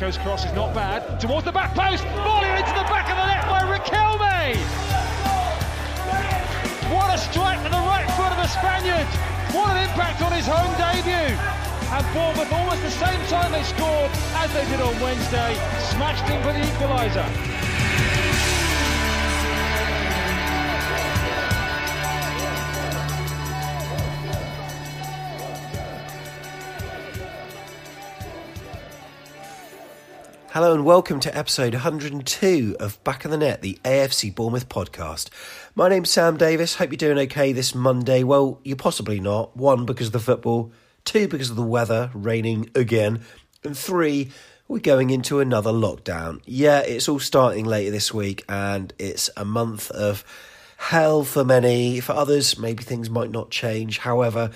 Cross 0.00 0.46
is 0.46 0.52
not 0.54 0.72
bad. 0.72 1.20
Towards 1.20 1.44
the 1.44 1.52
back 1.52 1.74
post. 1.74 2.02
Volley 2.24 2.48
into 2.48 2.72
the 2.72 2.88
back 2.88 3.04
of 3.12 3.20
the 3.20 3.26
net 3.28 3.44
by 3.52 3.60
Riquelme. 3.68 4.56
What 6.88 7.14
a 7.14 7.18
strike 7.18 7.62
to 7.64 7.68
the 7.68 7.84
right 7.84 8.08
foot 8.16 8.32
of 8.32 8.40
the 8.40 8.48
Spaniard. 8.48 9.06
What 9.52 9.76
an 9.76 9.84
impact 9.84 10.22
on 10.22 10.32
his 10.32 10.46
home 10.46 10.72
debut. 10.80 11.36
And 11.92 12.06
Bournemouth, 12.14 12.50
almost 12.50 12.80
the 12.80 12.90
same 12.90 13.20
time 13.26 13.52
they 13.52 13.62
scored 13.62 14.10
as 14.40 14.50
they 14.54 14.64
did 14.70 14.80
on 14.80 14.98
Wednesday, 15.02 15.52
smashed 15.92 16.24
in 16.32 16.40
for 16.44 16.54
the 16.54 16.64
equaliser. 16.64 17.69
Hello 30.52 30.74
and 30.74 30.84
welcome 30.84 31.20
to 31.20 31.38
episode 31.38 31.74
102 31.74 32.74
of 32.80 33.04
Back 33.04 33.24
of 33.24 33.30
the 33.30 33.38
Net, 33.38 33.62
the 33.62 33.78
AFC 33.84 34.34
Bournemouth 34.34 34.68
podcast. 34.68 35.28
My 35.76 35.88
name's 35.88 36.10
Sam 36.10 36.36
Davis. 36.36 36.74
Hope 36.74 36.90
you're 36.90 36.96
doing 36.96 37.18
okay 37.18 37.52
this 37.52 37.72
Monday. 37.72 38.24
Well, 38.24 38.58
you're 38.64 38.74
possibly 38.74 39.20
not. 39.20 39.56
One, 39.56 39.86
because 39.86 40.08
of 40.08 40.12
the 40.12 40.18
football. 40.18 40.72
Two, 41.04 41.28
because 41.28 41.50
of 41.50 41.56
the 41.56 41.62
weather, 41.62 42.10
raining 42.14 42.68
again. 42.74 43.20
And 43.62 43.78
three, 43.78 44.32
we're 44.66 44.80
going 44.80 45.10
into 45.10 45.38
another 45.38 45.70
lockdown. 45.70 46.40
Yeah, 46.46 46.80
it's 46.80 47.08
all 47.08 47.20
starting 47.20 47.64
later 47.64 47.92
this 47.92 48.12
week 48.12 48.44
and 48.48 48.92
it's 48.98 49.30
a 49.36 49.44
month 49.44 49.88
of 49.92 50.24
hell 50.78 51.22
for 51.22 51.44
many. 51.44 52.00
For 52.00 52.10
others, 52.10 52.58
maybe 52.58 52.82
things 52.82 53.08
might 53.08 53.30
not 53.30 53.52
change. 53.52 53.98
However, 53.98 54.50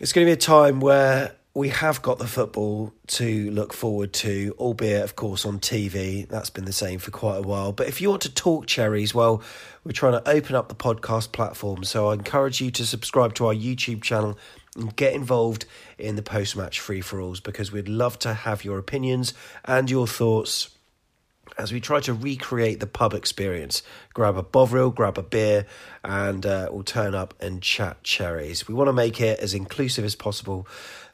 it's 0.00 0.12
going 0.12 0.26
to 0.26 0.28
be 0.28 0.34
a 0.34 0.36
time 0.36 0.80
where 0.80 1.37
we 1.58 1.70
have 1.70 2.00
got 2.02 2.20
the 2.20 2.26
football 2.28 2.92
to 3.08 3.50
look 3.50 3.72
forward 3.72 4.12
to, 4.12 4.54
albeit, 4.60 5.02
of 5.02 5.16
course, 5.16 5.44
on 5.44 5.58
TV. 5.58 6.28
That's 6.28 6.50
been 6.50 6.66
the 6.66 6.72
same 6.72 7.00
for 7.00 7.10
quite 7.10 7.38
a 7.38 7.42
while. 7.42 7.72
But 7.72 7.88
if 7.88 8.00
you 8.00 8.10
want 8.10 8.22
to 8.22 8.32
talk 8.32 8.68
cherries, 8.68 9.12
well, 9.12 9.42
we're 9.82 9.90
trying 9.90 10.12
to 10.12 10.30
open 10.30 10.54
up 10.54 10.68
the 10.68 10.76
podcast 10.76 11.32
platform. 11.32 11.82
So 11.82 12.10
I 12.10 12.14
encourage 12.14 12.60
you 12.60 12.70
to 12.70 12.86
subscribe 12.86 13.34
to 13.34 13.46
our 13.46 13.54
YouTube 13.54 14.02
channel 14.02 14.38
and 14.76 14.94
get 14.94 15.14
involved 15.14 15.64
in 15.98 16.14
the 16.14 16.22
post 16.22 16.54
match 16.54 16.78
free 16.78 17.00
for 17.00 17.20
alls 17.20 17.40
because 17.40 17.72
we'd 17.72 17.88
love 17.88 18.20
to 18.20 18.34
have 18.34 18.64
your 18.64 18.78
opinions 18.78 19.34
and 19.64 19.90
your 19.90 20.06
thoughts 20.06 20.77
as 21.56 21.72
we 21.72 21.80
try 21.80 22.00
to 22.00 22.12
recreate 22.12 22.80
the 22.80 22.86
pub 22.86 23.14
experience. 23.14 23.82
Grab 24.12 24.36
a 24.36 24.42
bovril, 24.42 24.90
grab 24.90 25.16
a 25.18 25.22
beer, 25.22 25.66
and 26.04 26.44
uh, 26.44 26.68
we'll 26.70 26.82
turn 26.82 27.14
up 27.14 27.34
and 27.40 27.62
chat 27.62 28.02
cherries. 28.02 28.68
We 28.68 28.74
want 28.74 28.88
to 28.88 28.92
make 28.92 29.20
it 29.20 29.38
as 29.40 29.54
inclusive 29.54 30.04
as 30.04 30.14
possible. 30.14 30.66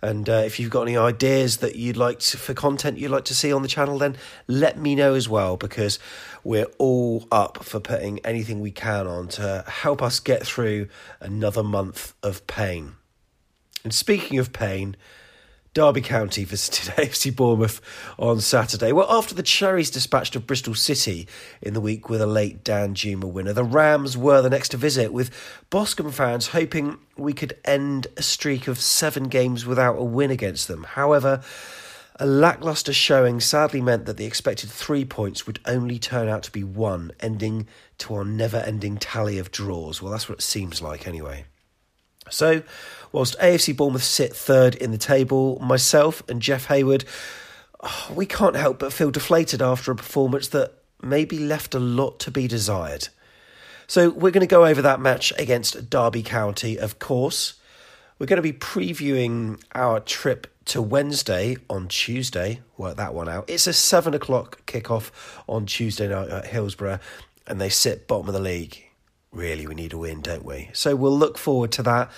And 0.03 0.29
uh, 0.29 0.43
if 0.45 0.61
you've 0.61 0.71
got 0.71 0.83
any 0.83 0.97
ideas 0.97 1.59
that 1.59 1.77
you'd 1.77 1.97
like 1.97 2.19
to, 2.19 2.37
for 2.37 2.53
content 2.53 2.99
you'd 2.99 3.11
like 3.11 3.25
to 3.27 3.35
see 3.35 3.53
on 3.53 3.63
the 3.63 3.69
channel, 3.69 3.99
then 3.99 4.17
let 4.47 4.79
me 4.79 4.95
know 4.95 5.15
as 5.15 5.29
well 5.29 5.57
because 5.57 5.99
we're 6.43 6.69
all 6.79 7.27
up 7.33 7.65
for 7.65 7.81
putting 7.81 8.19
anything 8.21 8.61
we 8.61 8.71
can 8.71 9.07
on 9.07 9.29
to 9.29 9.65
help 9.67 10.03
us 10.03 10.21
get 10.21 10.47
through 10.47 10.89
another 11.21 11.63
month 11.63 12.13
of 12.23 12.47
pain. 12.47 12.97
And 13.83 13.95
speaking 13.95 14.39
of 14.39 14.53
pain, 14.53 14.97
Derby 15.75 16.01
County 16.01 16.45
visited 16.45 16.95
AFC 16.97 17.35
Bournemouth 17.35 17.81
on 18.19 18.41
Saturday. 18.41 18.93
Well, 18.93 19.11
after 19.11 19.35
the 19.35 19.43
Cherries 19.43 19.91
dispatched 19.91 20.37
of 20.37 20.47
Bristol 20.47 20.75
City 20.75 21.27
in 21.61 21.75
the 21.75 21.81
week 21.81 22.09
with 22.09 22.23
a 22.23 22.27
late 22.27 22.65
Danjuma 22.65 23.25
winner, 23.25 23.53
the 23.53 23.65
Rams 23.65 24.17
were 24.17 24.41
the 24.41 24.51
next 24.51 24.71
to 24.71 24.77
visit, 24.77 25.13
with 25.13 25.31
Boscombe 25.71 26.13
fans 26.13 26.49
hoping 26.49 26.99
we 27.17 27.33
could 27.33 27.57
end 27.65 28.07
a 28.17 28.23
streak 28.23 28.69
of 28.69 28.79
seven 28.79 29.25
games 29.25 29.67
without 29.67 29.99
a 29.99 30.05
win 30.05 30.31
against 30.31 30.69
them. 30.69 30.85
However, 30.85 31.43
a 32.21 32.27
lacklustre 32.27 32.93
showing 32.93 33.41
sadly 33.41 33.81
meant 33.81 34.07
that 34.07 34.17
the 34.17 34.25
expected 34.25 34.71
three 34.71 35.05
points 35.05 35.49
would 35.49 35.59
only 35.67 35.99
turn 35.99 36.29
out 36.29 36.45
to 36.45 36.53
be 36.53 36.63
one, 36.63 37.11
ending 37.19 37.67
to 37.99 38.15
our 38.15 38.25
never 38.25 38.59
ending 38.59 38.99
tally 38.99 39.39
of 39.39 39.51
draws. 39.51 40.01
Well, 40.01 40.13
that's 40.13 40.29
what 40.29 40.39
it 40.39 40.43
seems 40.43 40.81
like 40.81 41.09
anyway. 41.09 41.47
So, 42.31 42.63
whilst 43.13 43.39
AFC 43.39 43.77
Bournemouth 43.77 44.03
sit 44.03 44.35
third 44.35 44.75
in 44.75 44.91
the 44.91 44.99
table, 44.99 45.59
myself 45.61 46.23
and 46.29 46.41
Jeff 46.41 46.67
Hayward, 46.67 47.05
oh, 47.81 48.13
we 48.15 48.27
can't 48.27 48.57
help 48.57 48.79
but 48.79 48.93
feel 48.93 49.11
deflated 49.11 49.61
after 49.61 49.93
a 49.93 49.97
performance 49.97 50.49
that 50.49 50.73
maybe 51.03 51.39
left 51.39 51.75
a 51.75 51.79
lot 51.79 52.19
to 52.21 52.31
be 52.31 52.49
desired. 52.49 53.09
So, 53.87 54.11
we're 54.11 54.31
going 54.31 54.41
to 54.41 54.47
go 54.47 54.65
over 54.65 54.81
that 54.83 55.01
match 55.01 55.33
against 55.39 55.91
Derby 55.91 56.23
County, 56.23 56.79
of 56.79 56.99
course. 56.99 57.55
We're 58.19 58.27
going 58.27 58.43
to 58.43 58.43
be 58.43 58.53
previewing 58.53 59.61
our 59.75 60.01
trip 60.01 60.47
to 60.67 60.81
Wednesday 60.81 61.57
on 61.69 61.89
Tuesday. 61.89 62.61
Work 62.79 62.97
that 62.97 63.13
one 63.13 63.29
out. 63.29 63.51
It's 63.51 63.67
a 63.67 63.73
seven 63.73 64.15
o'clock 64.15 64.65
kickoff 64.67 65.11
on 65.49 65.67
Tuesday 65.67 66.09
night 66.09 66.31
at 66.31 66.47
Hillsborough, 66.47 67.01
and 67.47 67.61
they 67.61 67.69
sit 67.69 68.09
bottom 68.09 68.29
of 68.29 68.35
the 68.35 68.41
league 68.41 68.84
really 69.35 69.67
we 69.67 69.75
need 69.75 69.93
a 69.93 69.99
win, 69.99 70.21
don't 70.21 70.45
we? 70.45 70.71
So 70.73 70.97
we'll 70.97 71.19
look 71.19 71.37
forward 71.37 71.73
to 71.73 71.83
that. 71.83 72.11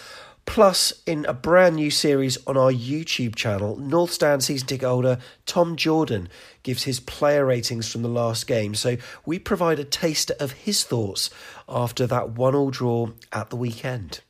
Plus, 0.45 0.93
in 1.07 1.27
a 1.27 1.35
brand 1.35 1.75
new 1.75 1.91
series 1.91 2.39
on 2.47 2.57
our 2.57 2.71
YouTube 2.71 3.35
channel, 3.35 3.77
North 3.77 4.13
Stand 4.13 4.45
season 4.45 4.69
ticket 4.69 4.89
holder 4.89 5.19
Tom 5.45 5.75
Jordan 5.75 6.29
gives 6.63 6.85
his 6.85 7.01
player 7.01 7.45
ratings 7.45 7.91
from 7.91 8.03
the 8.03 8.09
last 8.09 8.47
game. 8.47 8.75
So 8.75 8.97
we 9.25 9.41
provide 9.41 9.81
a 9.81 9.85
taster 9.85 10.35
of 10.39 10.53
his 10.53 10.85
thoughts 10.85 11.31
after 11.69 12.07
that 12.07 12.31
one 12.31 12.55
all 12.55 12.71
draw 12.71 13.09
at 13.33 13.51
the 13.51 13.57
weekend. 13.57 14.21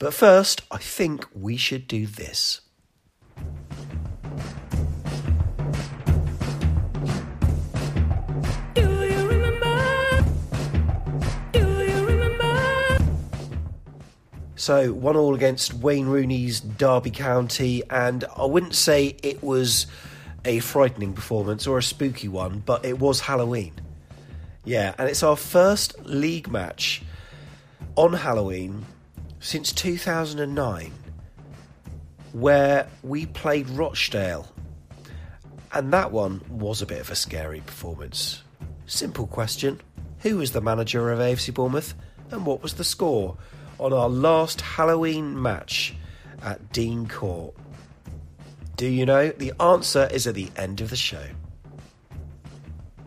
But 0.00 0.12
first, 0.12 0.62
I 0.72 0.78
think 0.78 1.26
we 1.32 1.56
should 1.56 1.86
do 1.86 2.06
this. 2.06 2.62
So 14.70 14.92
one 14.92 15.16
all 15.16 15.34
against 15.34 15.74
Wayne 15.74 16.06
Rooney's 16.06 16.60
Derby 16.60 17.10
County, 17.10 17.82
and 17.90 18.24
I 18.36 18.44
wouldn't 18.44 18.76
say 18.76 19.16
it 19.20 19.42
was 19.42 19.88
a 20.44 20.60
frightening 20.60 21.12
performance 21.12 21.66
or 21.66 21.76
a 21.76 21.82
spooky 21.82 22.28
one, 22.28 22.62
but 22.64 22.84
it 22.84 23.00
was 23.00 23.18
Halloween. 23.18 23.72
Yeah, 24.64 24.94
and 24.96 25.08
it's 25.08 25.24
our 25.24 25.34
first 25.34 25.98
league 26.04 26.48
match 26.52 27.02
on 27.96 28.12
Halloween 28.12 28.86
since 29.40 29.72
2009, 29.72 30.92
where 32.30 32.86
we 33.02 33.26
played 33.26 33.68
Rochdale, 33.70 34.46
and 35.72 35.92
that 35.92 36.12
one 36.12 36.42
was 36.48 36.80
a 36.80 36.86
bit 36.86 37.00
of 37.00 37.10
a 37.10 37.16
scary 37.16 37.60
performance. 37.62 38.44
Simple 38.86 39.26
question: 39.26 39.80
Who 40.20 40.36
was 40.36 40.52
the 40.52 40.60
manager 40.60 41.10
of 41.10 41.18
AFC 41.18 41.52
Bournemouth, 41.52 41.92
and 42.30 42.46
what 42.46 42.62
was 42.62 42.74
the 42.74 42.84
score? 42.84 43.36
On 43.80 43.92
our 43.92 44.08
last 44.08 44.60
Halloween 44.60 45.40
match 45.40 45.94
at 46.42 46.72
Dean 46.72 47.08
Court? 47.08 47.54
Do 48.76 48.86
you 48.86 49.04
know? 49.04 49.30
The 49.30 49.52
answer 49.60 50.08
is 50.12 50.26
at 50.26 50.34
the 50.34 50.50
end 50.56 50.80
of 50.80 50.90
the 50.90 50.96
show. 50.96 51.24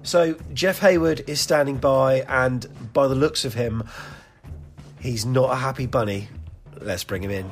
So, 0.04 0.36
Jeff 0.54 0.80
Hayward 0.80 1.24
is 1.28 1.40
standing 1.40 1.78
by, 1.78 2.22
and 2.28 2.68
by 2.92 3.08
the 3.08 3.16
looks 3.16 3.46
of 3.46 3.54
him, 3.54 3.84
he's 5.00 5.25
not 5.25 5.52
a 5.52 5.56
happy 5.56 5.86
bunny. 5.86 6.28
Let's 6.81 7.04
bring 7.04 7.24
him 7.24 7.31
in. 7.31 7.52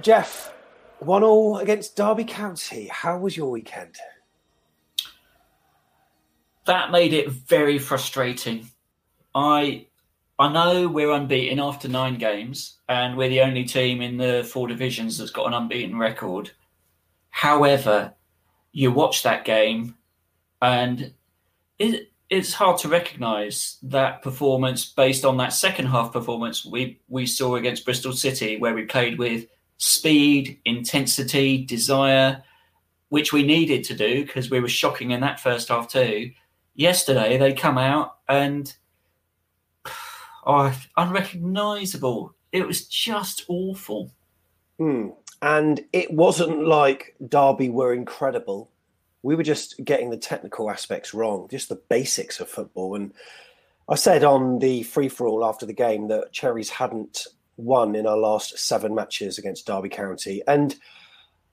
Jeff, 0.00 0.52
one 1.00 1.22
all 1.22 1.58
against 1.58 1.96
Derby 1.96 2.24
County. 2.24 2.86
How 2.86 3.18
was 3.18 3.36
your 3.36 3.50
weekend? 3.50 3.96
That 6.66 6.90
made 6.90 7.12
it 7.12 7.30
very 7.30 7.78
frustrating. 7.78 8.68
I 9.34 9.86
I 10.38 10.52
know 10.52 10.86
we're 10.86 11.12
unbeaten 11.12 11.58
after 11.58 11.88
nine 11.88 12.18
games, 12.18 12.76
and 12.88 13.16
we're 13.16 13.30
the 13.30 13.40
only 13.40 13.64
team 13.64 14.02
in 14.02 14.18
the 14.18 14.46
four 14.50 14.68
divisions 14.68 15.16
that's 15.16 15.30
got 15.30 15.46
an 15.46 15.54
unbeaten 15.54 15.98
record. 15.98 16.50
However, 17.30 18.14
you 18.72 18.92
watch 18.92 19.22
that 19.22 19.44
game, 19.44 19.94
and 20.60 21.12
it, 21.78 22.10
it's 22.28 22.52
hard 22.52 22.78
to 22.78 22.88
recognise 22.88 23.78
that 23.82 24.22
performance 24.22 24.84
based 24.84 25.24
on 25.24 25.36
that 25.38 25.52
second 25.52 25.86
half 25.86 26.12
performance 26.12 26.64
we 26.64 27.00
we 27.08 27.26
saw 27.26 27.56
against 27.56 27.84
Bristol 27.84 28.12
City, 28.12 28.58
where 28.58 28.74
we 28.74 28.84
played 28.84 29.18
with 29.18 29.46
speed, 29.78 30.58
intensity, 30.64 31.64
desire, 31.64 32.42
which 33.08 33.32
we 33.32 33.42
needed 33.42 33.84
to 33.84 33.94
do 33.94 34.24
because 34.24 34.50
we 34.50 34.60
were 34.60 34.68
shocking 34.68 35.12
in 35.12 35.20
that 35.20 35.40
first 35.40 35.68
half 35.68 35.88
too. 35.88 36.32
Yesterday 36.76 37.36
they 37.36 37.52
come 37.52 37.78
out 37.78 38.18
and 38.28 38.72
oh, 40.46 40.74
unrecognisable. 40.96 42.34
It 42.52 42.66
was 42.66 42.86
just 42.86 43.44
awful. 43.48 44.12
Hmm. 44.78 45.08
And 45.42 45.84
it 45.92 46.12
wasn't 46.12 46.66
like 46.66 47.14
Derby 47.28 47.68
were 47.68 47.92
incredible 47.92 48.70
we 49.26 49.34
were 49.34 49.42
just 49.42 49.84
getting 49.84 50.10
the 50.10 50.16
technical 50.16 50.70
aspects 50.70 51.12
wrong, 51.12 51.48
just 51.50 51.68
the 51.68 51.82
basics 51.88 52.38
of 52.38 52.48
football. 52.48 52.94
And 52.94 53.12
I 53.88 53.96
said 53.96 54.22
on 54.22 54.60
the 54.60 54.84
free 54.84 55.08
for 55.08 55.26
all 55.26 55.44
after 55.44 55.66
the 55.66 55.72
game 55.72 56.06
that 56.06 56.32
Cherries 56.32 56.70
hadn't 56.70 57.26
won 57.56 57.96
in 57.96 58.06
our 58.06 58.16
last 58.16 58.56
seven 58.56 58.94
matches 58.94 59.36
against 59.36 59.66
Derby 59.66 59.88
County. 59.88 60.42
And 60.46 60.76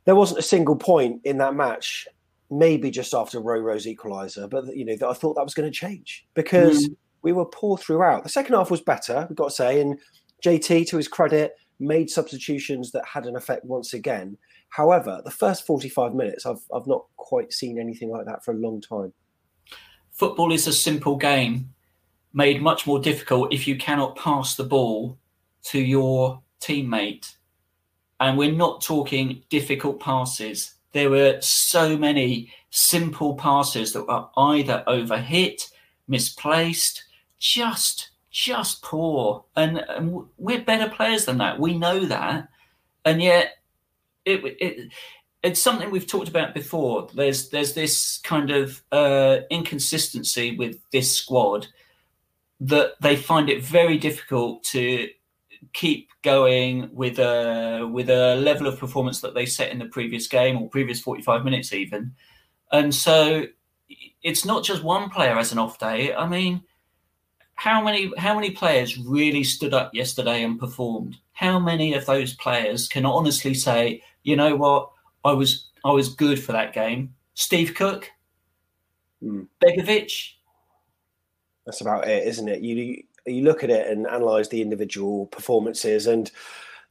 there 0.06 0.16
wasn't 0.16 0.38
a 0.38 0.44
single 0.44 0.76
point 0.76 1.22
in 1.24 1.40
that 1.40 1.56
match, 1.56 2.08
maybe 2.58 2.92
just 2.92 3.14
after 3.14 3.40
Rowe 3.40 3.60
Rowe's 3.60 3.86
equaliser, 3.86 4.50
but 4.50 4.76
you 4.76 4.86
know, 4.86 5.10
I 5.10 5.14
thought 5.14 5.36
that 5.36 5.44
was 5.44 5.54
going 5.54 5.72
to 5.72 5.78
change 5.78 6.26
because 6.34 6.88
mm. 6.88 6.96
we 7.22 7.32
were 7.32 7.46
poor 7.46 7.78
throughout. 7.78 8.24
The 8.24 8.30
second 8.30 8.56
half 8.56 8.72
was 8.72 8.82
better, 8.82 9.26
we've 9.30 9.38
got 9.38 9.50
to 9.50 9.56
say, 9.56 9.82
and 9.82 10.00
JT, 10.44 10.88
to 10.88 10.98
his 10.98 11.08
credit, 11.08 11.56
made 11.80 12.10
substitutions 12.10 12.92
that 12.92 13.06
had 13.06 13.26
an 13.26 13.36
effect 13.36 13.66
once 13.66 13.94
again. 13.94 14.38
However, 14.70 15.22
the 15.24 15.32
first 15.32 15.66
45 15.66 16.14
minutes, 16.14 16.46
I've, 16.46 16.64
I've 16.74 16.88
not 16.88 17.06
quite 17.18 17.54
seen 17.54 17.80
anything 17.80 18.10
like 18.10 18.26
that 18.26 18.44
for 18.44 18.52
a 18.52 18.58
long 18.58 18.82
time. 18.82 19.14
Football 20.12 20.52
is 20.52 20.68
a 20.68 20.74
simple 20.74 21.16
game 21.16 21.74
made 22.34 22.62
much 22.62 22.88
more 22.88 23.00
difficult 23.00 23.54
if 23.54 23.68
you 23.68 23.78
cannot 23.78 24.18
pass 24.18 24.56
the 24.56 24.64
ball 24.64 25.18
to 25.64 25.80
your 25.80 26.42
teammate. 26.60 27.36
And 28.20 28.38
we're 28.38 28.52
not 28.52 28.82
talking 28.82 29.44
difficult 29.50 30.00
passes. 30.00 30.76
There 30.94 31.10
were 31.10 31.42
so 31.42 31.98
many 31.98 32.52
simple 32.70 33.36
passes 33.36 33.94
that 33.94 34.08
were 34.08 34.26
either 34.38 34.84
overhit, 34.88 35.70
misplaced, 36.08 37.04
just 37.40 38.10
just 38.32 38.82
poor. 38.82 39.46
And, 39.56 39.78
and 39.78 40.26
we're 40.38 40.64
better 40.64 40.90
players 40.90 41.26
than 41.26 41.38
that. 41.38 41.60
We 41.60 41.78
know 41.78 42.06
that. 42.06 42.48
And 43.06 43.22
yet 43.22 43.58
it, 44.26 44.42
it 44.60 44.92
it's 45.44 45.62
something 45.62 45.92
we've 45.92 46.08
talked 46.08 46.30
about 46.30 46.54
before. 46.54 47.10
There's 47.14 47.50
there's 47.50 47.74
this 47.74 48.18
kind 48.20 48.50
of 48.50 48.82
uh, 48.92 49.40
inconsistency 49.52 50.56
with 50.56 50.80
this 50.92 51.16
squad 51.16 51.68
that 52.62 52.94
they 53.02 53.16
find 53.18 53.50
it 53.50 53.64
very 53.64 53.98
difficult 53.98 54.64
to 54.64 55.10
keep 55.74 56.10
going 56.24 56.90
with 56.94 57.20
a 57.20 57.88
with 57.92 58.10
a 58.10 58.36
level 58.36 58.68
of 58.68 58.80
performance 58.80 59.22
that 59.22 59.34
they 59.34 59.46
set 59.46 59.72
in 59.72 59.80
the 59.80 59.86
previous 59.86 60.28
game 60.28 60.58
or 60.58 60.70
previous 60.70 61.00
45 61.00 61.44
minutes 61.44 61.74
even. 61.74 62.14
And 62.72 62.94
so 62.94 63.46
it's 64.22 64.46
not 64.46 64.64
just 64.64 64.84
one 64.84 65.10
player 65.10 65.38
as 65.38 65.52
an 65.52 65.60
off 65.60 65.80
day. 65.80 66.14
I 66.14 66.28
mean, 66.28 66.64
how 67.56 67.84
many 67.84 68.12
how 68.18 68.36
many 68.36 68.52
players 68.52 68.98
really 68.98 69.44
stood 69.44 69.74
up 69.74 69.94
yesterday 69.94 70.44
and 70.44 70.60
performed? 70.60 71.18
How 71.34 71.60
many 71.60 71.94
of 71.94 72.06
those 72.06 72.34
players 72.36 72.88
can 72.88 73.06
honestly 73.06 73.54
say, 73.54 74.02
you 74.24 74.36
know 74.36 74.56
what, 74.56 74.90
I 75.24 75.34
was 75.34 75.70
I 75.86 75.92
was 75.92 76.10
good 76.14 76.42
for 76.42 76.52
that 76.54 76.74
game? 76.74 77.14
Steve 77.36 77.74
Cook, 77.76 78.10
mm. 79.24 79.48
Begovic. 79.64 80.34
That's 81.66 81.82
about 81.82 82.08
it, 82.08 82.28
isn't 82.28 82.50
it? 82.50 82.62
You 82.62 83.04
you 83.26 83.44
look 83.44 83.64
at 83.64 83.70
it 83.70 83.88
and 83.88 84.08
analyze 84.08 84.50
the 84.50 84.62
individual 84.62 85.28
performances, 85.28 86.08
and 86.08 86.32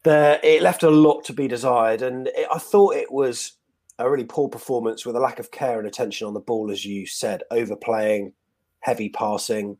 there 0.05 0.41
it 0.43 0.63
left 0.63 0.83
a 0.83 0.91
lot 0.91 1.25
to 1.25 1.33
be 1.33 1.49
desired. 1.49 2.03
And 2.03 2.29
it, 2.29 2.47
I 2.53 2.59
thought 2.59 2.97
it 2.97 3.13
was 3.13 3.53
a 3.99 4.11
really 4.11 4.25
poor 4.25 4.49
performance 4.49 5.07
with 5.07 5.17
a 5.17 5.21
lack 5.21 5.39
of 5.39 5.51
care 5.51 5.79
and 5.79 5.87
attention 5.87 6.27
on 6.27 6.35
the 6.35 6.41
ball, 6.41 6.71
as 6.71 6.85
you 6.85 7.07
said, 7.07 7.43
overplaying, 7.51 8.33
heavy 8.81 9.09
passing, 9.09 9.77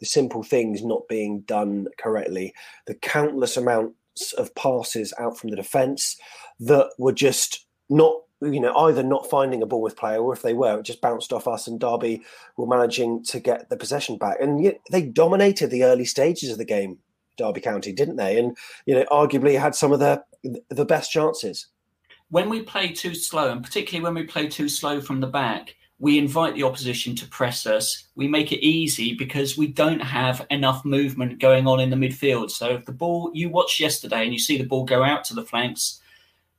the 0.00 0.06
simple 0.06 0.42
things 0.42 0.82
not 0.82 1.08
being 1.08 1.40
done 1.40 1.88
correctly, 1.98 2.54
the 2.86 2.94
countless 2.94 3.56
amounts 3.56 4.32
of 4.36 4.54
passes 4.54 5.12
out 5.18 5.36
from 5.36 5.50
the 5.50 5.56
defence 5.56 6.16
that 6.60 6.90
were 6.98 7.12
just 7.12 7.66
not 7.88 8.14
you 8.40 8.60
know 8.60 8.74
either 8.76 9.02
not 9.02 9.28
finding 9.28 9.62
a 9.62 9.66
ball 9.66 9.82
with 9.82 9.96
player 9.96 10.18
or 10.18 10.32
if 10.32 10.42
they 10.42 10.54
were 10.54 10.78
it 10.78 10.84
just 10.84 11.00
bounced 11.00 11.32
off 11.32 11.48
us 11.48 11.66
and 11.66 11.80
derby 11.80 12.22
were 12.56 12.66
managing 12.66 13.22
to 13.22 13.40
get 13.40 13.68
the 13.68 13.76
possession 13.76 14.16
back 14.16 14.36
and 14.40 14.62
yet 14.62 14.80
they 14.90 15.02
dominated 15.02 15.70
the 15.70 15.84
early 15.84 16.04
stages 16.04 16.50
of 16.50 16.58
the 16.58 16.64
game 16.64 16.98
derby 17.36 17.60
county 17.60 17.92
didn't 17.92 18.16
they 18.16 18.38
and 18.38 18.56
you 18.86 18.94
know 18.94 19.04
arguably 19.10 19.58
had 19.58 19.74
some 19.74 19.92
of 19.92 19.98
the 19.98 20.22
the 20.70 20.84
best 20.84 21.10
chances 21.10 21.66
when 22.30 22.48
we 22.48 22.62
play 22.62 22.92
too 22.92 23.14
slow 23.14 23.50
and 23.50 23.64
particularly 23.64 24.04
when 24.04 24.14
we 24.14 24.24
play 24.24 24.46
too 24.46 24.68
slow 24.68 25.00
from 25.00 25.20
the 25.20 25.26
back 25.26 25.74
we 26.00 26.18
invite 26.18 26.54
the 26.54 26.62
opposition 26.62 27.16
to 27.16 27.26
press 27.26 27.66
us. 27.66 28.06
We 28.14 28.28
make 28.28 28.52
it 28.52 28.64
easy 28.64 29.14
because 29.14 29.58
we 29.58 29.66
don't 29.66 30.00
have 30.00 30.46
enough 30.48 30.84
movement 30.84 31.40
going 31.40 31.66
on 31.66 31.80
in 31.80 31.90
the 31.90 31.96
midfield. 31.96 32.50
So 32.52 32.68
if 32.68 32.84
the 32.84 32.92
ball 32.92 33.32
you 33.34 33.48
watched 33.48 33.80
yesterday 33.80 34.22
and 34.22 34.32
you 34.32 34.38
see 34.38 34.56
the 34.58 34.64
ball 34.64 34.84
go 34.84 35.02
out 35.02 35.24
to 35.24 35.34
the 35.34 35.44
flanks 35.44 36.00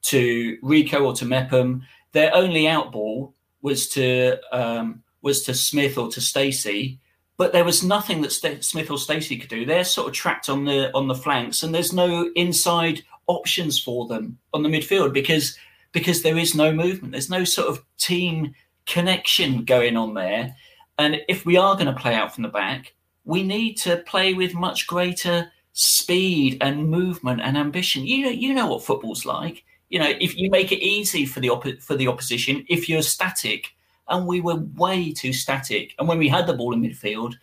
to 0.04 0.58
Rico 0.62 1.06
or 1.06 1.14
to 1.14 1.26
Mepham, 1.26 1.84
their 2.12 2.34
only 2.34 2.68
out 2.68 2.92
ball 2.92 3.34
was 3.62 3.90
to 3.90 4.38
um, 4.52 5.04
was 5.22 5.44
to 5.44 5.54
Smith 5.54 5.98
or 5.98 6.10
to 6.10 6.22
Stacey, 6.22 7.00
but 7.38 7.54
there 7.54 7.66
was 7.66 7.84
nothing 7.84 8.22
that 8.22 8.32
St- 8.32 8.64
Smith 8.64 8.90
or 8.90 8.98
Stacey 8.98 9.38
could 9.38 9.50
do. 9.50 9.66
They're 9.66 9.84
sort 9.84 10.08
of 10.08 10.14
trapped 10.14 10.50
on 10.50 10.66
the 10.66 10.94
on 10.96 11.08
the 11.08 11.16
flanks, 11.16 11.64
and 11.64 11.74
there's 11.74 11.94
no 11.94 12.32
inside 12.36 13.04
options 13.28 13.80
for 13.80 14.08
them 14.08 14.38
on 14.54 14.64
the 14.64 14.70
midfield 14.70 15.14
because 15.14 15.58
because 15.92 16.22
there 16.22 16.38
is 16.38 16.56
no 16.56 16.72
movement. 16.72 17.12
There's 17.12 17.30
no 17.30 17.44
sort 17.44 17.68
of 17.70 17.84
team 17.98 18.54
connection 18.86 19.66
going 19.66 19.98
on 19.98 20.14
there. 20.14 20.56
And 20.98 21.22
if 21.28 21.46
we 21.46 21.58
are 21.58 21.76
going 21.76 21.88
to 21.88 21.94
play 21.94 22.14
out 22.14 22.34
from 22.34 22.44
the 22.44 22.50
back, 22.50 22.94
we 23.24 23.44
need 23.44 23.76
to 23.76 23.98
play 23.98 24.34
with 24.34 24.54
much 24.54 24.88
greater 24.88 25.52
speed 25.74 26.58
and 26.62 26.90
movement 26.90 27.42
and 27.42 27.58
ambition. 27.58 28.06
You 28.06 28.26
know, 28.26 28.32
you 28.32 28.54
know 28.54 28.68
what 28.68 28.84
football's 28.84 29.26
like. 29.26 29.64
You 29.90 30.00
know, 30.00 30.14
if 30.20 30.38
you 30.38 30.50
make 30.50 30.72
it 30.72 30.84
easy 30.84 31.26
for 31.26 31.40
the 31.40 31.50
op- 31.50 31.82
for 31.82 31.96
the 31.96 32.08
opposition, 32.08 32.66
if 32.70 32.88
you're 32.88 33.02
static, 33.02 33.74
and 34.10 34.28
we 34.28 34.42
were 34.42 34.56
way 34.76 35.14
too 35.14 35.34
static. 35.34 35.96
And 36.00 36.08
when 36.08 36.18
we 36.18 36.28
had 36.28 36.48
the 36.48 36.54
ball 36.54 36.74
in 36.74 36.82
midfield, 36.82 37.36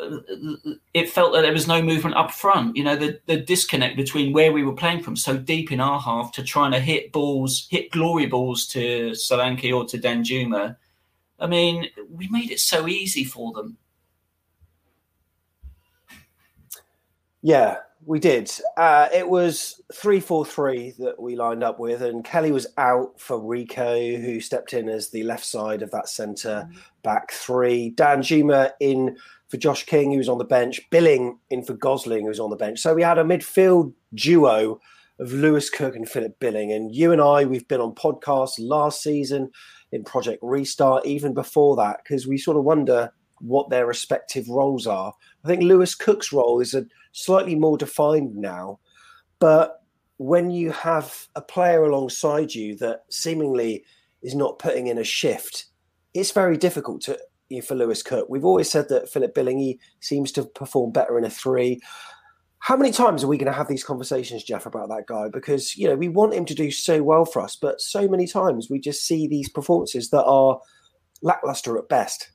uh, 0.00 0.18
it 0.94 1.10
felt 1.10 1.32
that 1.34 1.42
there 1.42 1.52
was 1.52 1.68
no 1.68 1.82
movement 1.82 2.16
up 2.16 2.30
front. 2.30 2.76
You 2.76 2.84
know, 2.84 2.96
the, 2.96 3.20
the 3.26 3.36
disconnect 3.36 3.96
between 3.96 4.32
where 4.32 4.52
we 4.52 4.64
were 4.64 4.74
playing 4.74 5.02
from 5.02 5.16
so 5.16 5.36
deep 5.36 5.70
in 5.70 5.80
our 5.80 6.00
half 6.00 6.32
to 6.32 6.42
trying 6.42 6.72
to 6.72 6.80
hit 6.80 7.12
balls, 7.12 7.68
hit 7.70 7.90
glory 7.90 8.26
balls 8.26 8.66
to 8.68 9.10
Solanke 9.10 9.74
or 9.74 9.84
to 9.84 9.98
Danjuma. 9.98 10.76
I 11.38 11.46
mean, 11.46 11.88
we 12.10 12.28
made 12.28 12.50
it 12.50 12.60
so 12.60 12.88
easy 12.88 13.24
for 13.24 13.52
them. 13.52 13.76
Yeah, 17.42 17.78
we 18.06 18.18
did. 18.18 18.50
Uh, 18.76 19.08
it 19.12 19.28
was 19.28 19.80
3 19.92 20.20
4 20.20 20.44
3 20.44 20.94
that 20.98 21.20
we 21.20 21.36
lined 21.36 21.62
up 21.62 21.78
with, 21.78 22.02
and 22.02 22.24
Kelly 22.24 22.52
was 22.52 22.66
out 22.78 23.20
for 23.20 23.38
Rico, 23.38 23.96
who 24.16 24.40
stepped 24.40 24.72
in 24.72 24.88
as 24.88 25.10
the 25.10 25.22
left 25.22 25.44
side 25.44 25.82
of 25.82 25.90
that 25.90 26.08
centre 26.08 26.68
back 27.02 27.32
three. 27.32 27.90
Dan 27.90 28.20
Danjuma 28.20 28.72
in 28.80 29.16
for 29.48 29.56
Josh 29.56 29.84
King, 29.84 30.12
who 30.12 30.18
was 30.18 30.28
on 30.28 30.38
the 30.38 30.44
bench, 30.44 30.80
Billing 30.90 31.38
in 31.50 31.62
for 31.64 31.74
Gosling, 31.74 32.22
who 32.22 32.28
was 32.28 32.40
on 32.40 32.50
the 32.50 32.56
bench. 32.56 32.78
So 32.78 32.94
we 32.94 33.02
had 33.02 33.18
a 33.18 33.24
midfield 33.24 33.92
duo 34.14 34.80
of 35.18 35.32
Lewis 35.32 35.68
Cook 35.68 35.96
and 35.96 36.08
Philip 36.08 36.38
Billing. 36.38 36.72
And 36.72 36.94
you 36.94 37.12
and 37.12 37.20
I, 37.20 37.44
we've 37.44 37.66
been 37.66 37.80
on 37.80 37.94
podcasts 37.94 38.58
last 38.58 39.02
season 39.02 39.50
in 39.92 40.04
Project 40.04 40.38
Restart, 40.42 41.04
even 41.04 41.34
before 41.34 41.76
that, 41.76 42.00
because 42.02 42.26
we 42.26 42.38
sort 42.38 42.56
of 42.56 42.64
wonder 42.64 43.12
what 43.40 43.70
their 43.70 43.86
respective 43.86 44.48
roles 44.48 44.86
are. 44.86 45.12
I 45.44 45.48
think 45.48 45.62
Lewis 45.62 45.94
Cook's 45.94 46.32
role 46.32 46.60
is 46.60 46.74
a 46.74 46.86
slightly 47.12 47.54
more 47.54 47.76
defined 47.76 48.36
now, 48.36 48.78
but 49.38 49.82
when 50.18 50.50
you 50.50 50.70
have 50.70 51.26
a 51.34 51.40
player 51.40 51.82
alongside 51.82 52.54
you 52.54 52.76
that 52.76 53.04
seemingly 53.08 53.84
is 54.22 54.34
not 54.34 54.58
putting 54.58 54.86
in 54.86 54.98
a 54.98 55.04
shift, 55.04 55.66
it's 56.12 56.30
very 56.30 56.58
difficult 56.58 57.00
to 57.00 57.18
for 57.60 57.74
Lewis 57.74 58.02
Cook. 58.02 58.28
We've 58.28 58.44
always 58.44 58.70
said 58.70 58.88
that 58.90 59.08
Philip 59.08 59.34
Billingy 59.34 59.78
seems 59.98 60.30
to 60.32 60.44
perform 60.44 60.92
better 60.92 61.18
in 61.18 61.24
a 61.24 61.30
three. 61.30 61.80
How 62.60 62.76
many 62.76 62.92
times 62.92 63.24
are 63.24 63.28
we 63.28 63.38
going 63.38 63.50
to 63.50 63.56
have 63.56 63.66
these 63.66 63.82
conversations, 63.82 64.44
Jeff, 64.44 64.66
about 64.66 64.90
that 64.90 65.06
guy? 65.06 65.28
Because 65.32 65.76
you 65.76 65.88
know 65.88 65.96
we 65.96 66.08
want 66.08 66.34
him 66.34 66.44
to 66.44 66.54
do 66.54 66.70
so 66.70 67.02
well 67.02 67.24
for 67.24 67.42
us, 67.42 67.56
but 67.56 67.80
so 67.80 68.06
many 68.06 68.26
times 68.26 68.68
we 68.70 68.78
just 68.78 69.04
see 69.04 69.26
these 69.26 69.48
performances 69.48 70.10
that 70.10 70.24
are 70.24 70.60
lackluster 71.22 71.78
at 71.78 71.88
best. 71.88 72.30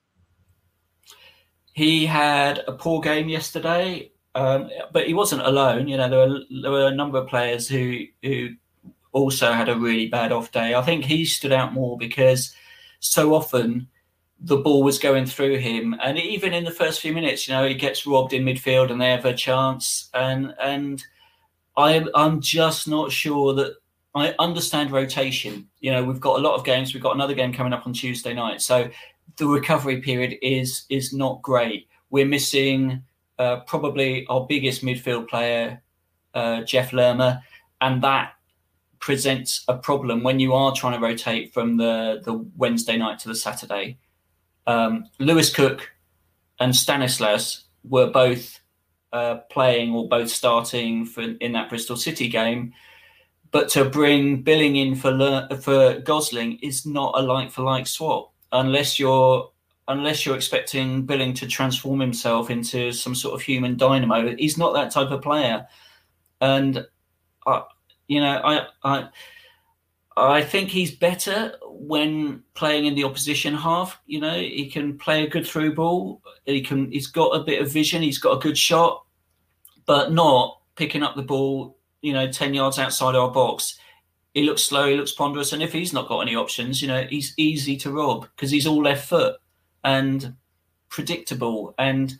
He 1.74 2.06
had 2.06 2.64
a 2.68 2.74
poor 2.74 3.00
game 3.02 3.30
yesterday, 3.30 4.12
um, 4.36 4.70
but 4.92 5.08
he 5.08 5.14
wasn't 5.14 5.42
alone. 5.42 5.88
You 5.88 5.98
know, 5.98 6.10
there 6.10 6.28
were 6.28 6.40
there 6.62 6.72
were 6.72 6.88
a 6.88 6.96
number 6.96 7.18
of 7.18 7.28
players 7.28 7.68
who 7.68 8.04
who 8.22 8.50
also 9.14 9.54
had 9.54 9.70
a 9.70 9.78
really 9.78 10.08
bad 10.08 10.34
off 10.34 10.52
day. 10.52 10.76
I 10.76 10.82
think 10.82 11.06
he 11.06 11.24
stood 11.26 11.54
out 11.54 11.74
more 11.74 11.98
because 11.98 12.54
so 13.00 13.34
often 13.34 13.88
the 14.42 14.58
ball 14.58 14.84
was 14.84 15.00
going 15.00 15.26
through 15.26 15.58
him, 15.60 15.96
and 16.04 16.18
even 16.18 16.54
in 16.54 16.66
the 16.66 16.72
first 16.72 17.00
few 17.00 17.14
minutes, 17.14 17.48
you 17.48 17.54
know, 17.54 17.66
he 17.66 17.74
gets 17.74 18.06
robbed 18.06 18.34
in 18.34 18.44
midfield, 18.44 18.92
and 18.92 19.00
they 19.00 19.12
have 19.12 19.26
a 19.26 19.34
chance, 19.34 20.10
and 20.14 20.54
and 20.62 21.02
I 21.78 22.06
I'm 22.14 22.42
just 22.42 22.90
not 22.90 23.14
sure 23.14 23.54
that 23.54 23.78
I 24.14 24.36
understand 24.38 24.92
rotation. 24.92 25.70
You 25.80 25.92
know, 25.92 26.04
we've 26.04 26.20
got 26.20 26.40
a 26.40 26.42
lot 26.42 26.56
of 26.56 26.66
games. 26.66 26.94
We've 26.94 27.02
got 27.02 27.16
another 27.16 27.34
game 27.34 27.54
coming 27.54 27.72
up 27.72 27.88
on 27.88 27.94
Tuesday 27.94 28.34
night, 28.34 28.62
so 28.62 28.90
the 29.38 29.48
recovery 29.48 30.02
period 30.02 30.38
is 30.42 30.86
is 30.90 31.14
not 31.14 31.42
great. 31.42 31.88
We're 32.10 32.26
missing 32.26 33.02
uh, 33.40 33.62
probably 33.62 34.26
our 34.28 34.46
biggest 34.48 34.84
midfield 34.84 35.28
player, 35.28 35.82
uh, 36.34 36.64
Jeff 36.64 36.94
Lerma, 36.94 37.44
and 37.82 38.02
that 38.02 38.34
presents 39.00 39.64
a 39.68 39.78
problem 39.78 40.24
when 40.24 40.40
you 40.40 40.54
are 40.54 40.74
trying 40.74 41.00
to 41.00 41.06
rotate 41.06 41.54
from 41.54 41.78
the 41.78 42.22
the 42.24 42.34
Wednesday 42.56 42.98
night 42.98 43.20
to 43.20 43.28
the 43.28 43.36
Saturday 43.36 43.98
um, 44.68 45.10
Lewis 45.20 45.54
Cook 45.54 45.92
and 46.60 46.76
Stanislas 46.76 47.66
were 47.84 48.08
both 48.08 48.60
uh, 49.14 49.36
playing 49.50 49.94
or 49.94 50.08
both 50.08 50.30
starting 50.30 51.06
for, 51.06 51.22
in 51.22 51.54
that 51.54 51.70
Bristol 51.70 51.96
City 51.96 52.28
game. 52.28 52.74
But 53.52 53.70
to 53.70 53.86
bring 53.86 54.42
Billing 54.42 54.76
in 54.76 54.96
for 54.96 55.48
for 55.62 56.00
Gosling 56.00 56.60
is 56.62 56.86
not 56.86 57.14
a 57.18 57.22
like 57.22 57.52
for 57.52 57.62
like 57.62 57.88
swap 57.88 58.34
unless 58.52 59.00
you're 59.00 59.50
unless 59.88 60.26
you're 60.26 60.36
expecting 60.36 61.06
Billing 61.06 61.34
to 61.36 61.48
transform 61.48 62.00
himself 62.00 62.50
into 62.50 62.92
some 62.92 63.16
sort 63.16 63.36
of 63.36 63.42
human 63.42 63.78
dynamo. 63.78 64.36
He's 64.36 64.58
not 64.58 64.74
that 64.74 64.92
type 64.92 65.12
of 65.12 65.22
player, 65.22 65.68
and 66.42 66.86
I, 67.46 67.64
you 68.08 68.20
know, 68.20 68.42
I 68.44 68.68
I 68.84 69.10
I 70.18 70.42
think 70.42 70.70
he's 70.70 70.92
better 70.92 71.56
when 71.64 72.44
playing 72.54 72.86
in 72.86 72.96
the 72.96 73.04
opposition 73.04 73.54
half. 73.54 74.00
You 74.06 74.22
know, 74.22 74.36
he 74.36 74.70
can 74.70 74.98
play 74.98 75.24
a 75.24 75.30
good 75.30 75.46
through 75.46 75.76
ball. 75.76 76.22
He 76.46 76.62
can. 76.62 76.92
He's 76.92 77.08
got 77.08 77.36
a 77.36 77.44
bit 77.44 77.62
of 77.62 77.72
vision. 77.72 78.02
He's 78.02 78.20
got 78.20 78.38
a 78.38 78.40
good 78.40 78.58
shot, 78.58 79.06
but 79.86 80.12
not 80.12 80.60
picking 80.76 81.04
up 81.04 81.16
the 81.16 81.22
ball. 81.22 81.78
You 82.02 82.14
know, 82.14 82.32
ten 82.32 82.54
yards 82.54 82.80
outside 82.80 83.16
our 83.16 83.32
box. 83.32 83.78
He 84.34 84.44
looks 84.44 84.64
slow. 84.64 84.90
He 84.90 84.98
looks 84.98 85.14
ponderous. 85.14 85.54
And 85.54 85.64
if 85.64 85.72
he's 85.72 85.94
not 85.94 86.10
got 86.10 86.20
any 86.20 86.36
options, 86.36 86.82
you 86.82 86.90
know, 86.90 87.04
he's 87.10 87.34
easy 87.38 87.78
to 87.78 87.92
rob 87.92 88.28
because 88.36 88.52
he's 88.52 88.68
all 88.68 88.84
left 88.84 89.08
foot 89.08 89.38
and 89.86 90.36
predictable. 90.90 91.74
And 91.78 92.14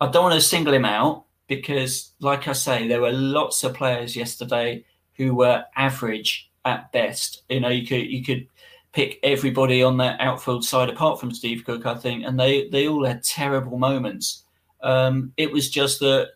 I 0.00 0.10
don't 0.10 0.24
want 0.24 0.34
to 0.34 0.40
single 0.40 0.72
him 0.72 0.86
out 0.86 1.24
because, 1.46 2.12
like 2.20 2.48
I 2.48 2.52
say, 2.52 2.88
there 2.88 3.02
were 3.02 3.12
lots 3.12 3.64
of 3.64 3.74
players 3.74 4.16
yesterday 4.16 4.84
who 5.16 5.34
were 5.34 5.64
average 5.76 6.50
at 6.64 6.90
best. 6.92 7.42
You 7.50 7.60
know, 7.60 7.68
you 7.68 7.86
could 7.86 8.06
you 8.06 8.24
could 8.24 8.46
pick 8.92 9.18
everybody 9.22 9.82
on 9.82 9.96
that 9.98 10.20
outfield 10.20 10.64
side 10.64 10.88
apart 10.88 11.20
from 11.20 11.34
Steve 11.34 11.64
Cook, 11.64 11.84
I 11.84 11.96
think, 11.96 12.24
and 12.24 12.38
they 12.38 12.68
they 12.68 12.88
all 12.88 13.04
had 13.04 13.22
terrible 13.22 13.76
moments. 13.76 14.44
Um, 14.80 15.32
it 15.36 15.50
was 15.52 15.70
just 15.70 16.00
that 16.00 16.30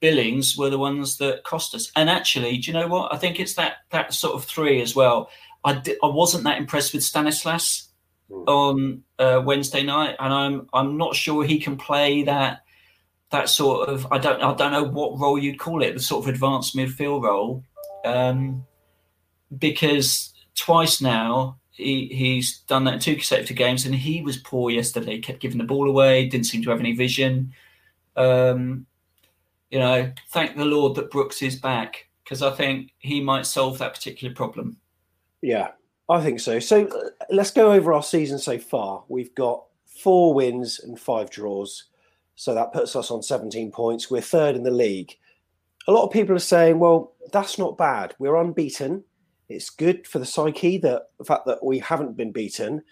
Billings 0.00 0.56
were 0.56 0.70
the 0.70 0.78
ones 0.78 1.18
that 1.18 1.44
cost 1.44 1.74
us. 1.74 1.92
And 1.94 2.10
actually, 2.10 2.58
do 2.58 2.70
you 2.70 2.72
know 2.72 2.88
what? 2.88 3.14
I 3.14 3.18
think 3.18 3.38
it's 3.38 3.54
that 3.54 3.76
that 3.90 4.12
sort 4.12 4.34
of 4.34 4.44
three 4.44 4.82
as 4.82 4.96
well. 4.96 5.30
I 5.64 5.80
wasn't 6.02 6.42
that 6.44 6.58
impressed 6.58 6.92
with 6.92 7.04
Stanislas. 7.04 7.88
On 8.46 9.02
uh, 9.18 9.42
Wednesday 9.44 9.82
night, 9.82 10.16
and 10.18 10.32
I'm 10.32 10.68
I'm 10.72 10.96
not 10.96 11.14
sure 11.14 11.44
he 11.44 11.58
can 11.58 11.76
play 11.76 12.22
that 12.24 12.62
that 13.30 13.48
sort 13.48 13.88
of 13.88 14.06
I 14.10 14.18
don't 14.18 14.42
I 14.42 14.54
don't 14.54 14.72
know 14.72 14.84
what 14.84 15.18
role 15.18 15.38
you'd 15.38 15.58
call 15.58 15.82
it, 15.82 15.94
the 15.94 16.00
sort 16.00 16.24
of 16.24 16.34
advanced 16.34 16.76
midfield 16.76 17.22
role. 17.22 17.64
Um, 18.04 18.64
because 19.58 20.32
twice 20.54 21.00
now 21.00 21.58
he, 21.70 22.08
he's 22.08 22.58
done 22.60 22.84
that 22.84 22.94
in 22.94 23.00
two 23.00 23.14
consecutive 23.14 23.56
games, 23.56 23.84
and 23.84 23.94
he 23.94 24.22
was 24.22 24.36
poor 24.36 24.70
yesterday. 24.70 25.18
Kept 25.20 25.40
giving 25.40 25.58
the 25.58 25.64
ball 25.64 25.88
away, 25.88 26.28
didn't 26.28 26.46
seem 26.46 26.62
to 26.62 26.70
have 26.70 26.80
any 26.80 26.92
vision. 26.92 27.52
Um, 28.16 28.86
you 29.70 29.78
know, 29.78 30.12
thank 30.30 30.56
the 30.56 30.64
Lord 30.64 30.94
that 30.96 31.10
Brooks 31.10 31.42
is 31.42 31.56
back 31.56 32.08
because 32.22 32.42
I 32.42 32.50
think 32.50 32.92
he 32.98 33.20
might 33.20 33.46
solve 33.46 33.78
that 33.78 33.94
particular 33.94 34.34
problem. 34.34 34.76
Yeah, 35.40 35.68
I 36.08 36.22
think 36.22 36.40
so. 36.40 36.58
So 36.58 36.86
uh, 36.86 37.24
let's 37.30 37.50
go 37.50 37.72
over 37.72 37.92
our 37.92 38.02
season 38.02 38.38
so 38.38 38.58
far. 38.58 39.04
We've 39.08 39.34
got 39.34 39.64
four 39.86 40.34
wins 40.34 40.80
and 40.80 40.98
five 40.98 41.30
draws. 41.30 41.84
So 42.34 42.54
that 42.54 42.72
puts 42.72 42.96
us 42.96 43.10
on 43.10 43.22
17 43.22 43.70
points. 43.70 44.10
We're 44.10 44.20
third 44.20 44.56
in 44.56 44.62
the 44.62 44.70
league. 44.70 45.16
A 45.86 45.92
lot 45.92 46.04
of 46.04 46.12
people 46.12 46.34
are 46.34 46.40
saying, 46.40 46.78
well, 46.78 47.14
that's 47.32 47.58
not 47.58 47.78
bad. 47.78 48.14
We're 48.18 48.36
unbeaten. 48.36 49.04
It's 49.48 49.70
good 49.70 50.06
for 50.06 50.18
the 50.18 50.26
psyche 50.26 50.78
that 50.78 51.10
the 51.18 51.24
fact 51.24 51.46
that 51.46 51.64
we 51.64 51.78
haven't 51.78 52.16
been 52.16 52.32
beaten. 52.32 52.82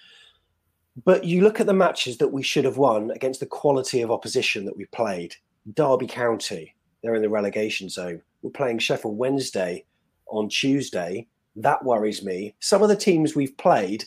But 1.04 1.24
you 1.24 1.42
look 1.42 1.60
at 1.60 1.66
the 1.66 1.72
matches 1.72 2.18
that 2.18 2.28
we 2.28 2.42
should 2.42 2.64
have 2.64 2.76
won 2.76 3.10
against 3.12 3.40
the 3.40 3.46
quality 3.46 4.02
of 4.02 4.10
opposition 4.10 4.64
that 4.66 4.76
we 4.76 4.84
played. 4.86 5.34
Derby 5.74 6.06
County, 6.06 6.74
they're 7.02 7.14
in 7.14 7.22
the 7.22 7.28
relegation 7.28 7.88
zone. 7.88 8.20
We're 8.42 8.50
playing 8.50 8.80
Sheffield 8.80 9.16
Wednesday 9.16 9.84
on 10.28 10.48
Tuesday. 10.48 11.28
That 11.62 11.84
worries 11.84 12.24
me. 12.24 12.54
Some 12.60 12.82
of 12.82 12.88
the 12.88 12.96
teams 12.96 13.34
we've 13.34 13.56
played 13.56 14.04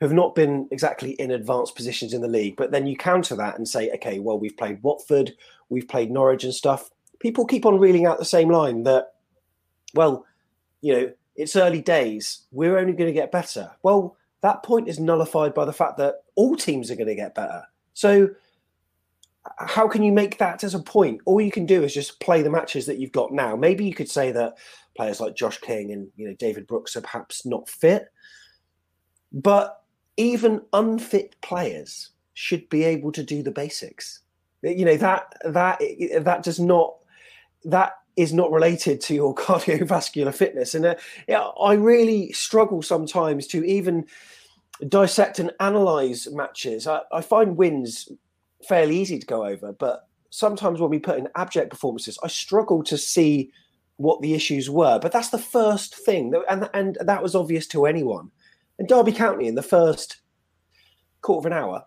have 0.00 0.12
not 0.12 0.34
been 0.34 0.68
exactly 0.70 1.12
in 1.12 1.30
advanced 1.30 1.74
positions 1.74 2.12
in 2.12 2.20
the 2.20 2.28
league, 2.28 2.56
but 2.56 2.70
then 2.70 2.86
you 2.86 2.96
counter 2.96 3.34
that 3.36 3.56
and 3.56 3.66
say, 3.66 3.90
okay, 3.92 4.18
well, 4.18 4.38
we've 4.38 4.56
played 4.56 4.82
Watford, 4.82 5.34
we've 5.68 5.88
played 5.88 6.10
Norwich 6.10 6.44
and 6.44 6.54
stuff. 6.54 6.90
People 7.18 7.46
keep 7.46 7.64
on 7.64 7.78
reeling 7.78 8.04
out 8.04 8.18
the 8.18 8.24
same 8.24 8.50
line 8.50 8.82
that, 8.82 9.14
well, 9.94 10.26
you 10.82 10.92
know, 10.92 11.12
it's 11.34 11.56
early 11.56 11.80
days. 11.80 12.42
We're 12.52 12.78
only 12.78 12.92
going 12.92 13.08
to 13.08 13.12
get 13.12 13.32
better. 13.32 13.70
Well, 13.82 14.16
that 14.42 14.62
point 14.62 14.88
is 14.88 15.00
nullified 15.00 15.54
by 15.54 15.64
the 15.64 15.72
fact 15.72 15.96
that 15.98 16.24
all 16.34 16.56
teams 16.56 16.90
are 16.90 16.96
going 16.96 17.08
to 17.08 17.14
get 17.14 17.34
better. 17.34 17.64
So, 17.94 18.30
how 19.58 19.88
can 19.88 20.02
you 20.02 20.12
make 20.12 20.38
that 20.38 20.64
as 20.64 20.74
a 20.74 20.82
point? 20.82 21.20
All 21.24 21.40
you 21.40 21.50
can 21.50 21.66
do 21.66 21.82
is 21.82 21.94
just 21.94 22.20
play 22.20 22.42
the 22.42 22.50
matches 22.50 22.86
that 22.86 22.98
you've 22.98 23.12
got 23.12 23.32
now. 23.32 23.56
Maybe 23.56 23.84
you 23.84 23.94
could 23.94 24.10
say 24.10 24.32
that 24.32 24.58
players 24.96 25.20
like 25.20 25.36
Josh 25.36 25.58
King 25.60 25.92
and 25.92 26.08
you 26.16 26.28
know 26.28 26.34
David 26.38 26.66
Brooks 26.66 26.96
are 26.96 27.02
perhaps 27.02 27.44
not 27.46 27.68
fit, 27.68 28.06
but 29.32 29.82
even 30.16 30.62
unfit 30.72 31.36
players 31.42 32.10
should 32.34 32.68
be 32.68 32.84
able 32.84 33.12
to 33.12 33.22
do 33.22 33.42
the 33.42 33.50
basics. 33.50 34.20
You 34.62 34.84
know 34.84 34.96
that 34.96 35.34
that 35.44 35.80
that 36.22 36.42
does 36.42 36.58
not 36.58 36.96
that 37.64 37.94
is 38.16 38.32
not 38.32 38.50
related 38.50 39.00
to 39.02 39.14
your 39.14 39.34
cardiovascular 39.36 40.34
fitness. 40.34 40.74
And 40.74 40.86
uh, 40.86 40.94
I 41.60 41.74
really 41.74 42.32
struggle 42.32 42.82
sometimes 42.82 43.46
to 43.48 43.64
even 43.64 44.06
dissect 44.88 45.38
and 45.38 45.52
analyze 45.60 46.28
matches. 46.32 46.86
I, 46.86 47.00
I, 47.12 47.20
find 47.20 47.56
wins 47.56 48.08
fairly 48.68 48.96
easy 48.98 49.18
to 49.18 49.26
go 49.26 49.44
over, 49.44 49.72
but 49.72 50.08
sometimes 50.30 50.80
when 50.80 50.90
we 50.90 50.98
put 50.98 51.18
in 51.18 51.28
abject 51.36 51.70
performances, 51.70 52.18
I 52.22 52.28
struggle 52.28 52.82
to 52.84 52.98
see 52.98 53.50
what 53.96 54.20
the 54.20 54.34
issues 54.34 54.68
were. 54.68 54.98
But 54.98 55.12
that's 55.12 55.30
the 55.30 55.38
first 55.38 55.94
thing, 55.94 56.34
and 56.48 56.68
and 56.74 56.98
that 57.00 57.22
was 57.22 57.34
obvious 57.34 57.66
to 57.68 57.86
anyone. 57.86 58.30
And 58.78 58.88
Derby 58.88 59.12
County 59.12 59.46
in 59.46 59.54
the 59.54 59.62
first 59.62 60.20
quarter 61.22 61.48
of 61.48 61.52
an 61.52 61.58
hour 61.58 61.84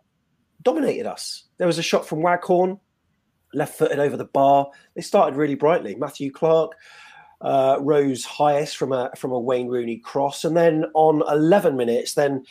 dominated 0.64 1.06
us. 1.06 1.44
There 1.58 1.68
was 1.68 1.78
a 1.78 1.84
shot 1.84 2.06
from 2.08 2.22
Waghorn 2.22 2.80
left 3.54 3.78
footed 3.78 4.00
over 4.00 4.18
the 4.18 4.26
bar. 4.26 4.70
They 4.96 5.02
started 5.02 5.38
really 5.38 5.56
brightly. 5.56 5.96
Matthew 5.96 6.32
Clarke 6.32 6.76
uh, 7.42 7.78
rose 7.80 8.26
highest 8.26 8.78
from 8.78 8.92
a 8.92 9.12
from 9.16 9.32
a 9.32 9.40
Wayne 9.40 9.68
Rooney 9.68 9.98
cross, 9.98 10.44
and 10.44 10.56
then 10.58 10.86
on 10.94 11.24
11 11.30 11.78
minutes, 11.78 12.14
then 12.14 12.44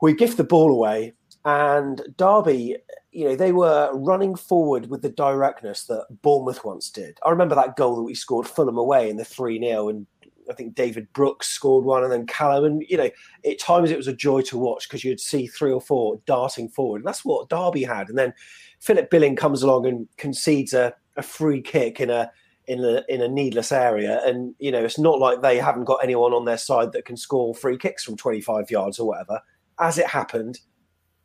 we 0.00 0.14
gift 0.14 0.36
the 0.36 0.44
ball 0.44 0.70
away. 0.70 1.14
And 1.46 2.02
Derby, 2.16 2.76
you 3.12 3.24
know, 3.24 3.36
they 3.36 3.52
were 3.52 3.92
running 3.94 4.34
forward 4.34 4.90
with 4.90 5.02
the 5.02 5.10
directness 5.10 5.84
that 5.84 6.06
Bournemouth 6.22 6.64
once 6.64 6.90
did. 6.90 7.20
I 7.24 7.30
remember 7.30 7.54
that 7.54 7.76
goal 7.76 7.94
that 7.94 8.02
we 8.02 8.16
scored 8.16 8.48
Fulham 8.48 8.76
away 8.76 9.08
in 9.08 9.16
the 9.16 9.24
3 9.24 9.60
0, 9.60 9.88
and 9.88 10.06
I 10.50 10.54
think 10.54 10.74
David 10.74 11.06
Brooks 11.12 11.48
scored 11.48 11.84
one, 11.84 12.02
and 12.02 12.12
then 12.12 12.26
Callum. 12.26 12.64
And 12.64 12.84
you 12.88 12.96
know, 12.96 13.10
at 13.48 13.60
times 13.60 13.92
it 13.92 13.96
was 13.96 14.08
a 14.08 14.12
joy 14.12 14.40
to 14.42 14.58
watch 14.58 14.88
because 14.88 15.04
you'd 15.04 15.20
see 15.20 15.46
three 15.46 15.70
or 15.70 15.80
four 15.80 16.20
darting 16.26 16.68
forward. 16.68 16.98
And 16.98 17.06
that's 17.06 17.24
what 17.24 17.48
Derby 17.48 17.84
had. 17.84 18.08
And 18.08 18.18
then 18.18 18.34
Philip 18.80 19.08
Billing 19.08 19.36
comes 19.36 19.62
along 19.62 19.86
and 19.86 20.08
concedes 20.16 20.74
a, 20.74 20.94
a 21.16 21.22
free 21.22 21.62
kick 21.62 22.00
in 22.00 22.10
a 22.10 22.28
in 22.66 22.84
a 22.84 23.04
in 23.08 23.22
a 23.22 23.28
needless 23.28 23.70
area, 23.70 24.20
and 24.24 24.52
you 24.58 24.72
know 24.72 24.84
it's 24.84 24.98
not 24.98 25.20
like 25.20 25.42
they 25.42 25.58
haven't 25.58 25.84
got 25.84 26.02
anyone 26.02 26.32
on 26.32 26.44
their 26.44 26.58
side 26.58 26.90
that 26.90 27.04
can 27.04 27.16
score 27.16 27.54
free 27.54 27.78
kicks 27.78 28.02
from 28.02 28.16
25 28.16 28.68
yards 28.68 28.98
or 28.98 29.06
whatever. 29.06 29.40
As 29.78 29.96
it 29.96 30.08
happened, 30.08 30.58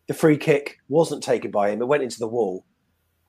the 0.07 0.13
free 0.13 0.37
kick 0.37 0.77
wasn't 0.89 1.23
taken 1.23 1.51
by 1.51 1.69
him; 1.69 1.81
it 1.81 1.87
went 1.87 2.03
into 2.03 2.19
the 2.19 2.27
wall, 2.27 2.65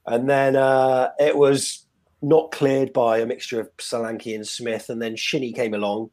and 0.07 0.29
then 0.29 0.57
uh, 0.57 1.11
it 1.19 1.37
was 1.37 1.87
not 2.21 2.53
cleared 2.53 2.93
by 2.93 3.19
a 3.19 3.27
mixture 3.27 3.61
of 3.61 3.77
Solanke 3.79 4.35
and 4.35 4.47
Smith, 4.47 4.89
and 4.89 5.03
then 5.03 5.17
Shinnie 5.17 5.53
came 5.53 5.75
along 5.75 6.11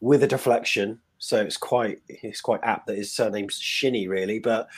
with 0.00 0.22
a 0.22 0.28
deflection. 0.28 1.00
So 1.18 1.40
it's 1.40 1.56
quite 1.56 2.00
it's 2.08 2.40
quite 2.40 2.60
apt 2.62 2.86
that 2.86 2.96
his 2.96 3.12
surname's 3.12 3.58
Shinnie, 3.58 4.08
really, 4.08 4.38
but 4.38 4.68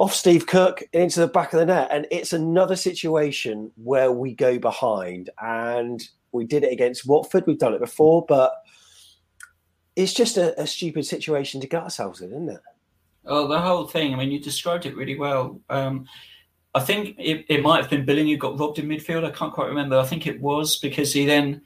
off 0.00 0.14
Steve 0.14 0.46
Cook 0.46 0.82
into 0.94 1.20
the 1.20 1.28
back 1.28 1.52
of 1.52 1.60
the 1.60 1.66
net. 1.66 1.88
And 1.90 2.06
it's 2.10 2.32
another 2.32 2.74
situation 2.74 3.70
where 3.76 4.10
we 4.10 4.34
go 4.34 4.58
behind. 4.58 5.28
And 5.40 6.02
we 6.32 6.46
did 6.46 6.64
it 6.64 6.72
against 6.72 7.06
Watford. 7.06 7.44
We've 7.46 7.58
done 7.58 7.74
it 7.74 7.80
before, 7.80 8.24
but 8.26 8.52
it's 9.96 10.14
just 10.14 10.38
a, 10.38 10.58
a 10.58 10.66
stupid 10.66 11.04
situation 11.04 11.60
to 11.60 11.66
get 11.66 11.82
ourselves 11.82 12.22
in, 12.22 12.30
isn't 12.30 12.48
it? 12.48 12.60
Oh, 13.26 13.48
the 13.48 13.60
whole 13.60 13.86
thing. 13.86 14.12
I 14.12 14.16
mean, 14.16 14.30
you 14.30 14.40
described 14.40 14.86
it 14.86 14.96
really 14.96 15.18
well. 15.18 15.60
Um, 15.68 16.06
I 16.74 16.80
think 16.80 17.16
it, 17.18 17.46
it 17.48 17.62
might 17.62 17.80
have 17.80 17.90
been 17.90 18.04
Billing 18.04 18.28
who 18.28 18.36
got 18.36 18.58
robbed 18.58 18.78
in 18.78 18.86
midfield. 18.86 19.24
I 19.24 19.30
can't 19.30 19.52
quite 19.52 19.68
remember. 19.68 19.98
I 19.98 20.06
think 20.06 20.26
it 20.26 20.40
was 20.40 20.78
because 20.78 21.12
he 21.12 21.26
then 21.26 21.62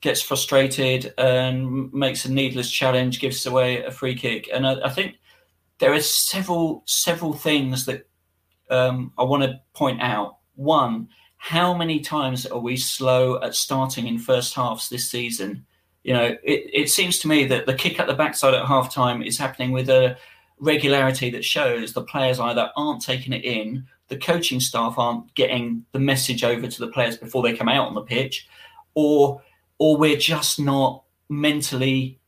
gets 0.00 0.22
frustrated 0.22 1.12
and 1.18 1.92
makes 1.92 2.24
a 2.24 2.32
needless 2.32 2.70
challenge, 2.70 3.20
gives 3.20 3.44
away 3.44 3.82
a 3.82 3.90
free 3.90 4.14
kick. 4.14 4.48
And 4.52 4.66
I, 4.66 4.76
I 4.84 4.90
think 4.90 5.16
there 5.78 5.92
are 5.92 6.00
several 6.00 6.82
several 6.86 7.32
things 7.32 7.86
that 7.86 8.08
um, 8.70 9.12
I 9.18 9.24
want 9.24 9.42
to 9.42 9.60
point 9.74 10.00
out. 10.00 10.38
One, 10.54 11.08
how 11.36 11.74
many 11.74 12.00
times 12.00 12.46
are 12.46 12.58
we 12.58 12.76
slow 12.76 13.40
at 13.42 13.54
starting 13.54 14.06
in 14.06 14.18
first 14.18 14.54
halves 14.54 14.88
this 14.88 15.10
season? 15.10 15.66
You 16.04 16.14
know, 16.14 16.36
it, 16.44 16.70
it 16.72 16.90
seems 16.90 17.18
to 17.20 17.28
me 17.28 17.44
that 17.46 17.66
the 17.66 17.74
kick 17.74 17.98
at 17.98 18.06
the 18.06 18.14
backside 18.14 18.54
at 18.54 18.64
half 18.64 18.94
time 18.94 19.22
is 19.22 19.38
happening 19.38 19.72
with 19.72 19.88
a 19.88 20.16
regularity 20.58 21.30
that 21.30 21.44
shows 21.44 21.92
the 21.92 22.02
players 22.02 22.40
either 22.40 22.70
aren't 22.76 23.02
taking 23.02 23.32
it 23.32 23.44
in, 23.44 23.86
the 24.08 24.16
coaching 24.16 24.60
staff 24.60 24.98
aren't 24.98 25.34
getting 25.34 25.84
the 25.92 25.98
message 25.98 26.44
over 26.44 26.66
to 26.66 26.80
the 26.80 26.88
players 26.88 27.16
before 27.16 27.42
they 27.42 27.56
come 27.56 27.68
out 27.68 27.88
on 27.88 27.94
the 27.94 28.02
pitch, 28.02 28.48
or 28.94 29.42
or 29.78 29.96
we're 29.96 30.16
just 30.16 30.58
not 30.58 31.02
mentally 31.28 32.18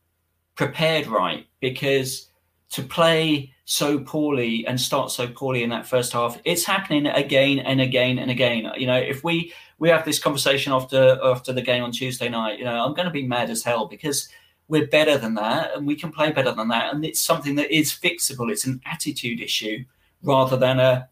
prepared 0.55 1.07
right. 1.07 1.47
Because 1.59 2.29
to 2.71 2.83
play 2.83 3.53
so 3.65 3.99
poorly 3.99 4.65
and 4.67 4.79
start 4.79 5.11
so 5.11 5.27
poorly 5.27 5.63
in 5.63 5.69
that 5.69 5.85
first 5.85 6.11
half 6.13 6.39
it's 6.43 6.63
happening 6.63 7.05
again 7.05 7.59
and 7.59 7.79
again 7.79 8.17
and 8.17 8.31
again. 8.31 8.71
You 8.77 8.87
know 8.87 8.97
if 8.97 9.23
we 9.23 9.53
we 9.79 9.89
have 9.89 10.05
this 10.05 10.19
conversation 10.19 10.73
after 10.73 11.19
after 11.23 11.53
the 11.53 11.61
game 11.61 11.83
on 11.83 11.91
tuesday 11.91 12.29
night 12.29 12.59
you 12.59 12.65
know 12.65 12.83
i'm 12.85 12.93
going 12.93 13.07
to 13.07 13.11
be 13.11 13.25
mad 13.25 13.49
as 13.49 13.63
hell 13.63 13.85
because 13.85 14.29
we're 14.69 14.87
better 14.87 15.17
than 15.17 15.33
that 15.33 15.75
and 15.75 15.85
we 15.85 15.95
can 15.95 16.11
play 16.11 16.31
better 16.31 16.53
than 16.53 16.69
that 16.69 16.93
and 16.93 17.03
it's 17.03 17.19
something 17.19 17.55
that 17.55 17.75
is 17.75 17.91
fixable. 17.91 18.49
It's 18.49 18.65
an 18.65 18.81
attitude 18.85 19.41
issue 19.41 19.83
rather 20.23 20.55
than 20.55 20.79
a, 20.79 21.09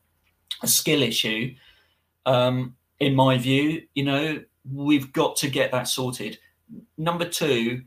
a 0.63 0.67
skill 0.67 1.01
issue. 1.01 1.53
Um, 2.25 2.75
in 2.99 3.15
my 3.15 3.37
view 3.37 3.83
you 3.93 4.03
know 4.03 4.41
we've 4.71 5.11
got 5.11 5.35
to 5.37 5.49
get 5.49 5.71
that 5.71 5.87
sorted. 5.87 6.37
Number 6.97 7.27
two 7.27 7.83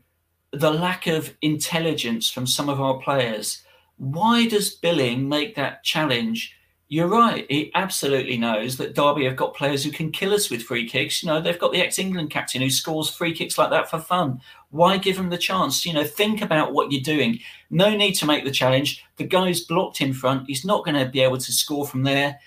the 0.53 0.71
lack 0.71 1.07
of 1.07 1.35
intelligence 1.41 2.29
from 2.29 2.45
some 2.45 2.67
of 2.69 2.81
our 2.81 2.99
players. 2.99 3.63
Why 3.97 4.47
does 4.47 4.75
billing 4.75 5.29
make 5.29 5.55
that 5.55 5.83
challenge 5.83 6.53
you're 6.91 7.07
right. 7.07 7.45
He 7.49 7.71
absolutely 7.73 8.37
knows 8.37 8.75
that 8.75 8.95
Derby 8.95 9.23
have 9.23 9.37
got 9.37 9.55
players 9.55 9.81
who 9.81 9.91
can 9.91 10.11
kill 10.11 10.33
us 10.33 10.49
with 10.49 10.61
free 10.61 10.85
kicks. 10.89 11.23
You 11.23 11.29
know, 11.29 11.39
they've 11.39 11.57
got 11.57 11.71
the 11.71 11.79
ex-England 11.79 12.31
captain 12.31 12.61
who 12.61 12.69
scores 12.69 13.09
free 13.09 13.33
kicks 13.33 13.57
like 13.57 13.69
that 13.69 13.89
for 13.89 13.97
fun. 13.97 14.41
Why 14.71 14.97
give 14.97 15.17
him 15.17 15.29
the 15.29 15.37
chance? 15.37 15.85
You 15.85 15.93
know, 15.93 16.03
think 16.03 16.41
about 16.41 16.73
what 16.73 16.91
you're 16.91 17.01
doing. 17.01 17.39
No 17.69 17.95
need 17.95 18.15
to 18.15 18.25
make 18.25 18.43
the 18.43 18.51
challenge. 18.51 19.05
The 19.15 19.23
guy's 19.23 19.61
blocked 19.61 20.01
in 20.01 20.11
front. 20.11 20.47
He's 20.47 20.65
not 20.65 20.83
going 20.83 20.99
to 20.99 21.09
be 21.09 21.21
able 21.21 21.37
to 21.37 21.51
score 21.53 21.87
from 21.87 22.03
there. 22.03 22.41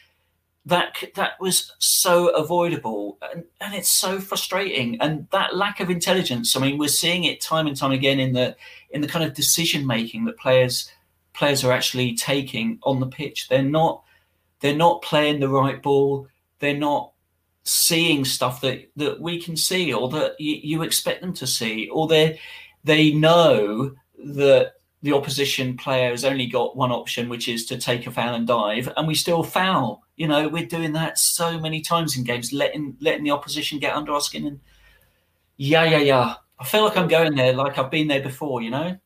That 0.67 0.93
that 1.15 1.41
was 1.41 1.73
so 1.79 2.29
avoidable, 2.29 3.17
and, 3.33 3.45
and 3.63 3.75
it's 3.75 3.99
so 3.99 4.21
frustrating. 4.21 5.01
And 5.01 5.27
that 5.31 5.57
lack 5.57 5.81
of 5.81 5.89
intelligence. 5.89 6.55
I 6.55 6.61
mean, 6.61 6.77
we're 6.77 6.89
seeing 6.89 7.25
it 7.25 7.41
time 7.41 7.67
and 7.67 7.77
time 7.77 7.93
again 7.93 8.21
in 8.21 8.35
the 8.35 8.57
in 8.91 9.01
the 9.01 9.09
kind 9.09 9.25
of 9.25 9.33
decision 9.33 9.87
making 9.87 10.27
that 10.27 10.37
players 10.37 10.91
players 11.33 11.65
are 11.65 11.73
actually 11.73 12.15
taking 12.15 12.79
on 12.83 13.01
the 13.01 13.07
pitch. 13.07 13.49
They're 13.49 13.63
not 13.63 14.05
they're 14.65 14.75
not 14.75 15.03
playing 15.03 15.41
the 15.41 15.49
right 15.51 15.83
ball. 15.83 16.27
They're 16.59 16.75
not 16.75 17.13
seeing 17.65 18.25
stuff 18.25 18.63
that, 18.63 18.91
that 18.97 19.21
we 19.21 19.39
can 19.39 19.59
see 19.59 19.93
or 19.93 20.09
that 20.09 20.41
you, 20.41 20.59
you 20.63 20.83
expect 20.83 21.21
them 21.21 21.35
to 21.35 21.47
see, 21.47 21.91
or 21.91 22.09
they 22.09 22.41
they 22.83 23.13
know 23.13 23.95
that 24.25 24.73
the 25.03 25.13
opposition 25.13 25.77
player 25.77 26.09
has 26.09 26.25
only 26.25 26.47
got 26.47 26.79
one 26.79 26.93
option, 26.93 27.29
which 27.29 27.47
is 27.47 27.67
to 27.67 27.77
take 27.77 28.07
a 28.07 28.11
foul 28.11 28.37
and 28.37 28.47
dive, 28.47 28.91
and 28.97 29.07
we 29.07 29.15
still 29.15 29.43
foul. 29.43 30.03
You 30.17 30.29
know, 30.29 30.49
we're 30.49 30.65
doing 30.65 30.95
that 30.95 31.19
so 31.19 31.61
many 31.61 31.83
times 31.83 32.17
in 32.17 32.25
games, 32.25 32.51
letting 32.51 32.97
letting 33.03 33.25
the 33.25 33.33
opposition 33.33 33.79
get 33.79 33.95
under 33.95 34.13
our 34.13 34.21
skin. 34.23 34.47
And 34.47 34.61
yeah, 35.59 35.85
yeah, 35.85 35.99
yeah. 35.99 36.35
I 36.59 36.65
feel 36.65 36.87
like 36.87 36.97
I'm 36.97 37.09
going 37.09 37.35
there, 37.35 37.53
like 37.53 37.77
I've 37.77 37.91
been 37.91 38.09
there 38.09 38.23
before. 38.23 38.63
You 38.63 38.71
know. 38.71 38.99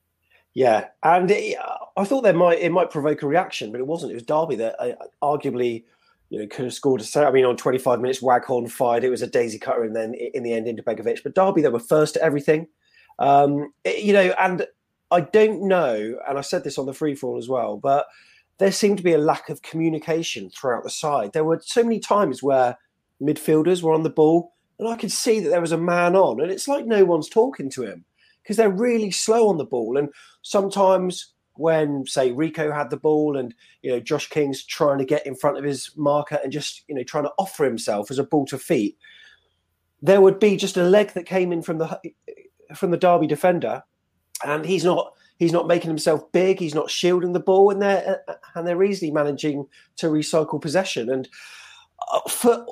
Yeah, 0.59 0.87
and 1.05 1.31
it, 1.31 1.57
I 1.97 2.03
thought 2.03 2.23
there 2.23 2.33
might 2.33 2.59
it 2.59 2.73
might 2.73 2.91
provoke 2.91 3.23
a 3.23 3.29
reaction, 3.29 3.71
but 3.71 3.81
it 3.81 3.87
wasn't. 3.87 4.11
It 4.11 4.17
was 4.17 4.25
Derby 4.25 4.57
that 4.57 4.75
uh, 4.83 4.97
arguably, 5.23 5.85
you 6.31 6.41
know, 6.41 6.49
could 6.49 6.65
have 6.65 6.75
scored 6.75 7.01
a 7.01 7.05
set. 7.05 7.25
I 7.25 7.31
mean, 7.31 7.45
on 7.45 7.57
25 7.57 8.01
minutes, 8.01 8.21
Waghorn 8.21 8.69
fired. 8.69 9.05
It 9.05 9.11
was 9.11 9.23
a 9.23 9.29
daisy 9.29 9.61
cutter, 9.61 9.85
and 9.85 9.95
then 9.95 10.15
in 10.15 10.43
the 10.43 10.53
end, 10.53 10.67
into 10.67 10.83
Begovic. 10.83 11.23
But 11.23 11.37
Derby, 11.37 11.63
they 11.63 11.69
were 11.69 11.79
first 11.79 12.15
to 12.15 12.23
everything. 12.25 12.67
Um, 13.21 13.73
it, 13.85 14.03
you 14.03 14.13
know, 14.13 14.35
and 14.37 14.67
I 15.13 15.21
don't 15.21 15.63
know, 15.63 16.19
and 16.29 16.37
I 16.37 16.41
said 16.41 16.65
this 16.65 16.77
on 16.77 16.87
the 16.87 16.93
free 16.93 17.15
fall 17.15 17.39
as 17.39 17.49
well, 17.49 17.77
but 17.77 18.09
there 18.59 18.73
seemed 18.73 18.97
to 18.99 19.05
be 19.05 19.13
a 19.13 19.19
lack 19.19 19.51
of 19.51 19.63
communication 19.63 20.51
throughout 20.51 20.83
the 20.83 20.91
side. 20.91 21.35
There 21.35 21.45
were 21.45 21.63
so 21.65 21.85
many 21.85 22.01
times 22.01 22.43
where 22.43 22.77
midfielders 23.23 23.81
were 23.81 23.95
on 23.95 24.03
the 24.03 24.11
ball, 24.11 24.55
and 24.81 24.89
I 24.89 24.97
could 24.97 25.13
see 25.13 25.39
that 25.39 25.51
there 25.51 25.61
was 25.61 25.71
a 25.71 25.79
man 25.79 26.17
on, 26.17 26.41
and 26.41 26.51
it's 26.51 26.67
like 26.67 26.85
no 26.85 27.05
one's 27.05 27.29
talking 27.29 27.71
to 27.71 27.85
him 27.85 28.05
because 28.49 28.57
they're 28.57 28.71
really 28.71 29.11
slow 29.11 29.51
on 29.51 29.59
the 29.59 29.65
ball. 29.67 29.99
And 29.99 30.09
sometimes 30.41 31.35
when, 31.53 32.07
say, 32.07 32.33
Rico 32.33 32.73
had 32.73 32.89
the 32.89 32.97
ball 32.97 33.37
and, 33.37 33.55
you 33.83 33.91
know, 33.91 34.01
Josh 34.01 34.27
King's 34.31 34.65
trying 34.65 34.97
to 34.97 35.05
get 35.05 35.27
in 35.27 35.35
front 35.35 35.59
of 35.59 35.65
his 35.65 35.91
marker 35.97 36.39
and 36.43 36.51
just, 36.51 36.83
you 36.89 36.95
know, 36.95 37.03
trying 37.03 37.25
to 37.25 37.33
offer 37.39 37.67
himself 37.67 38.11
as 38.11 38.19
a 38.19 38.25
ball 38.25 38.47
to 38.47 38.57
feet, 38.57 38.97
there 40.01 40.23
would 40.23 40.41
be 40.41 40.57
just 40.57 40.79
a 40.79 40.83
leg 40.83 41.13
that 41.13 41.27
came 41.27 41.53
in 41.53 41.61
from 41.61 41.77
the 41.77 42.01
from 42.75 42.91
the 42.91 42.97
Derby 42.97 43.27
defender, 43.27 43.83
and 44.47 44.65
he's 44.65 44.85
not 44.85 45.13
he's 45.39 45.53
not 45.53 45.67
making 45.67 45.91
himself 45.91 46.31
big. 46.33 46.59
He's 46.59 46.75
not 46.75 46.91
shielding 46.91 47.35
the 47.35 47.41
ball, 47.41 47.71
and 47.71 47.83
they're 47.83 48.23
and 48.55 48.67
they're 48.67 48.83
easily 48.83 49.11
managing 49.11 49.67
to 49.97 50.07
recycle 50.07 50.61
possession. 50.61 51.11
And 51.11 51.29
uh, 52.13 52.21
for 52.31 52.65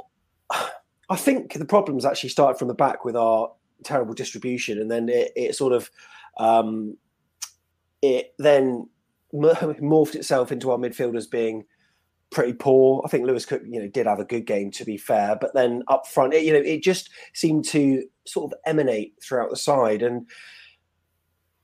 I 1.10 1.16
think 1.16 1.54
the 1.54 1.64
problems 1.66 2.06
actually 2.06 2.30
started 2.30 2.58
from 2.58 2.68
the 2.68 2.74
back 2.74 3.04
with 3.04 3.16
our 3.16 3.50
terrible 3.84 4.14
distribution, 4.14 4.80
and 4.80 4.90
then 4.90 5.08
it, 5.08 5.32
it 5.36 5.56
sort 5.56 5.72
of 5.72 5.90
um, 6.38 6.96
it 8.02 8.34
then 8.38 8.88
morphed 9.32 10.14
itself 10.14 10.52
into 10.52 10.70
our 10.70 10.78
midfielders 10.78 11.30
being 11.30 11.64
pretty 12.30 12.52
poor. 12.52 13.02
I 13.04 13.08
think 13.08 13.26
Lewis 13.26 13.46
Cook, 13.46 13.62
you 13.66 13.80
know, 13.80 13.88
did 13.88 14.06
have 14.06 14.18
a 14.18 14.24
good 14.24 14.46
game 14.46 14.70
to 14.72 14.84
be 14.84 14.96
fair, 14.96 15.36
but 15.40 15.54
then 15.54 15.82
up 15.88 16.06
front, 16.06 16.34
it, 16.34 16.44
you 16.44 16.52
know, 16.52 16.58
it 16.58 16.82
just 16.82 17.10
seemed 17.34 17.64
to 17.66 18.04
sort 18.26 18.52
of 18.52 18.58
emanate 18.66 19.14
throughout 19.22 19.50
the 19.50 19.56
side. 19.56 20.02
And 20.02 20.26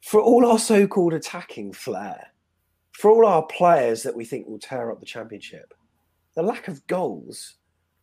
for 0.03 0.21
all 0.21 0.47
our 0.47 0.59
so-called 0.59 1.15
attacking 1.15 1.73
flair, 1.73 2.29
for 2.93 3.11
all 3.11 3.27
our 3.27 3.45
players 3.47 4.03
that 4.03 4.15
we 4.15 4.25
think 4.25 4.47
will 4.47 4.59
tear 4.59 4.91
up 4.91 5.01
the 5.01 5.07
championship, 5.07 5.75
the 6.35 6.43
lack 6.43 6.69
of 6.69 6.87
goals 6.87 7.55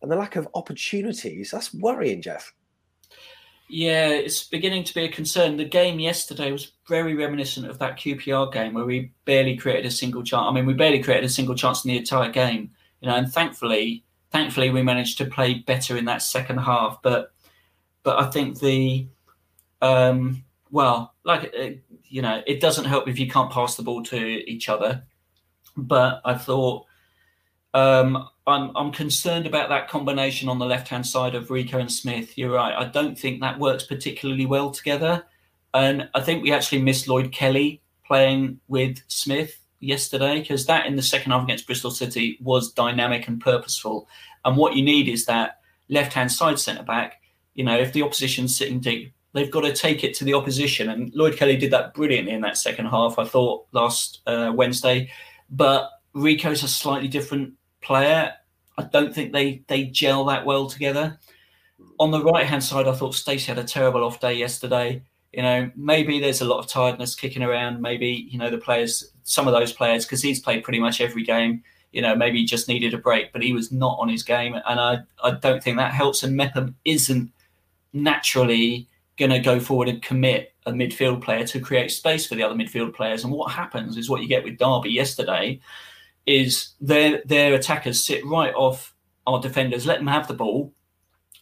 and 0.01 0.11
the 0.11 0.15
lack 0.15 0.35
of 0.35 0.47
opportunities, 0.53 1.51
that's 1.51 1.73
worrying, 1.73 2.21
Jeff. 2.21 2.53
Yeah, 3.71 4.07
it's 4.07 4.43
beginning 4.43 4.83
to 4.85 4.93
be 4.95 5.03
a 5.03 5.09
concern. 5.09 5.57
The 5.57 5.63
game 5.63 5.99
yesterday 5.99 6.51
was 6.51 6.71
very 6.87 7.13
reminiscent 7.13 7.69
of 7.69 7.77
that 7.77 7.97
QPR 7.97 8.51
game 8.51 8.73
where 8.73 8.83
we 8.83 9.11
barely 9.25 9.55
created 9.55 9.85
a 9.85 9.91
single 9.91 10.23
chance. 10.23 10.47
I 10.49 10.51
mean, 10.51 10.65
we 10.65 10.73
barely 10.73 11.03
created 11.03 11.25
a 11.25 11.29
single 11.29 11.53
chance 11.53 11.85
in 11.85 11.89
the 11.89 11.97
entire 11.99 12.31
game, 12.31 12.71
you 12.99 13.07
know. 13.07 13.15
And 13.15 13.31
thankfully, 13.31 14.03
thankfully, 14.31 14.71
we 14.71 14.81
managed 14.81 15.19
to 15.19 15.25
play 15.25 15.53
better 15.53 15.97
in 15.97 16.05
that 16.05 16.23
second 16.23 16.57
half. 16.57 16.99
But, 17.03 17.31
but 18.01 18.19
I 18.19 18.31
think 18.31 18.59
the, 18.59 19.05
um, 19.83 20.43
well, 20.71 21.13
like 21.23 21.53
uh, 21.55 21.69
you 22.05 22.23
know, 22.23 22.41
it 22.47 22.61
doesn't 22.61 22.85
help 22.85 23.07
if 23.07 23.19
you 23.19 23.29
can't 23.29 23.51
pass 23.51 23.75
the 23.75 23.83
ball 23.83 24.01
to 24.05 24.17
each 24.17 24.67
other. 24.67 25.03
But 25.77 26.21
I 26.25 26.33
thought 26.33 26.87
um, 27.75 28.29
I'm, 28.49 28.75
I'm 28.75 28.91
concerned 28.91 29.45
about 29.45 29.69
that 29.69 29.89
combination 29.89 30.49
on 30.49 30.59
the 30.59 30.65
left 30.65 30.87
hand 30.87 31.05
side 31.05 31.35
of 31.35 31.49
Rico 31.49 31.79
and 31.79 31.91
Smith. 31.91 32.37
You're 32.37 32.51
right. 32.51 32.73
I 32.75 32.85
don't 32.85 33.17
think 33.17 33.41
that 33.41 33.59
works 33.59 33.83
particularly 33.83 34.45
well 34.45 34.71
together. 34.71 35.23
And 35.73 36.09
I 36.13 36.21
think 36.21 36.43
we 36.43 36.51
actually 36.51 36.81
missed 36.81 37.07
Lloyd 37.07 37.31
Kelly 37.31 37.81
playing 38.05 38.59
with 38.67 39.01
Smith 39.07 39.59
yesterday 39.79 40.39
because 40.39 40.65
that 40.65 40.85
in 40.85 40.95
the 40.95 41.01
second 41.01 41.31
half 41.31 41.43
against 41.43 41.65
Bristol 41.65 41.91
City 41.91 42.37
was 42.41 42.71
dynamic 42.73 43.27
and 43.27 43.39
purposeful. 43.39 44.07
And 44.45 44.57
what 44.57 44.75
you 44.75 44.83
need 44.83 45.07
is 45.07 45.25
that 45.25 45.59
left 45.89 46.13
hand 46.13 46.31
side 46.31 46.59
centre 46.59 46.83
back. 46.83 47.21
You 47.53 47.63
know, 47.63 47.77
if 47.77 47.93
the 47.93 48.03
opposition's 48.03 48.57
sitting 48.57 48.79
deep, 48.79 49.13
they've 49.33 49.51
got 49.51 49.61
to 49.61 49.73
take 49.73 50.03
it 50.03 50.13
to 50.15 50.23
the 50.23 50.33
opposition. 50.33 50.89
And 50.89 51.13
Lloyd 51.13 51.37
Kelly 51.37 51.57
did 51.57 51.71
that 51.71 51.93
brilliantly 51.93 52.33
in 52.33 52.41
that 52.41 52.57
second 52.57 52.87
half, 52.87 53.19
I 53.19 53.25
thought, 53.25 53.67
last 53.71 54.21
uh, 54.25 54.51
Wednesday. 54.55 55.11
But 55.49 55.89
Rico's 56.13 56.63
a 56.63 56.67
slightly 56.67 57.07
different 57.07 57.53
player. 57.81 58.33
I 58.79 58.83
don't 58.83 59.13
think 59.13 59.33
they 59.33 59.61
they 59.67 59.83
gel 59.83 60.23
that 60.25 60.45
well 60.45 60.69
together. 60.69 61.19
On 61.99 62.11
the 62.11 62.23
right 62.23 62.45
hand 62.45 62.63
side, 62.63 62.87
I 62.87 62.93
thought 62.93 63.13
Stacey 63.13 63.47
had 63.47 63.59
a 63.59 63.63
terrible 63.65 64.05
off 64.05 64.21
day 64.21 64.33
yesterday. 64.33 65.03
You 65.33 65.43
know, 65.43 65.69
maybe 65.75 66.19
there's 66.19 66.39
a 66.39 66.45
lot 66.45 66.59
of 66.59 66.67
tiredness 66.67 67.13
kicking 67.13 67.43
around. 67.43 67.81
Maybe 67.81 68.29
you 68.31 68.39
know 68.39 68.49
the 68.49 68.57
players, 68.57 69.11
some 69.23 69.47
of 69.47 69.53
those 69.53 69.73
players, 69.73 70.05
because 70.05 70.21
he's 70.21 70.39
played 70.39 70.63
pretty 70.63 70.79
much 70.79 71.01
every 71.01 71.23
game. 71.23 71.61
You 71.91 72.01
know, 72.01 72.15
maybe 72.15 72.39
he 72.39 72.45
just 72.45 72.69
needed 72.69 72.93
a 72.93 72.97
break, 72.97 73.33
but 73.33 73.43
he 73.43 73.51
was 73.51 73.69
not 73.69 73.97
on 73.99 74.07
his 74.07 74.23
game, 74.23 74.55
and 74.55 74.79
I 74.79 74.99
I 75.21 75.31
don't 75.31 75.61
think 75.61 75.75
that 75.75 75.91
helps. 75.91 76.23
And 76.23 76.37
Mepham 76.37 76.77
isn't 76.85 77.31
naturally 77.91 78.87
going 79.17 79.31
to 79.31 79.39
go 79.39 79.59
forward 79.59 79.89
and 79.89 80.01
commit 80.01 80.53
a 80.65 80.71
midfield 80.71 81.21
player 81.21 81.45
to 81.47 81.59
create 81.59 81.91
space 81.91 82.25
for 82.25 82.35
the 82.35 82.43
other 82.43 82.55
midfield 82.55 82.93
players. 82.93 83.25
And 83.25 83.33
what 83.33 83.51
happens 83.51 83.97
is 83.97 84.09
what 84.09 84.21
you 84.21 84.29
get 84.29 84.45
with 84.45 84.57
Derby 84.57 84.91
yesterday 84.91 85.59
is 86.29 86.73
their 86.79 87.23
their 87.25 87.55
attackers 87.55 88.05
sit 88.05 88.23
right 88.23 88.53
off 88.53 88.93
our 89.25 89.41
defenders, 89.41 89.87
let 89.87 89.97
them 89.97 90.07
have 90.07 90.27
the 90.27 90.33
ball, 90.35 90.71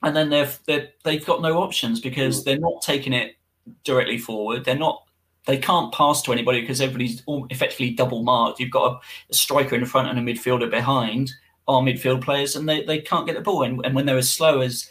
and 0.02 0.16
then 0.16 0.30
they've 0.30 0.60
they 0.66 0.90
they've 1.04 1.26
got 1.26 1.42
no 1.42 1.62
options 1.62 2.00
because 2.00 2.38
hmm. 2.38 2.44
they're 2.46 2.60
not 2.60 2.82
taking 2.82 3.12
it 3.12 3.36
directly 3.84 4.18
forward. 4.18 4.64
They're 4.64 4.76
not 4.76 5.04
they 5.46 5.58
can't 5.58 5.94
pass 5.94 6.22
to 6.22 6.34
anybody 6.34 6.62
because 6.62 6.80
everybody's 6.80 7.22
effectively 7.50 7.92
double 7.92 8.24
marked. 8.24 8.60
You've 8.60 8.72
got 8.72 9.02
a, 9.30 9.34
striker 9.34 9.76
in 9.76 9.82
the 9.82 9.88
front 9.88 10.10
and 10.10 10.20
a 10.20 10.34
midfielder 10.34 10.70
behind 10.70 11.32
our 11.68 11.82
midfield 11.82 12.22
players, 12.22 12.56
and 12.56 12.68
they, 12.68 12.84
they 12.84 13.00
can't 13.00 13.26
get 13.26 13.36
the 13.36 13.42
ball. 13.42 13.64
And, 13.64 13.86
and 13.86 13.96
when 13.96 14.06
they're 14.06 14.18
as 14.18 14.30
slow 14.30 14.60
as 14.60 14.90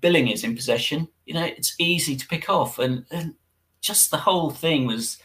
Billing 0.00 0.28
is 0.28 0.42
in 0.42 0.56
possession, 0.56 1.08
you 1.26 1.34
know, 1.34 1.44
it's 1.44 1.76
easy 1.78 2.16
to 2.16 2.26
pick 2.26 2.50
off. 2.50 2.80
And, 2.80 3.04
and 3.12 3.34
just 3.80 4.10
the 4.10 4.16
whole 4.16 4.50
thing 4.50 4.86
was 4.86 5.18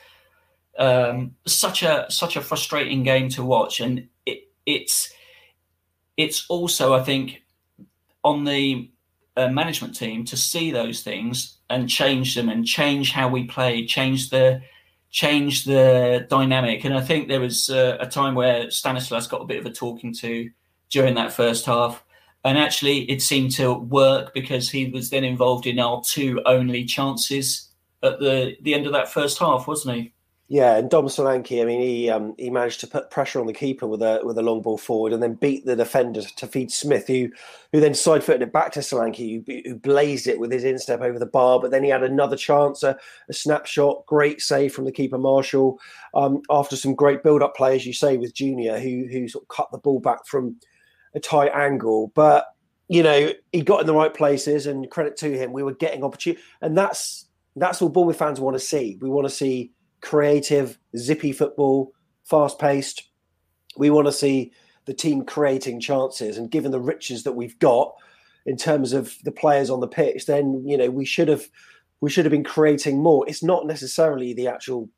um, 0.78 1.36
such 1.46 1.84
a 1.84 2.06
such 2.10 2.36
a 2.36 2.42
frustrating 2.42 3.04
game 3.04 3.30
to 3.30 3.44
watch. 3.44 3.80
And 3.80 4.08
it, 4.26 4.50
it's 4.66 5.12
it's 6.18 6.46
also, 6.50 6.94
I 6.94 7.04
think, 7.04 7.44
on 8.24 8.44
the 8.44 8.92
uh, 9.38 9.48
management 9.48 9.96
team 9.96 10.26
to 10.26 10.38
see 10.38 10.72
those 10.72 11.02
things 11.02 11.58
and 11.70 11.90
change 11.90 12.36
them 12.36 12.50
and 12.50 12.66
change 12.66 13.12
how 13.12 13.30
we 13.30 13.46
play, 13.46 13.86
change 13.86 14.30
the 14.30 14.62
change 15.12 15.64
the 15.64 16.28
dynamic. 16.30 16.84
And 16.84 16.94
I 16.94 17.02
think 17.02 17.28
there 17.28 17.40
was 17.40 17.70
uh, 17.70 17.98
a 18.00 18.06
time 18.06 18.36
where 18.36 18.70
Stanislas 18.70 19.28
got 19.28 19.42
a 19.42 19.46
bit 19.46 19.60
of 19.60 19.66
a 19.66 19.72
talking 19.72 20.14
to 20.16 20.50
during 20.90 21.16
that 21.16 21.34
first 21.34 21.66
half. 21.66 22.04
And 22.44 22.58
actually, 22.58 23.10
it 23.10 23.22
seemed 23.22 23.52
to 23.56 23.74
work 23.74 24.34
because 24.34 24.70
he 24.70 24.90
was 24.90 25.10
then 25.10 25.24
involved 25.24 25.66
in 25.66 25.80
our 25.80 26.02
two 26.06 26.42
only 26.46 26.86
chances 26.86 27.70
at 28.02 28.20
the, 28.20 28.56
the 28.62 28.74
end 28.74 28.86
of 28.86 28.94
that 28.94 29.12
first 29.12 29.40
half, 29.40 29.68
wasn't 29.68 29.96
he? 29.96 30.14
Yeah, 30.52 30.78
and 30.78 30.90
Dom 30.90 31.06
Solanke, 31.06 31.62
I 31.62 31.66
mean, 31.66 31.80
he 31.80 32.10
um, 32.10 32.34
he 32.40 32.50
managed 32.50 32.80
to 32.80 32.88
put 32.88 33.12
pressure 33.12 33.40
on 33.40 33.46
the 33.46 33.54
keeper 33.54 33.86
with 33.86 34.02
a 34.02 34.20
with 34.24 34.36
a 34.40 34.42
long 34.42 34.64
ball 34.64 34.80
forward, 34.80 35.14
and 35.14 35.22
then 35.22 35.36
beat 35.36 35.64
the 35.64 35.76
defender 35.76 36.24
to 36.24 36.48
feed 36.48 36.72
Smith, 36.72 37.06
who 37.06 37.30
who 37.72 37.80
then 37.80 37.94
side 37.94 38.24
footed 38.24 38.42
it 38.42 38.52
back 38.52 38.72
to 38.72 38.80
Solanke, 38.80 39.46
who, 39.46 39.62
who 39.70 39.76
blazed 39.76 40.26
it 40.26 40.40
with 40.40 40.52
his 40.52 40.64
instep 40.64 41.02
over 41.02 41.20
the 41.20 41.28
bar. 41.28 41.60
But 41.60 41.70
then 41.70 41.84
he 41.84 41.92
had 41.92 42.02
another 42.02 42.36
chance, 42.36 42.82
a, 42.82 42.98
a 43.30 43.34
snapshot, 43.34 44.08
great 44.08 44.42
save 44.42 44.74
from 44.74 44.86
the 44.86 44.92
keeper 44.92 45.20
Marshall. 45.20 45.80
Um, 46.16 46.42
after 46.50 46.76
some 46.76 46.96
great 46.96 47.22
build 47.22 47.44
up 47.44 47.56
play, 47.56 47.76
as 47.76 47.86
you 47.86 47.94
say, 47.94 48.18
with 48.18 48.34
Junior, 48.34 48.80
who 48.80 49.06
who 49.12 49.28
sort 49.28 49.44
of 49.44 49.50
cut 49.50 49.70
the 49.72 49.78
ball 49.78 50.00
back 50.00 50.26
from 50.26 50.56
a 51.14 51.20
tight 51.20 51.52
angle, 51.54 52.12
but 52.16 52.48
you 52.88 53.04
know 53.04 53.32
he 53.52 53.62
got 53.62 53.82
in 53.82 53.86
the 53.86 53.94
right 53.94 54.16
places, 54.16 54.66
and 54.66 54.90
credit 54.90 55.16
to 55.18 55.38
him, 55.38 55.54
we 55.54 55.62
were 55.62 55.76
getting 55.76 56.04
opportunity, 56.04 56.42
and 56.62 56.76
that's 56.76 57.28
that's 57.56 57.82
what 57.82 57.94
Bournemouth 57.94 58.18
fans 58.18 58.40
want 58.40 58.56
to 58.56 58.60
see. 58.60 58.98
We 59.00 59.10
want 59.10 59.28
to 59.28 59.34
see 59.34 59.74
creative, 60.02 60.78
zippy 60.98 61.32
football, 61.32 61.94
fast 62.24 62.60
paced. 62.60 63.10
We 63.78 63.90
want 63.90 64.08
to 64.08 64.14
see 64.14 64.52
the 64.86 64.94
team 64.94 65.24
creating 65.24 65.80
chances, 65.80 66.38
and 66.38 66.50
given 66.52 66.72
the 66.72 66.80
riches 66.80 67.24
that 67.24 67.34
we've 67.34 67.58
got 67.60 67.94
in 68.46 68.58
terms 68.58 68.94
of 68.94 69.16
the 69.24 69.32
players 69.32 69.70
on 69.70 69.80
the 69.80 69.88
pitch, 69.88 70.26
then 70.26 70.64
you 70.66 70.78
know 70.78 70.90
we 70.90 71.06
should 71.06 71.28
have 71.28 71.50
we 72.02 72.10
should 72.10 72.26
have 72.26 72.32
been 72.32 72.44
creating 72.44 73.02
more. 73.02 73.28
It's 73.28 73.44
not 73.44 73.68
necessarily 73.68 74.34
the 74.34 74.48
actual 74.48 74.90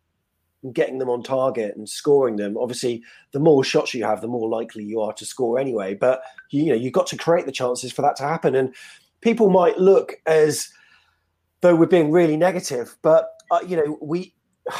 getting 0.73 0.99
them 0.99 1.09
on 1.09 1.23
target 1.23 1.75
and 1.75 1.89
scoring 1.89 2.35
them. 2.35 2.55
Obviously, 2.55 3.03
the 3.31 3.39
more 3.39 3.63
shots 3.63 3.93
you 3.93 4.05
have, 4.05 4.21
the 4.21 4.27
more 4.27 4.47
likely 4.47 4.83
you 4.83 5.01
are 5.01 5.13
to 5.13 5.25
score 5.25 5.59
anyway. 5.59 5.93
But 5.95 6.21
you 6.51 6.67
know 6.67 6.75
you've 6.75 6.93
got 6.93 7.07
to 7.07 7.17
create 7.17 7.45
the 7.45 7.51
chances 7.51 7.91
for 7.91 8.01
that 8.03 8.15
to 8.17 8.23
happen. 8.23 8.55
And 8.55 8.73
people 9.21 9.49
might 9.49 9.77
look 9.77 10.15
as 10.25 10.69
though 11.61 11.75
we're 11.75 11.85
being 11.87 12.11
really 12.11 12.37
negative, 12.37 12.97
but 13.01 13.29
uh, 13.49 13.59
you 13.65 13.75
know 13.75 13.97
we 14.01 14.33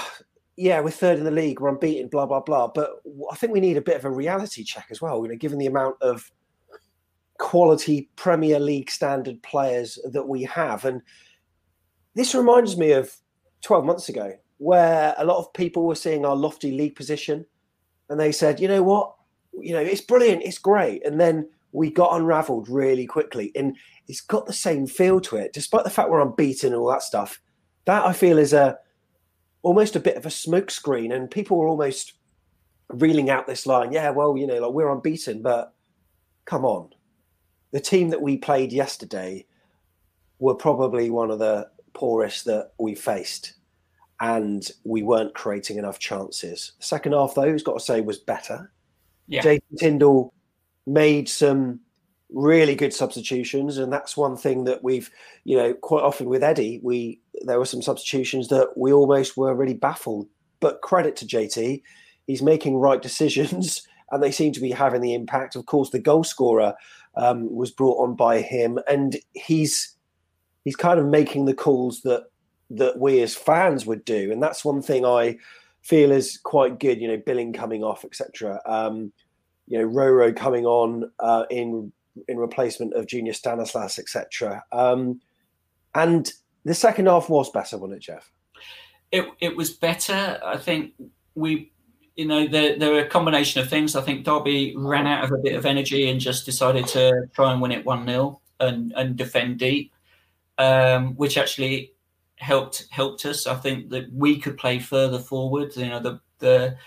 yeah, 0.58 0.80
we're 0.82 0.92
third 0.92 1.18
in 1.18 1.24
the 1.24 1.32
league, 1.32 1.60
we're 1.60 1.70
unbeaten, 1.70 2.08
blah 2.08 2.26
blah 2.26 2.42
blah. 2.42 2.68
But 2.68 3.02
I 3.32 3.36
think 3.36 3.54
we 3.54 3.60
need 3.60 3.78
a 3.78 3.82
bit 3.82 3.98
of 3.98 4.06
a 4.06 4.12
reality 4.12 4.64
check 4.64 4.88
as 4.92 5.02
well. 5.02 5.22
You 5.24 5.30
know, 5.30 5.38
given 5.38 5.58
the 5.58 5.68
amount 5.68 5.96
of 6.02 6.32
quality 7.40 8.10
Premier 8.16 8.60
League 8.60 8.92
standard 8.92 9.42
players 9.42 9.98
that 10.12 10.28
we 10.28 10.44
have, 10.44 10.86
and 10.86 11.02
this 12.16 12.36
reminds 12.36 12.78
me 12.78 12.92
of 12.92 13.16
12 13.62 13.86
months 13.86 14.10
ago, 14.10 14.34
where 14.58 15.16
a 15.18 15.26
lot 15.26 15.40
of 15.40 15.52
people 15.54 15.88
were 15.88 15.96
seeing 15.96 16.26
our 16.26 16.36
lofty 16.36 16.72
league 16.72 16.96
position, 16.96 17.46
and 18.10 18.20
they 18.20 18.32
said, 18.32 18.60
you 18.60 18.68
know 18.68 18.84
what, 18.84 19.16
you 19.60 19.74
know, 19.74 19.80
it's 19.80 20.02
brilliant, 20.02 20.44
it's 20.44 20.58
great, 20.58 21.06
and 21.06 21.20
then 21.20 21.48
we 21.72 21.90
got 21.90 22.16
unravelled 22.16 22.70
really 22.70 23.06
quickly, 23.06 23.52
and 23.56 23.76
it's 24.08 24.22
got 24.22 24.46
the 24.46 24.54
same 24.54 24.86
feel 24.86 25.20
to 25.22 25.38
it, 25.38 25.54
despite 25.54 25.84
the 25.84 25.90
fact 25.90 26.10
we're 26.10 26.22
unbeaten 26.22 26.74
and 26.74 26.76
all 26.76 26.90
that 26.90 27.02
stuff. 27.02 27.42
That 27.86 28.06
I 28.06 28.14
feel 28.14 28.38
is 28.38 28.54
a 28.54 28.78
almost 29.64 29.96
a 29.96 30.00
bit 30.00 30.18
of 30.18 30.26
a 30.26 30.30
smokescreen, 30.30 31.14
and 31.14 31.30
people 31.30 31.58
were 31.58 31.68
almost 31.68 32.14
reeling 32.90 33.30
out 33.30 33.48
this 33.48 33.66
line. 33.66 33.92
Yeah, 33.92 34.10
well, 34.10 34.38
you 34.38 34.48
know, 34.48 34.60
like 34.60 34.74
we're 34.74 34.92
unbeaten, 34.92 35.42
but 35.42 35.74
come 36.46 36.66
on, 36.66 36.90
the 37.72 37.80
team 37.80 38.10
that 38.10 38.22
we 38.22 38.38
played 38.38 38.72
yesterday 38.74 39.46
were 40.40 40.56
probably 40.56 41.10
one 41.10 41.32
of 41.32 41.40
the 41.40 41.70
poorest 41.94 42.46
that 42.46 42.72
we 42.80 42.96
faced, 42.96 43.54
and 44.20 44.70
we 44.84 45.04
weren't 45.04 45.34
creating 45.36 45.78
enough 45.78 46.00
chances. 46.00 46.74
The 46.80 46.86
second 46.86 47.14
half, 47.14 47.36
though, 47.36 47.52
has 47.52 47.64
got 47.64 47.74
to 47.74 47.86
say, 47.86 48.02
was 48.02 48.18
better. 48.18 48.72
Yeah. 49.28 49.42
Jason 49.42 49.78
Tindall 49.78 50.34
made 50.86 51.30
some 51.30 51.80
really 52.32 52.76
good 52.76 52.94
substitutions, 52.94 53.78
and 53.78 53.92
that's 53.92 54.16
one 54.16 54.38
thing 54.38 54.64
that 54.66 54.84
we've, 54.84 55.10
you 55.44 55.58
know, 55.58 55.74
quite 55.74 56.04
often 56.04 56.28
with 56.28 56.44
Eddie, 56.44 56.80
we 56.84 57.20
there 57.44 57.60
were 57.60 57.66
some 57.66 57.82
substitutions 57.82 58.48
that 58.50 58.78
we 58.78 58.92
almost 58.94 59.38
were 59.38 59.56
really 59.56 59.74
baffled. 59.74 60.28
But 60.60 60.82
credit 60.82 61.16
to 61.18 61.26
JT, 61.26 61.82
he's 62.28 62.42
making 62.42 62.78
right 62.78 63.02
decisions, 63.02 63.86
and 64.12 64.22
they 64.22 64.32
seem 64.32 64.54
to 64.54 64.62
be 64.62 64.72
having 64.72 65.02
the 65.02 65.14
impact. 65.14 65.56
Of 65.56 65.66
course, 65.66 65.90
the 65.90 66.00
goal 66.00 66.24
scorer 66.24 66.74
um, 67.16 67.54
was 67.54 67.72
brought 67.72 68.02
on 68.02 68.16
by 68.16 68.42
him, 68.42 68.80
and 68.88 69.18
he's 69.34 69.96
he's 70.64 70.76
kind 70.76 71.00
of 71.00 71.06
making 71.06 71.46
the 71.46 71.54
calls 71.54 72.02
that 72.02 72.26
that 72.70 73.00
we 73.00 73.22
as 73.22 73.36
fans 73.36 73.86
would 73.86 74.06
do, 74.06 74.32
and 74.32 74.42
that's 74.42 74.64
one 74.64 74.82
thing 74.82 75.06
I 75.06 75.38
feel 75.82 76.12
is 76.12 76.38
quite 76.38 76.80
good. 76.80 77.02
You 77.02 77.10
know, 77.10 77.22
billing 77.26 77.54
coming 77.54 77.84
off, 77.84 78.06
etc. 78.06 78.62
Um, 78.66 79.12
you 79.68 79.80
know, 79.80 79.88
Roro 79.88 80.36
coming 80.36 80.66
on 80.66 81.12
uh, 81.20 81.46
in 81.50 81.92
in 82.28 82.38
replacement 82.38 82.94
of 82.94 83.08
Junior 83.08 83.34
Stanislas, 83.34 84.00
etc. 84.00 84.64
Um, 84.72 85.22
and 85.96 86.32
the 86.66 86.74
second 86.74 87.08
half 87.08 87.30
was 87.30 87.50
better, 87.52 87.78
wasn't 87.78 87.98
it, 87.98 88.04
Jeff? 88.04 88.32
It 89.12 89.26
it 89.40 89.56
was 89.56 89.72
better. 89.72 90.40
I 90.46 90.58
think 90.58 90.94
we, 91.36 91.72
you 92.16 92.26
know, 92.26 92.48
there 92.48 92.78
there 92.78 92.92
were 92.92 93.00
a 93.00 93.08
combination 93.08 93.62
of 93.62 93.70
things. 93.70 93.96
I 93.96 94.02
think 94.02 94.26
Derby 94.26 94.74
ran 94.78 95.08
out 95.08 95.24
of 95.24 95.32
a 95.32 95.38
bit 95.38 95.56
of 95.56 95.66
energy 95.66 96.10
and 96.10 96.20
just 96.20 96.46
decided 96.46 96.88
to 96.88 97.28
try 97.34 97.52
and 97.52 97.62
win 97.62 97.72
it 97.72 97.86
one 97.86 98.06
0 98.06 98.40
and 98.60 98.94
and 98.96 99.16
defend 99.16 99.60
deep, 99.60 99.94
um, 100.58 101.16
which 101.16 101.38
actually 101.38 101.94
helped 102.38 102.88
helped 102.92 103.26
us. 103.26 103.48
I 103.48 103.56
think 103.56 103.90
that 103.90 104.12
we 104.14 104.40
could 104.40 104.58
play 104.58 104.80
further 104.80 105.20
forward. 105.20 105.76
You 105.76 105.90
know, 105.90 106.00
the 106.00 106.20
the 106.40 106.78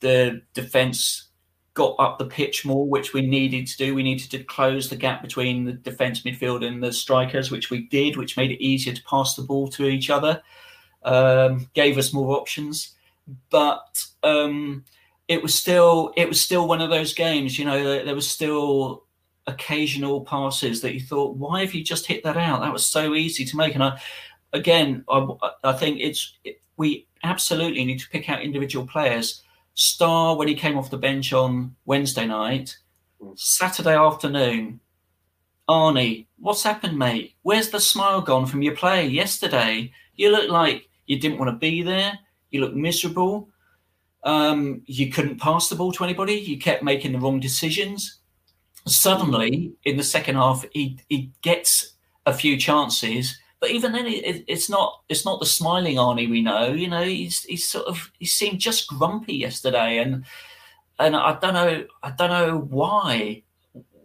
the 0.00 0.42
defense 0.54 1.28
got 1.74 1.96
up 1.98 2.18
the 2.18 2.26
pitch 2.26 2.64
more, 2.64 2.86
which 2.86 3.14
we 3.14 3.22
needed 3.26 3.66
to 3.66 3.76
do. 3.76 3.94
We 3.94 4.02
needed 4.02 4.30
to 4.32 4.44
close 4.44 4.88
the 4.88 4.96
gap 4.96 5.22
between 5.22 5.64
the 5.64 5.72
defence 5.72 6.22
midfield 6.22 6.66
and 6.66 6.82
the 6.82 6.92
strikers, 6.92 7.50
which 7.50 7.70
we 7.70 7.86
did, 7.86 8.16
which 8.16 8.36
made 8.36 8.50
it 8.50 8.62
easier 8.62 8.92
to 8.92 9.04
pass 9.04 9.34
the 9.34 9.42
ball 9.42 9.68
to 9.68 9.86
each 9.86 10.10
other, 10.10 10.42
um, 11.04 11.68
gave 11.72 11.96
us 11.96 12.12
more 12.12 12.36
options. 12.36 12.94
But 13.50 14.04
um, 14.22 14.84
it 15.28 15.42
was 15.42 15.54
still 15.54 16.12
it 16.16 16.28
was 16.28 16.40
still 16.40 16.68
one 16.68 16.82
of 16.82 16.90
those 16.90 17.14
games. 17.14 17.58
You 17.58 17.64
know, 17.64 18.04
there, 18.04 18.14
was 18.14 18.28
still 18.28 19.04
occasional 19.46 20.22
passes 20.22 20.82
that 20.82 20.94
you 20.94 21.00
thought, 21.00 21.36
why 21.36 21.60
have 21.60 21.74
you 21.74 21.82
just 21.82 22.06
hit 22.06 22.22
that 22.24 22.36
out? 22.36 22.60
That 22.60 22.72
was 22.72 22.84
so 22.84 23.14
easy 23.14 23.44
to 23.46 23.56
make. 23.56 23.74
And 23.74 23.82
I, 23.82 24.00
again, 24.52 25.04
I, 25.08 25.26
I 25.64 25.72
think 25.72 26.00
it's 26.00 26.36
it, 26.44 26.60
we 26.76 27.06
absolutely 27.22 27.84
need 27.84 28.00
to 28.00 28.10
pick 28.10 28.28
out 28.28 28.42
individual 28.42 28.86
players 28.86 29.42
Star 29.74 30.36
when 30.36 30.48
he 30.48 30.54
came 30.54 30.76
off 30.76 30.90
the 30.90 30.98
bench 30.98 31.32
on 31.32 31.76
Wednesday 31.84 32.26
night, 32.26 32.76
Saturday 33.36 33.96
afternoon. 33.96 34.80
Arnie, 35.68 36.26
what's 36.38 36.62
happened, 36.62 36.98
mate? 36.98 37.34
Where's 37.42 37.70
the 37.70 37.80
smile 37.80 38.20
gone 38.20 38.46
from 38.46 38.62
your 38.62 38.76
play 38.76 39.06
yesterday? 39.06 39.92
You 40.16 40.30
look 40.30 40.50
like 40.50 40.88
you 41.06 41.18
didn't 41.18 41.38
want 41.38 41.50
to 41.50 41.56
be 41.56 41.82
there. 41.82 42.18
You 42.50 42.60
look 42.60 42.74
miserable. 42.74 43.48
Um, 44.24 44.82
you 44.86 45.10
couldn't 45.10 45.40
pass 45.40 45.68
the 45.68 45.76
ball 45.76 45.92
to 45.92 46.04
anybody. 46.04 46.34
You 46.34 46.58
kept 46.58 46.82
making 46.82 47.12
the 47.12 47.18
wrong 47.18 47.40
decisions. 47.40 48.18
Suddenly, 48.86 49.72
in 49.84 49.96
the 49.96 50.02
second 50.02 50.34
half, 50.34 50.64
he, 50.72 50.98
he 51.08 51.32
gets 51.42 51.94
a 52.26 52.34
few 52.34 52.56
chances 52.56 53.38
but 53.62 53.70
even 53.70 53.92
then, 53.92 54.08
it, 54.08 54.44
it's 54.48 54.68
not 54.68 55.02
it's 55.08 55.24
not 55.24 55.38
the 55.38 55.46
smiling 55.46 55.94
Arnie 55.94 56.28
we 56.28 56.42
know. 56.42 56.72
You 56.72 56.88
know, 56.88 57.04
he's 57.04 57.44
he's 57.44 57.68
sort 57.68 57.86
of 57.86 58.10
he 58.18 58.26
seemed 58.26 58.58
just 58.58 58.88
grumpy 58.88 59.34
yesterday, 59.34 59.98
and 59.98 60.24
and 60.98 61.14
I 61.14 61.38
don't 61.38 61.54
know 61.54 61.86
I 62.02 62.10
don't 62.10 62.30
know 62.30 62.58
why 62.58 63.44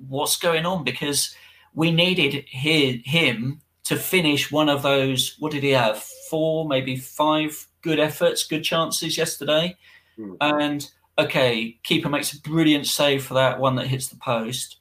what's 0.07 0.37
going 0.37 0.67
on 0.67 0.83
because 0.83 1.35
we 1.73 1.89
needed 1.89 2.45
his, 2.47 2.97
him 3.03 3.61
to 3.85 3.95
finish 3.95 4.51
one 4.51 4.69
of 4.69 4.83
those. 4.83 5.35
What 5.39 5.53
did 5.53 5.63
he 5.63 5.71
have? 5.71 6.03
Four, 6.29 6.67
maybe 6.67 6.95
five 6.95 7.67
good 7.81 7.99
efforts, 7.99 8.45
good 8.45 8.63
chances 8.63 9.17
yesterday. 9.17 9.75
Mm. 10.19 10.37
And 10.39 10.91
okay, 11.17 11.79
keeper 11.81 12.09
makes 12.09 12.31
a 12.31 12.41
brilliant 12.41 12.85
save 12.85 13.25
for 13.25 13.33
that 13.33 13.59
one 13.59 13.73
that 13.77 13.87
hits 13.87 14.09
the 14.09 14.17
post, 14.17 14.77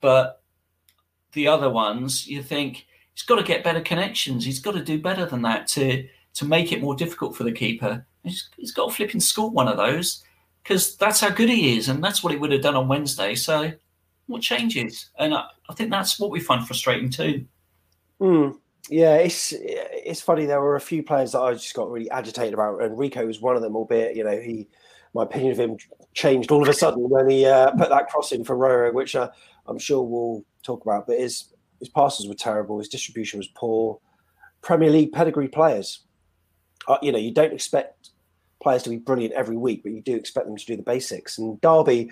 but 0.00 0.42
the 1.34 1.46
other 1.46 1.70
ones, 1.70 2.26
you 2.26 2.42
think 2.42 2.87
he's 3.18 3.26
got 3.26 3.36
to 3.36 3.42
get 3.42 3.64
better 3.64 3.80
connections. 3.80 4.44
He's 4.44 4.60
got 4.60 4.74
to 4.74 4.82
do 4.82 5.00
better 5.00 5.26
than 5.26 5.42
that 5.42 5.66
to 5.68 6.06
to 6.34 6.44
make 6.44 6.70
it 6.70 6.80
more 6.80 6.94
difficult 6.94 7.34
for 7.34 7.42
the 7.42 7.50
keeper. 7.50 8.06
he's, 8.22 8.48
he's 8.56 8.70
got 8.70 8.88
to 8.88 8.94
flip 8.94 9.12
and 9.12 9.22
score 9.22 9.50
one 9.50 9.66
of 9.66 9.76
those 9.76 10.22
because 10.62 10.96
that's 10.96 11.20
how 11.20 11.30
good 11.30 11.48
he 11.48 11.76
is, 11.76 11.88
and 11.88 12.04
that's 12.04 12.22
what 12.22 12.32
he 12.32 12.38
would 12.38 12.52
have 12.52 12.62
done 12.62 12.76
on 12.76 12.86
Wednesday. 12.86 13.34
So, 13.34 13.72
what 14.26 14.40
changes? 14.40 15.10
And 15.18 15.34
I, 15.34 15.46
I 15.68 15.74
think 15.74 15.90
that's 15.90 16.20
what 16.20 16.30
we 16.30 16.38
find 16.38 16.64
frustrating 16.64 17.10
too. 17.10 17.44
Mm, 18.20 18.56
yeah, 18.88 19.16
it's 19.16 19.52
it's 19.56 20.20
funny. 20.20 20.46
There 20.46 20.60
were 20.60 20.76
a 20.76 20.80
few 20.80 21.02
players 21.02 21.32
that 21.32 21.40
I 21.40 21.54
just 21.54 21.74
got 21.74 21.90
really 21.90 22.10
agitated 22.10 22.54
about, 22.54 22.82
and 22.82 22.96
Rico 22.96 23.26
was 23.26 23.40
one 23.40 23.56
of 23.56 23.62
them. 23.62 23.74
Albeit, 23.74 24.14
you 24.14 24.22
know, 24.22 24.38
he 24.38 24.68
my 25.12 25.24
opinion 25.24 25.52
of 25.52 25.58
him 25.58 25.76
changed 26.14 26.52
all 26.52 26.62
of 26.62 26.68
a 26.68 26.72
sudden 26.72 27.08
when 27.08 27.28
he 27.28 27.46
uh, 27.46 27.72
put 27.72 27.88
that 27.88 28.08
cross 28.08 28.30
in 28.30 28.44
for 28.44 28.56
Roro, 28.56 28.92
which 28.92 29.16
uh, 29.16 29.30
I'm 29.66 29.78
sure 29.78 30.02
we'll 30.04 30.44
talk 30.62 30.84
about. 30.84 31.08
But 31.08 31.18
his 31.18 31.52
his 31.78 31.88
passes 31.88 32.26
were 32.26 32.34
terrible. 32.34 32.78
His 32.78 32.88
distribution 32.88 33.38
was 33.38 33.48
poor. 33.48 34.00
Premier 34.62 34.90
League 34.90 35.12
pedigree 35.12 35.48
players. 35.48 36.00
Uh, 36.86 36.98
you 37.02 37.12
know, 37.12 37.18
you 37.18 37.32
don't 37.32 37.52
expect 37.52 38.10
players 38.62 38.82
to 38.82 38.90
be 38.90 38.96
brilliant 38.96 39.34
every 39.34 39.56
week, 39.56 39.82
but 39.82 39.92
you 39.92 40.00
do 40.00 40.16
expect 40.16 40.46
them 40.46 40.56
to 40.56 40.66
do 40.66 40.76
the 40.76 40.82
basics. 40.82 41.38
And 41.38 41.60
Derby, 41.60 42.10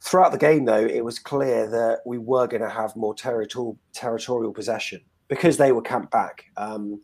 throughout 0.00 0.32
the 0.32 0.38
game, 0.38 0.64
though, 0.64 0.84
it 0.84 1.04
was 1.04 1.18
clear 1.18 1.68
that 1.68 2.00
we 2.06 2.18
were 2.18 2.46
going 2.46 2.62
to 2.62 2.70
have 2.70 2.96
more 2.96 3.14
territorial 3.14 3.78
territorial 3.92 4.52
possession 4.52 5.00
because 5.28 5.56
they 5.56 5.72
were 5.72 5.82
camped 5.82 6.10
back. 6.10 6.44
Um, 6.56 7.00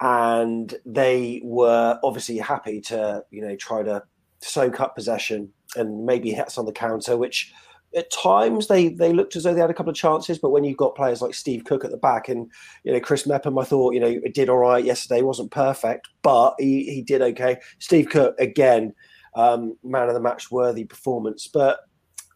and 0.00 0.74
they 0.86 1.42
were 1.44 1.98
obviously 2.02 2.38
happy 2.38 2.80
to, 2.80 3.22
you 3.30 3.42
know, 3.42 3.54
try 3.56 3.82
to 3.82 4.02
soak 4.40 4.80
up 4.80 4.94
possession 4.94 5.52
and 5.76 6.06
maybe 6.06 6.30
hit 6.30 6.46
us 6.46 6.56
on 6.56 6.64
the 6.64 6.72
counter, 6.72 7.16
which 7.16 7.52
at 7.94 8.10
times 8.12 8.68
they 8.68 8.88
they 8.88 9.12
looked 9.12 9.34
as 9.34 9.42
though 9.42 9.54
they 9.54 9.60
had 9.60 9.70
a 9.70 9.74
couple 9.74 9.90
of 9.90 9.96
chances, 9.96 10.38
but 10.38 10.50
when 10.50 10.64
you've 10.64 10.76
got 10.76 10.94
players 10.94 11.20
like 11.20 11.34
Steve 11.34 11.64
Cook 11.64 11.84
at 11.84 11.90
the 11.90 11.96
back 11.96 12.28
and 12.28 12.50
you 12.84 12.92
know 12.92 13.00
Chris 13.00 13.26
Mepham, 13.26 13.58
I 13.58 13.64
thought 13.64 13.94
you 13.94 14.00
know 14.00 14.20
it 14.22 14.34
did 14.34 14.48
all 14.48 14.58
right 14.58 14.84
yesterday. 14.84 15.22
wasn't 15.22 15.50
perfect, 15.50 16.08
but 16.22 16.54
he 16.58 16.84
he 16.84 17.02
did 17.02 17.22
okay. 17.22 17.58
Steve 17.78 18.08
Cook 18.08 18.36
again, 18.38 18.94
um, 19.34 19.76
man 19.82 20.08
of 20.08 20.14
the 20.14 20.20
match 20.20 20.50
worthy 20.50 20.84
performance, 20.84 21.48
but 21.48 21.80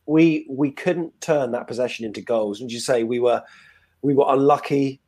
we 0.07 0.47
we 0.51 0.71
couldn't 0.71 1.19
turn 1.21 1.53
that 1.53 1.69
possession 1.69 2.05
into 2.05 2.21
goals. 2.21 2.61
And 2.61 2.71
you 2.71 2.81
say 2.81 3.05
we 3.05 3.21
were 3.21 3.43
we 4.03 4.15
were 4.15 4.27
unlucky 4.29 5.01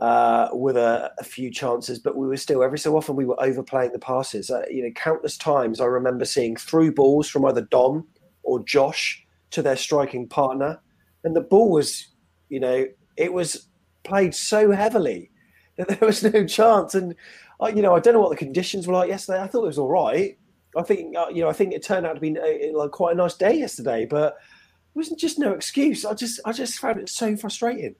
uh, 0.00 0.48
with 0.52 0.76
a, 0.76 1.12
a, 1.18 1.24
few 1.24 1.50
chances, 1.50 1.98
but 1.98 2.16
we 2.16 2.26
were 2.26 2.36
still 2.36 2.62
every 2.62 2.78
so 2.78 2.96
often 2.96 3.16
we 3.16 3.26
were 3.26 3.42
overplaying 3.42 3.92
the 3.92 3.98
passes. 3.98 4.50
Uh, 4.50 4.64
you 4.70 4.82
know, 4.82 4.90
countless 4.92 5.36
times 5.36 5.80
I 5.80 5.84
remember 5.86 6.24
seeing 6.24 6.56
through 6.56 6.92
balls 6.94 7.28
from 7.28 7.44
either 7.44 7.62
Dom 7.62 8.06
or 8.42 8.64
Josh 8.64 9.26
to 9.50 9.62
their 9.62 9.76
striking 9.76 10.28
partner, 10.28 10.80
and 11.24 11.34
the 11.34 11.40
ball 11.40 11.70
was, 11.70 12.08
you 12.48 12.60
know, 12.60 12.86
it 13.16 13.32
was 13.32 13.68
played 14.04 14.34
so 14.34 14.70
heavily 14.70 15.30
that 15.76 15.88
there 15.88 16.06
was 16.06 16.22
no 16.22 16.46
chance. 16.46 16.94
And 16.94 17.14
I, 17.60 17.68
you 17.68 17.82
know, 17.82 17.94
I 17.94 18.00
don't 18.00 18.14
know 18.14 18.20
what 18.20 18.30
the 18.30 18.36
conditions 18.36 18.86
were 18.86 18.94
like 18.94 19.08
yesterday. 19.08 19.40
I 19.40 19.46
thought 19.46 19.64
it 19.64 19.68
was 19.68 19.78
all 19.78 19.88
right. 19.88 20.38
I 20.76 20.82
think, 20.82 21.16
uh, 21.16 21.26
you 21.32 21.42
know, 21.42 21.48
I 21.48 21.52
think 21.52 21.72
it 21.72 21.82
turned 21.82 22.06
out 22.06 22.14
to 22.14 22.20
be 22.20 22.38
uh, 22.38 22.78
like 22.78 22.92
quite 22.92 23.12
a 23.14 23.16
nice 23.16 23.34
day 23.34 23.58
yesterday, 23.58 24.06
but 24.06 24.34
it 24.34 24.98
wasn't 24.98 25.18
just 25.18 25.38
no 25.38 25.52
excuse. 25.52 26.04
I 26.04 26.14
just, 26.14 26.40
I 26.44 26.52
just 26.52 26.78
found 26.78 27.00
it 27.00 27.08
so 27.08 27.36
frustrating. 27.36 27.96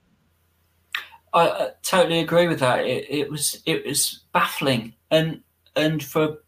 I, 1.32 1.48
I 1.48 1.70
totally 1.82 2.20
agree 2.20 2.48
with 2.48 2.60
that. 2.60 2.84
It, 2.84 3.06
it 3.08 3.30
was, 3.30 3.62
it 3.66 3.84
was 3.86 4.24
baffling, 4.32 4.94
and 5.10 5.42
and 5.76 6.02
for 6.02 6.38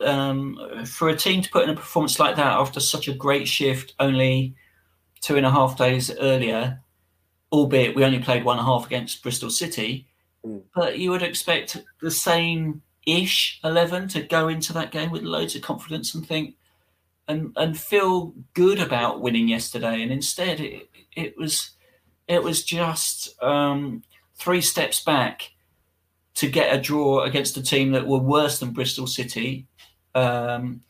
um, 0.00 0.84
for 0.86 1.08
a 1.08 1.16
team 1.16 1.42
to 1.42 1.50
put 1.50 1.64
in 1.64 1.70
a 1.70 1.74
performance 1.74 2.18
like 2.18 2.36
that 2.36 2.58
after 2.58 2.80
such 2.80 3.08
a 3.08 3.14
great 3.14 3.48
shift 3.48 3.94
only 3.98 4.54
two 5.20 5.36
and 5.36 5.46
a 5.46 5.50
half 5.50 5.78
days 5.78 6.10
earlier, 6.18 6.80
albeit 7.50 7.96
we 7.96 8.04
only 8.04 8.18
played 8.18 8.44
one 8.44 8.58
and 8.58 8.66
a 8.66 8.70
half 8.70 8.86
against 8.86 9.22
Bristol 9.22 9.50
City, 9.50 10.06
mm. 10.44 10.62
but 10.74 10.98
you 10.98 11.10
would 11.10 11.22
expect 11.22 11.82
the 12.00 12.10
same 12.10 12.82
ish 13.06 13.60
11 13.64 14.08
to 14.08 14.22
go 14.22 14.48
into 14.48 14.72
that 14.72 14.90
game 14.90 15.10
with 15.10 15.22
loads 15.22 15.54
of 15.54 15.62
confidence 15.62 16.14
and 16.14 16.26
think 16.26 16.54
and 17.28 17.52
and 17.56 17.78
feel 17.78 18.34
good 18.54 18.78
about 18.78 19.20
winning 19.20 19.46
yesterday 19.46 20.02
and 20.02 20.10
instead 20.10 20.58
it, 20.60 20.88
it 21.14 21.36
was 21.36 21.70
it 22.28 22.42
was 22.42 22.64
just 22.64 23.40
um, 23.42 24.02
three 24.34 24.60
steps 24.60 25.02
back 25.02 25.52
to 26.34 26.48
get 26.48 26.74
a 26.74 26.80
draw 26.80 27.22
against 27.22 27.56
a 27.56 27.62
team 27.62 27.92
that 27.92 28.06
were 28.06 28.18
worse 28.18 28.58
than 28.58 28.72
Bristol 28.72 29.06
City 29.06 29.66
um, 30.14 30.82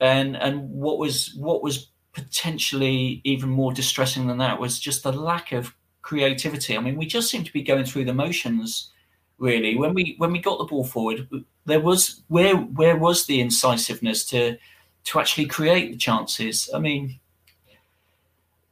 and 0.00 0.36
and 0.36 0.68
what 0.70 0.98
was 0.98 1.34
what 1.34 1.62
was 1.62 1.90
potentially 2.12 3.20
even 3.24 3.48
more 3.48 3.72
distressing 3.72 4.26
than 4.26 4.38
that 4.38 4.60
was 4.60 4.78
just 4.78 5.02
the 5.02 5.12
lack 5.12 5.52
of 5.52 5.74
creativity. 6.02 6.76
I 6.76 6.80
mean, 6.80 6.96
we 6.96 7.06
just 7.06 7.30
seemed 7.30 7.46
to 7.46 7.52
be 7.52 7.62
going 7.62 7.84
through 7.84 8.04
the 8.04 8.14
motions. 8.14 8.90
Really, 9.38 9.76
when 9.76 9.94
we 9.94 10.14
when 10.18 10.30
we 10.30 10.38
got 10.38 10.58
the 10.58 10.64
ball 10.64 10.84
forward, 10.84 11.28
there 11.66 11.80
was 11.80 12.22
where 12.28 12.54
where 12.56 12.96
was 12.96 13.26
the 13.26 13.40
incisiveness 13.40 14.24
to 14.26 14.56
to 15.04 15.20
actually 15.20 15.46
create 15.46 15.90
the 15.90 15.96
chances? 15.96 16.70
I 16.72 16.78
mean, 16.78 17.18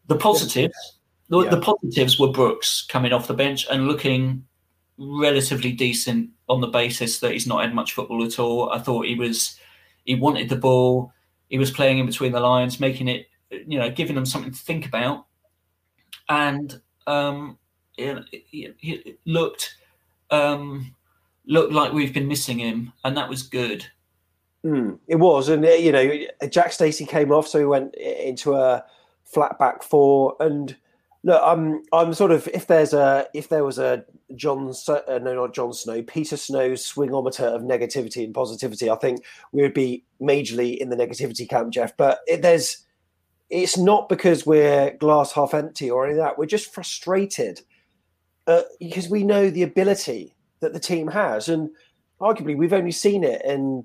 the 0.06 0.16
positives. 0.16 0.98
The, 1.28 1.40
yeah. 1.40 1.50
the 1.50 1.60
positives 1.60 2.18
were 2.18 2.30
Brooks 2.30 2.86
coming 2.88 3.12
off 3.12 3.26
the 3.26 3.34
bench 3.34 3.66
and 3.70 3.88
looking 3.88 4.44
relatively 4.98 5.72
decent 5.72 6.30
on 6.48 6.60
the 6.60 6.66
basis 6.66 7.20
that 7.20 7.32
he's 7.32 7.46
not 7.46 7.62
had 7.62 7.74
much 7.74 7.94
football 7.94 8.22
at 8.24 8.38
all. 8.38 8.70
I 8.70 8.78
thought 8.78 9.06
he 9.06 9.14
was 9.14 9.58
he 10.04 10.14
wanted 10.14 10.48
the 10.48 10.56
ball. 10.56 11.12
He 11.48 11.58
was 11.58 11.70
playing 11.70 11.98
in 11.98 12.06
between 12.06 12.32
the 12.32 12.40
lines, 12.40 12.80
making 12.80 13.08
it, 13.08 13.28
you 13.50 13.78
know, 13.78 13.90
giving 13.90 14.14
them 14.14 14.26
something 14.26 14.52
to 14.52 14.58
think 14.58 14.86
about. 14.86 15.26
And 16.28 16.80
um, 17.06 17.58
it, 17.96 18.24
it 18.52 19.18
looked 19.26 19.76
um, 20.30 20.94
looked 21.46 21.72
like 21.72 21.92
we've 21.92 22.14
been 22.14 22.28
missing 22.28 22.58
him, 22.58 22.92
and 23.04 23.16
that 23.16 23.28
was 23.28 23.42
good. 23.42 23.86
Mm, 24.64 24.98
it 25.08 25.16
was, 25.16 25.48
and 25.48 25.64
you 25.64 25.92
know, 25.92 26.48
Jack 26.48 26.72
Stacey 26.72 27.04
came 27.04 27.32
off, 27.32 27.48
so 27.48 27.58
he 27.58 27.64
went 27.64 27.94
into 27.96 28.54
a 28.54 28.84
flat 29.24 29.58
back 29.58 29.82
four, 29.82 30.36
and 30.40 30.76
look, 31.24 31.40
I'm 31.44 31.82
I'm 31.92 32.14
sort 32.14 32.32
of 32.32 32.48
if 32.52 32.66
there's 32.66 32.92
a 32.92 33.26
if 33.34 33.48
there 33.48 33.64
was 33.64 33.78
a 33.78 34.04
John 34.34 34.72
uh, 34.88 35.18
no 35.22 35.34
not 35.34 35.54
John 35.54 35.72
Snow 35.72 36.02
Peter 36.02 36.36
Snow's 36.36 36.84
swingometer 36.84 37.44
of 37.44 37.62
negativity 37.62 38.24
and 38.24 38.34
positivity, 38.34 38.90
I 38.90 38.96
think 38.96 39.24
we 39.52 39.62
would 39.62 39.74
be 39.74 40.04
majorly 40.20 40.76
in 40.76 40.88
the 40.90 40.96
negativity 40.96 41.48
camp, 41.48 41.72
Jeff. 41.72 41.96
But 41.96 42.20
it, 42.26 42.42
there's 42.42 42.84
it's 43.50 43.76
not 43.76 44.08
because 44.08 44.46
we're 44.46 44.96
glass 44.98 45.32
half 45.32 45.54
empty 45.54 45.90
or 45.90 46.04
any 46.04 46.12
of 46.12 46.18
that. 46.18 46.38
We're 46.38 46.46
just 46.46 46.72
frustrated 46.72 47.60
uh, 48.46 48.62
because 48.78 49.08
we 49.08 49.24
know 49.24 49.50
the 49.50 49.62
ability 49.62 50.34
that 50.60 50.72
the 50.72 50.80
team 50.80 51.08
has, 51.08 51.48
and 51.48 51.70
arguably 52.20 52.56
we've 52.56 52.72
only 52.72 52.92
seen 52.92 53.24
it 53.24 53.42
in 53.44 53.84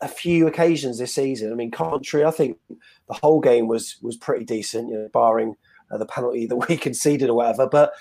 a 0.00 0.08
few 0.08 0.46
occasions 0.46 0.98
this 0.98 1.14
season. 1.14 1.52
I 1.52 1.54
mean, 1.54 1.70
Coventry, 1.70 2.24
I 2.24 2.30
think 2.30 2.58
the 2.68 3.14
whole 3.14 3.40
game 3.40 3.68
was 3.68 3.96
was 4.02 4.16
pretty 4.16 4.44
decent, 4.44 4.88
you 4.88 4.94
know, 4.94 5.08
barring 5.12 5.56
uh, 5.90 5.98
the 5.98 6.06
penalty 6.06 6.46
that 6.46 6.56
we 6.68 6.76
conceded 6.76 7.30
or 7.30 7.34
whatever. 7.34 7.68
But 7.68 7.92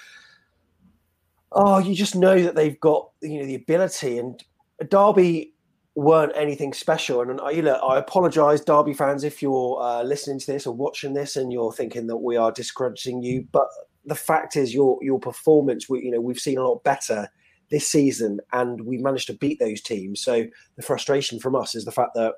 oh, 1.51 1.79
you 1.79 1.95
just 1.95 2.15
know 2.15 2.41
that 2.41 2.55
they've 2.55 2.79
got 2.79 3.09
you 3.21 3.39
know 3.39 3.45
the 3.45 3.55
ability. 3.55 4.17
And 4.17 4.43
Derby 4.89 5.53
weren't 5.95 6.31
anything 6.35 6.73
special. 6.73 7.21
And 7.21 7.41
you 7.55 7.63
know, 7.63 7.75
I 7.75 7.97
apologise, 7.97 8.61
Derby 8.61 8.93
fans, 8.93 9.23
if 9.23 9.41
you're 9.41 9.81
uh, 9.81 10.03
listening 10.03 10.39
to 10.39 10.45
this 10.45 10.67
or 10.67 10.75
watching 10.75 11.13
this 11.13 11.35
and 11.35 11.51
you're 11.51 11.73
thinking 11.73 12.05
that 12.07 12.17
we 12.17 12.37
are 12.37 12.51
discrediting 12.51 13.23
you. 13.23 13.47
But 13.51 13.67
the 14.05 14.15
fact 14.15 14.55
is, 14.55 14.73
your 14.73 14.99
your 15.01 15.19
performance, 15.19 15.89
we, 15.89 16.03
you 16.03 16.11
know, 16.11 16.21
we've 16.21 16.39
seen 16.39 16.57
a 16.57 16.67
lot 16.67 16.83
better 16.83 17.27
this 17.69 17.87
season, 17.87 18.39
and 18.53 18.81
we 18.81 18.97
managed 18.97 19.27
to 19.27 19.33
beat 19.33 19.59
those 19.59 19.81
teams. 19.81 20.21
So 20.21 20.45
the 20.75 20.83
frustration 20.83 21.39
from 21.39 21.55
us 21.55 21.75
is 21.75 21.83
the 21.83 21.91
fact 21.91 22.11
that 22.15 22.35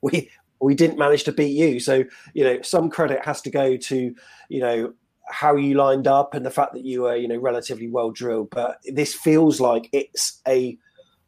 we 0.00 0.30
we 0.64 0.74
didn't 0.74 0.98
manage 0.98 1.24
to 1.24 1.32
beat 1.32 1.56
you. 1.56 1.78
So, 1.78 2.04
you 2.32 2.44
know, 2.44 2.62
some 2.62 2.90
credit 2.90 3.24
has 3.24 3.42
to 3.42 3.50
go 3.50 3.76
to, 3.76 4.14
you 4.48 4.60
know, 4.60 4.94
how 5.28 5.56
you 5.56 5.74
lined 5.74 6.06
up 6.06 6.34
and 6.34 6.44
the 6.44 6.50
fact 6.50 6.72
that 6.72 6.84
you 6.84 7.02
were, 7.02 7.16
you 7.16 7.28
know, 7.28 7.36
relatively 7.36 7.88
well 7.88 8.10
drilled. 8.10 8.50
But 8.50 8.78
this 8.84 9.14
feels 9.14 9.60
like 9.60 9.88
it's 9.92 10.40
a 10.48 10.78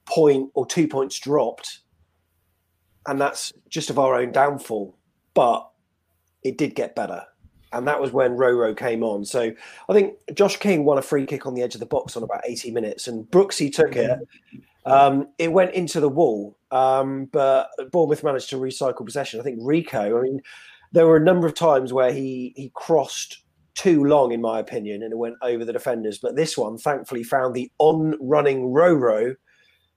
point 0.07 0.51
or 0.55 0.67
two 0.67 0.89
points 0.89 1.19
dropped. 1.19 1.81
And 3.07 3.21
that's 3.21 3.53
just 3.69 3.91
of 3.91 3.99
our 3.99 4.15
own 4.15 4.33
downfall. 4.33 4.97
But 5.35 5.69
it 6.43 6.57
did 6.57 6.75
get 6.75 6.97
better. 6.97 7.23
And 7.73 7.87
that 7.89 8.01
was 8.01 8.13
when 8.13 8.37
Roro 8.37 8.77
came 8.77 9.03
on. 9.03 9.25
So 9.25 9.53
I 9.89 9.93
think 9.93 10.15
Josh 10.35 10.57
King 10.57 10.85
won 10.85 10.99
a 10.99 11.03
free 11.03 11.27
kick 11.27 11.47
on 11.47 11.55
the 11.55 11.63
edge 11.63 11.75
of 11.75 11.81
the 11.81 11.87
box 11.87 12.17
on 12.17 12.23
about 12.23 12.43
80 12.47 12.71
minutes, 12.71 13.07
and 13.07 13.27
Brooksy 13.27 13.71
took 13.75 13.97
it. 13.97 14.19
Um, 14.87 15.29
it 15.37 15.53
went 15.53 15.75
into 15.75 15.99
the 16.01 16.09
wall, 16.09 16.56
um, 16.71 17.27
but 17.27 17.69
Bournemouth 17.93 18.25
managed 18.25 18.51
to 18.51 18.57
recycle 18.57 19.05
possession. 19.05 19.41
I 19.41 19.43
think 19.43 19.59
Rico. 19.61 20.19
I 20.19 20.23
mean, 20.23 20.41
there 20.93 21.07
were 21.07 21.17
a 21.17 21.25
number 21.25 21.47
of 21.47 21.55
times 21.55 21.93
where 21.93 22.13
he 22.13 22.53
he 22.57 22.71
crossed 22.75 23.43
too 23.75 24.05
long, 24.05 24.33
in 24.33 24.41
my 24.41 24.59
opinion, 24.59 25.03
and 25.03 25.13
it 25.13 25.19
went 25.19 25.37
over 25.43 25.65
the 25.65 25.73
defenders. 25.73 26.19
But 26.19 26.35
this 26.35 26.57
one, 26.57 26.79
thankfully, 26.79 27.23
found 27.23 27.55
the 27.55 27.71
on-running 27.79 28.71
Roro, 28.71 29.37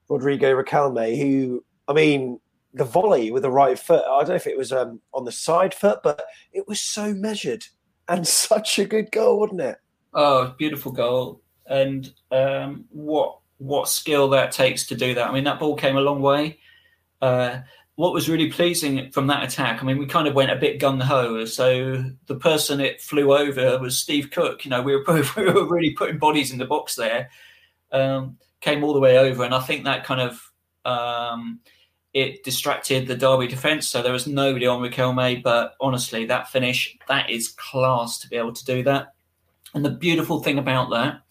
Rodrigo 0.09 0.53
Riquelme, 0.53 1.17
who, 1.17 1.63
I 1.87 1.93
mean, 1.93 2.39
the 2.73 2.83
volley 2.83 3.31
with 3.31 3.43
the 3.43 3.51
right 3.51 3.79
foot. 3.79 4.03
I 4.05 4.19
don't 4.19 4.29
know 4.29 4.35
if 4.35 4.47
it 4.47 4.57
was 4.57 4.71
um, 4.71 5.01
on 5.13 5.25
the 5.25 5.31
side 5.31 5.73
foot, 5.73 5.99
but 6.03 6.23
it 6.51 6.67
was 6.67 6.79
so 6.79 7.13
measured 7.13 7.65
and 8.07 8.27
such 8.27 8.77
a 8.77 8.85
good 8.85 9.11
goal, 9.11 9.39
wasn't 9.39 9.61
it? 9.61 9.77
Oh, 10.13 10.53
beautiful 10.57 10.91
goal! 10.91 11.41
And 11.67 12.11
um, 12.31 12.85
what 12.89 13.39
what 13.59 13.87
skill 13.87 14.29
that 14.29 14.51
takes 14.51 14.87
to 14.87 14.95
do 14.95 15.13
that. 15.13 15.29
I 15.29 15.33
mean, 15.33 15.43
that 15.43 15.59
ball 15.59 15.75
came 15.75 15.95
a 15.95 16.01
long 16.01 16.21
way. 16.21 16.59
Uh, 17.21 17.59
what 17.95 18.13
was 18.13 18.29
really 18.29 18.49
pleasing 18.49 19.11
from 19.11 19.27
that 19.27 19.43
attack, 19.43 19.81
I 19.81 19.85
mean, 19.85 19.97
we 19.97 20.05
kind 20.05 20.25
of 20.25 20.33
went 20.33 20.51
a 20.51 20.55
bit 20.55 20.79
gung 20.79 21.01
ho. 21.01 21.43
So 21.43 22.01
the 22.27 22.35
person 22.35 22.79
it 22.79 23.01
flew 23.01 23.35
over 23.37 23.77
was 23.77 23.99
Steve 23.99 24.31
Cook. 24.31 24.63
You 24.63 24.71
know, 24.71 24.81
we 24.81 24.95
were, 24.95 25.03
we 25.37 25.51
were 25.51 25.67
really 25.67 25.91
putting 25.91 26.17
bodies 26.17 26.51
in 26.51 26.57
the 26.57 26.65
box 26.65 26.95
there. 26.95 27.29
Um, 27.91 28.37
came 28.61 28.83
all 28.83 28.93
the 28.93 28.99
way 28.99 29.17
over, 29.17 29.43
and 29.43 29.53
I 29.53 29.59
think 29.59 29.83
that 29.83 30.05
kind 30.05 30.21
of 30.21 30.51
um, 30.85 31.59
it 32.13 32.43
distracted 32.43 33.07
the 33.07 33.15
Derby 33.15 33.47
defence. 33.47 33.89
So 33.89 34.01
there 34.01 34.13
was 34.13 34.27
nobody 34.27 34.65
on 34.65 34.81
Riquelme, 34.81 35.43
but 35.43 35.75
honestly, 35.81 36.25
that 36.25 36.49
finish 36.49 36.97
that 37.09 37.29
is 37.29 37.49
class 37.49 38.17
to 38.19 38.29
be 38.29 38.37
able 38.37 38.53
to 38.53 38.65
do 38.65 38.81
that. 38.83 39.13
And 39.73 39.83
the 39.83 39.91
beautiful 39.91 40.41
thing 40.41 40.57
about 40.57 40.89
that 40.91 41.21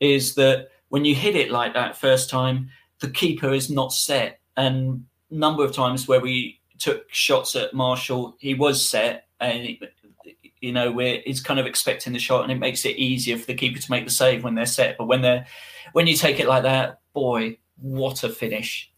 is 0.00 0.34
that 0.34 0.68
when 0.88 1.04
you 1.04 1.14
hit 1.14 1.36
it 1.36 1.50
like 1.50 1.74
that 1.74 1.96
first 1.96 2.30
time, 2.30 2.70
the 3.00 3.10
keeper 3.10 3.52
is 3.52 3.70
not 3.70 3.92
set, 3.92 4.40
and 4.56 5.04
number 5.30 5.64
of 5.64 5.72
times 5.72 6.08
where 6.08 6.20
we 6.20 6.60
took 6.78 7.04
shots 7.12 7.54
at 7.54 7.74
Marshall, 7.74 8.36
he 8.38 8.54
was 8.54 8.88
set, 8.88 9.26
and 9.40 9.76
you 10.60 10.72
know 10.72 10.90
where 10.90 11.20
he's 11.24 11.40
kind 11.40 11.60
of 11.60 11.66
expecting 11.66 12.12
the 12.12 12.18
shot, 12.18 12.42
and 12.42 12.52
it 12.52 12.58
makes 12.58 12.84
it 12.84 12.96
easier 12.96 13.36
for 13.38 13.46
the 13.46 13.54
keeper 13.54 13.80
to 13.80 13.90
make 13.90 14.04
the 14.04 14.10
save 14.10 14.44
when 14.44 14.54
they're 14.54 14.66
set. 14.66 14.96
But 14.98 15.06
when 15.06 15.22
they're 15.22 15.46
when 15.92 16.06
you 16.06 16.16
take 16.16 16.40
it 16.40 16.48
like 16.48 16.64
that, 16.64 17.00
boy, 17.12 17.58
what 17.76 18.24
a 18.24 18.28
finish! 18.28 18.90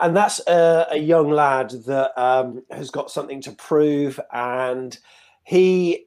And 0.00 0.16
that's 0.16 0.40
a, 0.46 0.86
a 0.90 0.98
young 0.98 1.30
lad 1.30 1.70
that 1.86 2.12
um, 2.20 2.62
has 2.70 2.90
got 2.90 3.10
something 3.10 3.40
to 3.42 3.52
prove, 3.52 4.18
and 4.32 4.96
he 5.44 6.06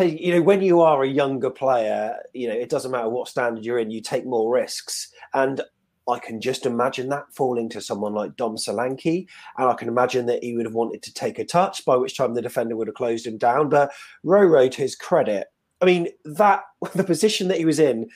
you 0.00 0.32
know 0.34 0.42
when 0.42 0.62
you 0.62 0.80
are 0.80 1.02
a 1.02 1.08
younger 1.08 1.50
player 1.50 2.16
you 2.32 2.48
know 2.48 2.54
it 2.54 2.68
doesn't 2.68 2.92
matter 2.92 3.08
what 3.08 3.28
standard 3.28 3.64
you're 3.64 3.78
in 3.78 3.90
you 3.90 4.00
take 4.00 4.24
more 4.24 4.52
risks 4.52 5.12
and 5.34 5.62
I 6.08 6.18
can 6.18 6.40
just 6.40 6.66
imagine 6.66 7.08
that 7.10 7.32
falling 7.32 7.68
to 7.70 7.80
someone 7.80 8.12
like 8.12 8.36
Dom 8.36 8.56
Solanke. 8.56 9.26
And 9.56 9.68
I 9.68 9.74
can 9.74 9.88
imagine 9.88 10.26
that 10.26 10.42
he 10.42 10.56
would 10.56 10.66
have 10.66 10.74
wanted 10.74 11.02
to 11.02 11.14
take 11.14 11.38
a 11.38 11.44
touch, 11.44 11.84
by 11.84 11.96
which 11.96 12.16
time 12.16 12.34
the 12.34 12.42
defender 12.42 12.76
would 12.76 12.88
have 12.88 12.96
closed 12.96 13.26
him 13.26 13.38
down. 13.38 13.68
But 13.68 13.92
Roro, 14.24 14.70
to 14.70 14.82
his 14.82 14.96
credit, 14.96 15.46
I 15.80 15.84
mean, 15.84 16.08
that 16.24 16.62
the 16.94 17.04
position 17.04 17.48
that 17.48 17.58
he 17.58 17.64
was 17.64 17.78
in, 17.78 18.08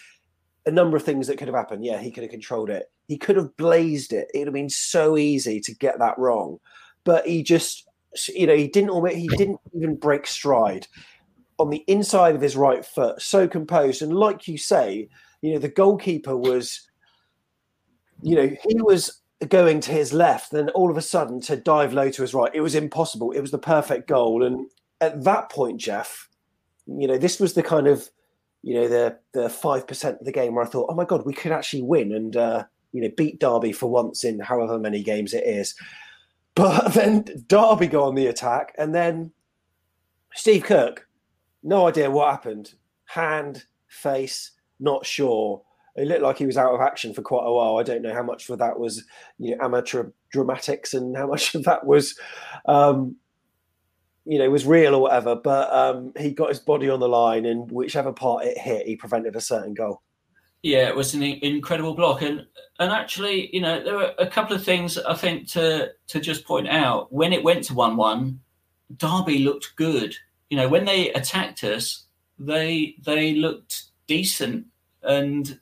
a 0.67 0.71
number 0.71 0.97
of 0.97 1.05
things 1.05 1.29
that 1.29 1.39
could 1.39 1.47
have 1.47 1.55
happened. 1.55 1.85
Yeah, 1.85 2.01
he 2.01 2.11
could 2.11 2.25
have 2.25 2.33
controlled 2.33 2.71
it. 2.71 2.91
He 3.07 3.17
could 3.17 3.37
have 3.37 3.57
blazed 3.57 4.13
it. 4.13 4.29
It 4.35 4.41
would 4.41 4.49
have 4.49 4.55
been 4.55 4.69
so 4.69 5.17
easy 5.17 5.61
to 5.61 5.75
get 5.75 6.01
that 6.01 6.19
wrong. 6.19 6.59
But 7.05 7.25
he 7.25 7.45
just, 7.45 7.87
you 8.29 8.49
know, 8.49 8.57
he 8.57 8.67
didn't 8.67 9.09
he 9.15 9.29
didn't 9.29 9.61
even 9.75 9.95
break 9.95 10.27
stride 10.27 10.89
on 11.59 11.71
the 11.71 11.85
inside 11.87 12.35
of 12.35 12.41
his 12.41 12.57
right 12.57 12.85
foot, 12.85 13.21
so 13.23 13.49
composed. 13.49 14.03
And 14.03 14.13
like 14.13 14.47
you 14.47 14.59
say, 14.59 15.09
you 15.41 15.53
know, 15.53 15.59
the 15.59 15.69
goalkeeper 15.69 16.37
was 16.37 16.87
you 18.23 18.35
know, 18.35 18.51
he 18.69 18.81
was 18.81 19.21
going 19.49 19.81
to 19.81 19.93
his 19.93 20.13
left, 20.13 20.51
then 20.51 20.71
all 20.71 20.91
of 20.91 20.97
a 20.97 21.03
sudden 21.03 21.41
to 21.43 21.57
dive 21.57 21.93
low 21.93 22.11
to 22.11 22.23
his 22.23 22.35
right. 22.35 22.51
It 22.55 22.61
was 22.61 22.75
impossible. 22.75 23.33
It 23.33 23.41
was 23.41 23.51
the 23.51 23.59
perfect 23.59 24.09
goal. 24.09 24.43
And 24.43 24.71
at 25.01 25.25
that 25.25 25.51
point, 25.51 25.81
Jeff, 25.81 26.29
you 26.87 27.07
know, 27.07 27.19
this 27.19 27.39
was 27.39 27.55
the 27.55 27.63
kind 27.63 27.87
of, 27.87 28.09
you 28.63 28.75
know, 28.75 28.89
the 28.89 29.19
the 29.33 29.49
five 29.49 29.87
percent 29.87 30.19
of 30.21 30.27
the 30.27 30.33
game 30.33 30.55
where 30.55 30.65
I 30.65 30.69
thought, 30.69 30.87
oh 30.89 30.95
my 30.95 31.05
god, 31.05 31.27
we 31.27 31.35
could 31.35 31.53
actually 31.53 31.83
win 31.83 32.13
and 32.13 32.37
uh, 32.37 32.65
you 32.93 33.03
know 33.03 33.11
beat 33.17 33.39
Derby 33.39 33.73
for 33.73 33.91
once 33.91 34.25
in 34.25 34.41
however 34.41 34.79
many 34.79 35.03
games 35.03 35.35
it 35.35 35.45
is. 35.47 35.75
But 36.55 36.89
then 36.95 37.25
Derby 37.47 37.87
go 37.87 38.05
on 38.05 38.15
the 38.15 38.27
attack, 38.27 38.75
and 38.79 38.95
then 38.95 39.33
Steve 40.35 40.65
Cook, 40.65 41.07
no 41.67 41.89
idea 41.89 42.11
what 42.11 42.31
happened. 42.31 42.75
Hand, 43.05 43.65
face, 43.89 44.53
not 44.81 45.05
sure 45.05 45.63
it 45.97 46.09
looked 46.09 46.23
like 46.23 46.39
he 46.39 46.47
was 46.47 46.59
out 46.59 46.75
of 46.75 46.81
action 46.81 47.15
for 47.15 47.23
quite 47.23 47.45
a 47.45 47.53
while. 47.53 47.79
I 47.79 47.83
don't 47.83 48.03
know 48.03 48.13
how 48.13 48.23
much 48.23 48.49
of 48.51 48.59
that 48.59 48.79
was 48.79 49.05
you 49.39 49.57
know 49.57 49.65
amateur 49.65 50.11
dramatics 50.31 50.95
and 50.95 51.17
how 51.17 51.27
much 51.31 51.55
of 51.55 51.65
that 51.65 51.87
was 51.87 52.19
um, 52.67 53.17
you 54.25 54.39
know 54.39 54.49
was 54.51 54.67
real 54.67 54.95
or 54.95 55.03
whatever. 55.03 55.35
But 55.35 55.73
um, 55.73 56.13
he 56.19 56.31
got 56.33 56.51
his 56.51 56.61
body 56.61 56.91
on 56.91 57.01
the 57.01 57.09
line, 57.09 57.47
and 57.47 57.71
whichever 57.71 58.13
part 58.13 58.45
it 58.45 58.59
hit, 58.59 58.87
he 58.87 58.97
prevented 58.97 59.37
a 59.37 59.41
certain 59.41 59.75
goal. 59.75 60.03
Yeah, 60.63 60.89
it 60.89 60.97
was 60.97 61.15
an 61.15 61.23
incredible 61.23 61.95
block, 61.95 62.23
and 62.23 62.47
and 62.79 62.93
actually, 62.93 63.55
you 63.55 63.63
know, 63.63 63.83
there 63.83 63.97
were 63.97 64.13
a 64.19 64.27
couple 64.27 64.55
of 64.55 64.65
things 64.65 64.99
I 64.99 65.15
think 65.15 65.49
to 65.53 65.93
to 66.09 66.21
just 66.21 66.45
point 66.45 66.69
out. 66.69 67.13
When 67.13 67.33
it 67.33 67.43
went 67.43 67.65
to 67.65 67.75
one 67.75 67.97
one, 67.97 68.41
Derby 68.95 69.39
looked 69.39 69.77
good. 69.77 70.15
You 70.51 70.57
know, 70.57 70.69
when 70.69 70.85
they 70.85 71.13
attacked 71.13 71.65
us, 71.65 72.05
they 72.39 72.97
they 73.05 73.35
looked 73.35 73.85
decent, 74.07 74.67
and 75.03 75.59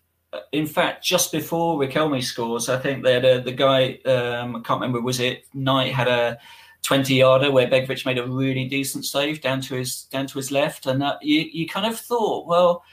in 0.53 0.67
fact, 0.67 1.05
just 1.05 1.33
before 1.33 1.79
Riquelme 1.79 2.23
scores, 2.23 2.69
I 2.69 2.79
think 2.79 3.03
they 3.03 3.15
had 3.15 3.25
a, 3.25 3.41
the 3.41 3.53
guy, 3.53 3.99
um, 4.05 4.57
I 4.57 4.61
can't 4.61 4.81
remember, 4.81 5.01
was 5.01 5.21
it 5.21 5.45
Knight 5.55 5.93
had 5.93 6.09
a 6.09 6.39
20 6.83 7.15
yarder 7.15 7.51
where 7.51 7.67
Begovic 7.67 8.05
made 8.05 8.19
a 8.19 8.27
really 8.27 8.67
decent 8.67 9.05
save 9.05 9.41
down 9.41 9.61
to 9.63 9.75
his 9.75 10.05
down 10.05 10.27
to 10.27 10.39
his 10.39 10.51
left. 10.51 10.87
And 10.87 11.01
that, 11.03 11.23
you, 11.23 11.41
you 11.41 11.67
kind 11.67 11.87
of 11.87 11.99
thought, 11.99 12.47
well, 12.47 12.85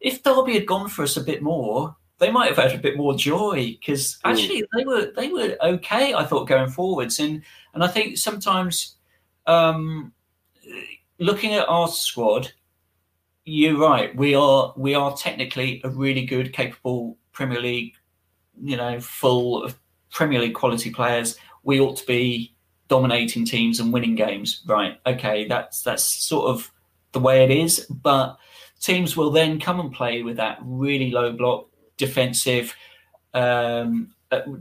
if 0.00 0.22
Derby 0.22 0.54
had 0.54 0.66
gone 0.66 0.88
for 0.88 1.02
us 1.02 1.16
a 1.16 1.22
bit 1.22 1.42
more, 1.42 1.96
they 2.18 2.30
might 2.30 2.48
have 2.48 2.56
had 2.56 2.78
a 2.78 2.82
bit 2.82 2.96
more 2.96 3.14
joy 3.14 3.76
because 3.78 4.18
actually 4.24 4.64
they 4.76 4.84
were 4.84 5.12
they 5.16 5.28
were 5.28 5.56
okay. 5.62 6.14
I 6.14 6.24
thought 6.24 6.48
going 6.48 6.70
forwards, 6.70 7.18
and 7.18 7.42
and 7.74 7.82
I 7.82 7.88
think 7.88 8.18
sometimes 8.18 8.96
um, 9.46 10.12
looking 11.18 11.54
at 11.54 11.68
our 11.68 11.88
squad, 11.88 12.52
you're 13.44 13.78
right. 13.78 14.14
We 14.14 14.34
are 14.34 14.72
we 14.76 14.94
are 14.94 15.16
technically 15.16 15.80
a 15.84 15.88
really 15.88 16.24
good, 16.24 16.52
capable 16.52 17.16
Premier 17.32 17.60
League, 17.60 17.94
you 18.62 18.76
know, 18.76 19.00
full 19.00 19.64
of 19.64 19.78
Premier 20.10 20.40
League 20.40 20.54
quality 20.54 20.90
players. 20.90 21.36
We 21.62 21.80
ought 21.80 21.96
to 21.96 22.06
be 22.06 22.54
dominating 22.88 23.44
teams 23.44 23.80
and 23.80 23.92
winning 23.92 24.14
games. 24.14 24.62
Right. 24.66 24.98
Okay, 25.06 25.46
that's 25.46 25.82
that's 25.82 26.04
sort 26.04 26.46
of 26.46 26.70
the 27.12 27.20
way 27.20 27.44
it 27.44 27.50
is. 27.50 27.86
But 27.88 28.36
teams 28.80 29.16
will 29.16 29.30
then 29.30 29.60
come 29.60 29.80
and 29.80 29.92
play 29.92 30.22
with 30.22 30.36
that 30.36 30.58
really 30.62 31.10
low 31.10 31.32
block 31.32 31.68
defensive 31.96 32.74
um, 33.34 34.14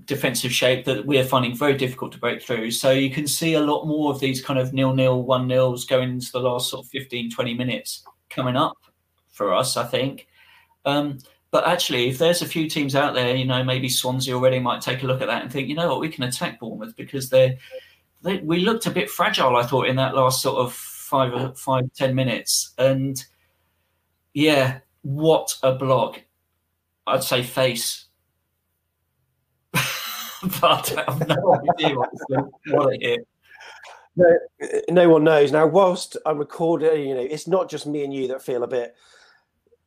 defensive 0.05 0.51
shape 0.53 0.85
that 0.85 1.05
we 1.05 1.17
are 1.17 1.25
finding 1.25 1.55
very 1.55 1.75
difficult 1.75 2.11
to 2.13 2.19
break 2.19 2.41
through. 2.41 2.71
So 2.71 2.91
you 2.91 3.09
can 3.09 3.27
see 3.27 3.55
a 3.55 3.59
lot 3.59 3.85
more 3.85 4.11
of 4.11 4.19
these 4.19 4.41
kind 4.41 4.59
of 4.59 4.73
nil 4.73 4.93
nil, 4.93 5.23
one 5.23 5.47
nils 5.47 5.85
going 5.85 6.09
into 6.09 6.31
the 6.31 6.39
last 6.39 6.69
sort 6.69 6.85
of 6.85 6.91
15, 6.91 7.31
20 7.31 7.53
minutes 7.53 8.03
coming 8.29 8.55
up 8.55 8.77
for 9.31 9.53
us, 9.53 9.75
I 9.75 9.83
think. 9.85 10.27
Um, 10.85 11.19
but 11.51 11.67
actually, 11.67 12.09
if 12.09 12.17
there's 12.17 12.41
a 12.41 12.45
few 12.45 12.69
teams 12.69 12.95
out 12.95 13.13
there, 13.13 13.35
you 13.35 13.45
know, 13.45 13.63
maybe 13.63 13.89
Swansea 13.89 14.33
already 14.33 14.59
might 14.59 14.81
take 14.81 15.03
a 15.03 15.05
look 15.05 15.21
at 15.21 15.27
that 15.27 15.43
and 15.43 15.51
think, 15.51 15.67
you 15.67 15.75
know 15.75 15.87
what, 15.89 16.01
we 16.01 16.09
can 16.09 16.23
attack 16.23 16.59
Bournemouth 16.59 16.95
because 16.95 17.29
they're, 17.29 17.57
they 18.23 18.39
we 18.39 18.59
looked 18.59 18.85
a 18.85 18.91
bit 18.91 19.09
fragile. 19.09 19.55
I 19.55 19.63
thought 19.63 19.87
in 19.87 19.95
that 19.97 20.15
last 20.15 20.41
sort 20.41 20.57
of 20.57 20.73
five, 20.73 21.57
five, 21.57 21.85
ten 21.95 22.15
minutes, 22.15 22.73
and 22.77 23.23
yeah, 24.33 24.79
what 25.03 25.55
a 25.63 25.73
block! 25.73 26.21
I'd 27.05 27.23
say 27.23 27.43
face. 27.43 28.06
but 30.61 30.93
no. 31.27 33.17
No, 34.15 34.37
no 34.89 35.09
one 35.09 35.23
knows. 35.23 35.51
Now, 35.51 35.67
whilst 35.67 36.17
I'm 36.25 36.39
recording, 36.39 37.07
you 37.07 37.13
know, 37.13 37.21
it's 37.21 37.47
not 37.47 37.69
just 37.69 37.85
me 37.85 38.03
and 38.03 38.13
you 38.13 38.27
that 38.29 38.41
feel 38.41 38.63
a 38.63 38.67
bit 38.67 38.95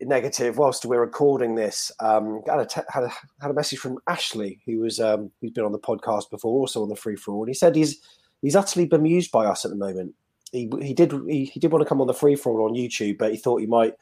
negative. 0.00 0.57
Whilst 0.57 0.85
we're 0.85 1.00
recording 1.00 1.57
this, 1.57 1.90
um, 1.98 2.42
had 2.46 2.61
a, 2.61 2.66
te- 2.66 2.81
had 2.88 3.05
a 3.05 3.11
had 3.40 3.50
a 3.50 3.55
message 3.55 3.81
from 3.81 3.98
Ashley, 4.07 4.61
who 4.66 4.79
was 4.79 5.00
um, 5.00 5.31
who's 5.40 5.50
been 5.50 5.64
on 5.64 5.72
the 5.72 5.79
podcast 5.79 6.31
before, 6.31 6.53
also 6.53 6.83
on 6.83 6.88
the 6.88 6.96
free 6.96 7.16
for 7.16 7.33
all, 7.33 7.42
and 7.42 7.48
he 7.48 7.55
said 7.55 7.74
he's 7.74 8.00
he's 8.40 8.56
utterly 8.56 8.87
bemused 8.87 9.33
by 9.33 9.46
us 9.46 9.64
at 9.64 9.71
the 9.71 9.77
moment. 9.77 10.14
He 10.52 10.71
he 10.81 10.94
did 10.94 11.12
he, 11.29 11.46
he 11.46 11.58
did 11.58 11.73
want 11.73 11.83
to 11.83 11.88
come 11.88 12.00
on 12.00 12.06
the 12.06 12.14
free 12.14 12.37
for 12.37 12.52
all 12.52 12.69
on 12.69 12.77
YouTube, 12.77 13.19
but 13.19 13.33
he 13.33 13.37
thought 13.37 13.60
he 13.60 13.67
might 13.67 13.94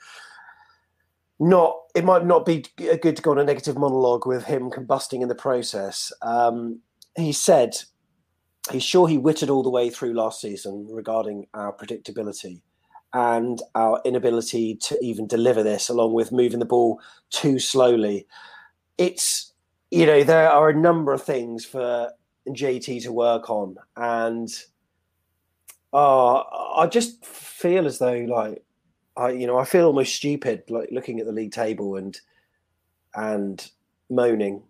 not 1.40 1.76
it 1.94 2.04
might 2.04 2.26
not 2.26 2.44
be 2.44 2.64
good 2.76 3.16
to 3.16 3.22
go 3.22 3.32
on 3.32 3.38
a 3.38 3.44
negative 3.44 3.76
monologue 3.76 4.26
with 4.26 4.44
him 4.44 4.70
combusting 4.70 5.22
in 5.22 5.28
the 5.28 5.34
process. 5.34 6.12
Um, 6.22 6.80
he 7.16 7.32
said 7.32 7.76
he's 8.70 8.84
sure 8.84 9.08
he 9.08 9.18
witted 9.18 9.50
all 9.50 9.62
the 9.62 9.70
way 9.70 9.90
through 9.90 10.14
last 10.14 10.40
season 10.40 10.86
regarding 10.90 11.46
our 11.54 11.72
predictability 11.72 12.60
and 13.12 13.62
our 13.74 14.00
inability 14.04 14.76
to 14.76 14.98
even 15.02 15.26
deliver 15.26 15.62
this, 15.62 15.88
along 15.88 16.12
with 16.12 16.32
moving 16.32 16.58
the 16.58 16.64
ball 16.64 17.00
too 17.30 17.58
slowly. 17.58 18.26
It's, 18.98 19.52
you 19.90 20.04
know, 20.06 20.22
there 20.22 20.50
are 20.50 20.68
a 20.68 20.78
number 20.78 21.12
of 21.12 21.22
things 21.22 21.64
for 21.64 22.12
JT 22.48 23.02
to 23.04 23.12
work 23.12 23.48
on. 23.48 23.76
And 23.96 24.48
uh, 25.92 26.40
I 26.76 26.86
just 26.90 27.24
feel 27.24 27.86
as 27.86 27.98
though, 27.98 28.26
like, 28.28 28.62
I 29.18 29.30
you 29.32 29.46
know 29.46 29.58
I 29.58 29.64
feel 29.64 29.86
almost 29.86 30.14
stupid 30.14 30.62
like 30.70 30.90
looking 30.92 31.20
at 31.20 31.26
the 31.26 31.32
league 31.32 31.52
table 31.52 31.96
and 31.96 32.18
and 33.14 33.70
moaning 34.08 34.62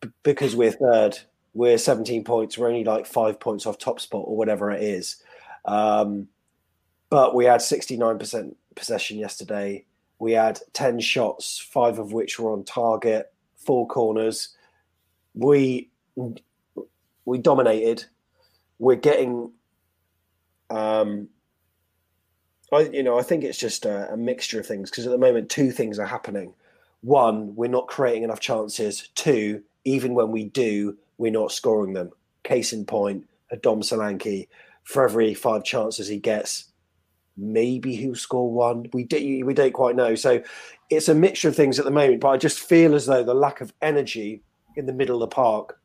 b- 0.00 0.08
because 0.22 0.56
we're 0.56 0.72
third. 0.72 1.18
We're 1.54 1.78
17 1.78 2.22
points. 2.24 2.56
We're 2.56 2.68
only 2.68 2.84
like 2.84 3.06
five 3.06 3.40
points 3.40 3.66
off 3.66 3.78
top 3.78 4.00
spot 4.00 4.24
or 4.26 4.36
whatever 4.36 4.70
it 4.70 4.82
is. 4.82 5.16
Um, 5.64 6.28
but 7.10 7.34
we 7.34 7.46
had 7.46 7.60
69% 7.60 8.54
possession 8.76 9.18
yesterday. 9.18 9.84
We 10.20 10.32
had 10.32 10.60
10 10.74 11.00
shots, 11.00 11.58
five 11.58 11.98
of 11.98 12.12
which 12.12 12.38
were 12.38 12.52
on 12.52 12.64
target, 12.64 13.32
four 13.56 13.88
corners. 13.88 14.54
We 15.34 15.90
we 17.24 17.38
dominated. 17.38 18.04
We're 18.78 18.96
getting 18.96 19.52
um 20.70 21.28
I 22.72 22.80
you 22.80 23.02
know, 23.02 23.18
I 23.18 23.22
think 23.22 23.44
it's 23.44 23.58
just 23.58 23.84
a, 23.84 24.12
a 24.12 24.16
mixture 24.16 24.60
of 24.60 24.66
things 24.66 24.90
because 24.90 25.06
at 25.06 25.12
the 25.12 25.18
moment 25.18 25.50
two 25.50 25.70
things 25.70 25.98
are 25.98 26.06
happening. 26.06 26.54
One, 27.00 27.54
we're 27.54 27.68
not 27.68 27.86
creating 27.86 28.24
enough 28.24 28.40
chances. 28.40 29.08
Two, 29.14 29.62
even 29.84 30.14
when 30.14 30.30
we 30.30 30.44
do, 30.44 30.96
we're 31.16 31.32
not 31.32 31.52
scoring 31.52 31.92
them. 31.92 32.10
Case 32.42 32.72
in 32.72 32.84
point, 32.84 33.24
Dom 33.62 33.82
Solanke, 33.82 34.48
for 34.82 35.04
every 35.04 35.34
five 35.34 35.64
chances 35.64 36.08
he 36.08 36.18
gets, 36.18 36.64
maybe 37.36 37.94
he'll 37.94 38.14
score 38.14 38.50
one. 38.50 38.86
We 38.92 39.04
do, 39.04 39.44
we 39.44 39.54
don't 39.54 39.72
quite 39.72 39.96
know. 39.96 40.14
So 40.16 40.42
it's 40.90 41.08
a 41.08 41.14
mixture 41.14 41.48
of 41.48 41.56
things 41.56 41.78
at 41.78 41.84
the 41.84 41.90
moment. 41.90 42.20
But 42.20 42.30
I 42.30 42.36
just 42.36 42.58
feel 42.58 42.94
as 42.94 43.06
though 43.06 43.22
the 43.22 43.34
lack 43.34 43.60
of 43.60 43.72
energy 43.80 44.42
in 44.76 44.86
the 44.86 44.92
middle 44.92 45.22
of 45.22 45.30
the 45.30 45.34
park 45.34 45.77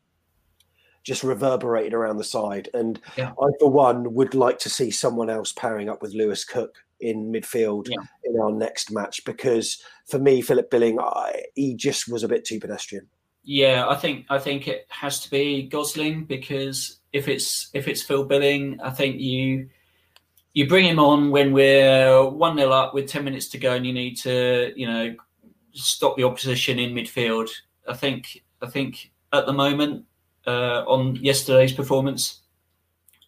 just 1.04 1.22
reverberated 1.22 1.94
around 1.94 2.16
the 2.16 2.24
side. 2.24 2.68
And 2.74 3.00
yeah. 3.16 3.30
I, 3.30 3.46
for 3.60 3.70
one, 3.70 4.14
would 4.14 4.34
like 4.34 4.58
to 4.60 4.70
see 4.70 4.90
someone 4.90 5.30
else 5.30 5.52
pairing 5.52 5.88
up 5.88 6.02
with 6.02 6.14
Lewis 6.14 6.44
Cook 6.44 6.84
in 7.00 7.30
midfield 7.30 7.88
yeah. 7.88 8.04
in 8.24 8.40
our 8.40 8.50
next 8.50 8.90
match 8.90 9.24
because 9.24 9.82
for 10.06 10.18
me, 10.18 10.40
Philip 10.40 10.70
Billing, 10.70 10.98
I, 10.98 11.44
he 11.54 11.74
just 11.74 12.08
was 12.08 12.22
a 12.22 12.28
bit 12.28 12.44
too 12.44 12.58
pedestrian. 12.58 13.06
Yeah, 13.44 13.86
I 13.86 13.94
think 13.94 14.24
I 14.30 14.38
think 14.38 14.68
it 14.68 14.86
has 14.88 15.20
to 15.20 15.30
be 15.30 15.68
Gosling 15.68 16.24
because 16.24 17.00
if 17.12 17.28
it's 17.28 17.68
if 17.74 17.88
it's 17.88 18.02
Phil 18.02 18.24
Billing, 18.24 18.80
I 18.82 18.88
think 18.88 19.20
you 19.20 19.68
you 20.54 20.66
bring 20.66 20.86
him 20.86 20.98
on 20.98 21.30
when 21.30 21.52
we're 21.52 22.26
one 22.26 22.56
0 22.56 22.70
up 22.70 22.94
with 22.94 23.06
ten 23.06 23.22
minutes 23.22 23.48
to 23.48 23.58
go, 23.58 23.74
and 23.74 23.84
you 23.84 23.92
need 23.92 24.16
to 24.20 24.72
you 24.74 24.86
know 24.86 25.14
stop 25.72 26.16
the 26.16 26.24
opposition 26.24 26.78
in 26.78 26.94
midfield. 26.94 27.50
I 27.86 27.92
think 27.92 28.42
I 28.62 28.66
think 28.66 29.12
at 29.34 29.44
the 29.44 29.52
moment 29.52 30.06
uh, 30.46 30.84
on 30.86 31.16
yesterday's 31.16 31.72
performance, 31.72 32.40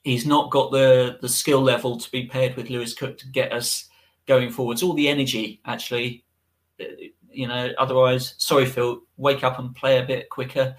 he's 0.03 0.27
not 0.27 0.51
got 0.51 0.71
the 0.71 1.19
the 1.21 1.29
skill 1.29 1.61
level 1.61 1.99
to 1.99 2.11
be 2.11 2.27
paired 2.27 2.57
with 2.57 2.71
Lewis 2.71 2.95
Cook 2.95 3.19
to 3.19 3.29
get 3.29 3.53
us 3.53 3.89
going 4.27 4.51
forwards. 4.51 4.83
All 4.83 4.95
the 4.95 5.09
energy 5.09 5.61
actually 5.64 6.25
you 7.37 7.47
know, 7.47 7.71
otherwise, 7.79 8.35
sorry, 8.39 8.64
Phil, 8.64 9.03
wake 9.19 9.45
up 9.45 9.59
and 9.59 9.77
play 9.77 9.99
a 9.99 10.07
bit 10.07 10.31
quicker. 10.31 10.75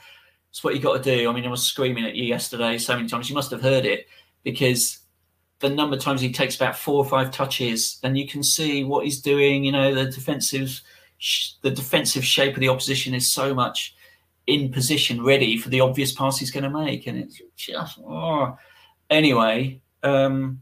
It's 0.50 0.64
what 0.64 0.74
you 0.74 0.82
got 0.82 1.02
to 1.02 1.16
do. 1.16 1.30
I 1.30 1.34
mean, 1.34 1.46
I 1.46 1.50
was 1.50 1.64
screaming 1.64 2.06
at 2.06 2.16
you 2.16 2.24
yesterday 2.24 2.80
so 2.80 2.96
many 2.96 3.08
times. 3.08 3.30
You 3.30 3.36
must 3.36 3.52
have 3.52 3.62
heard 3.62 3.86
it 3.86 4.08
because 4.44 5.00
the 5.60 5.70
number 5.70 5.96
of 5.96 6.02
times 6.02 6.20
he 6.20 6.32
takes 6.32 6.56
about 6.56 6.78
four 6.78 6.96
or 6.96 7.06
five 7.06 7.32
touches, 7.32 8.00
and 8.04 8.18
you 8.18 8.28
can 8.28 8.42
see 8.42 8.84
what 8.84 9.06
he's 9.06 9.22
doing. 9.22 9.64
You 9.64 9.72
know, 9.72 9.94
the 9.94 10.06
defensive, 10.06 10.82
the 11.62 11.72
defensive 11.72 12.26
shape 12.26 12.56
of 12.56 12.60
the 12.60 12.70
opposition 12.70 13.14
is 13.14 13.32
so 13.32 13.54
much 13.54 13.96
in 14.48 14.72
position, 14.72 15.24
ready 15.24 15.58
for 15.58 15.70
the 15.70 15.82
obvious 15.82 16.14
pass 16.14 16.39
he's 16.39 16.52
going 16.52 16.64
to 16.64 16.70
make, 16.70 17.06
and 17.08 17.18
it's 17.18 17.41
just 17.56 18.00
oh. 18.00 18.58
anyway. 19.10 19.82
Um, 20.04 20.62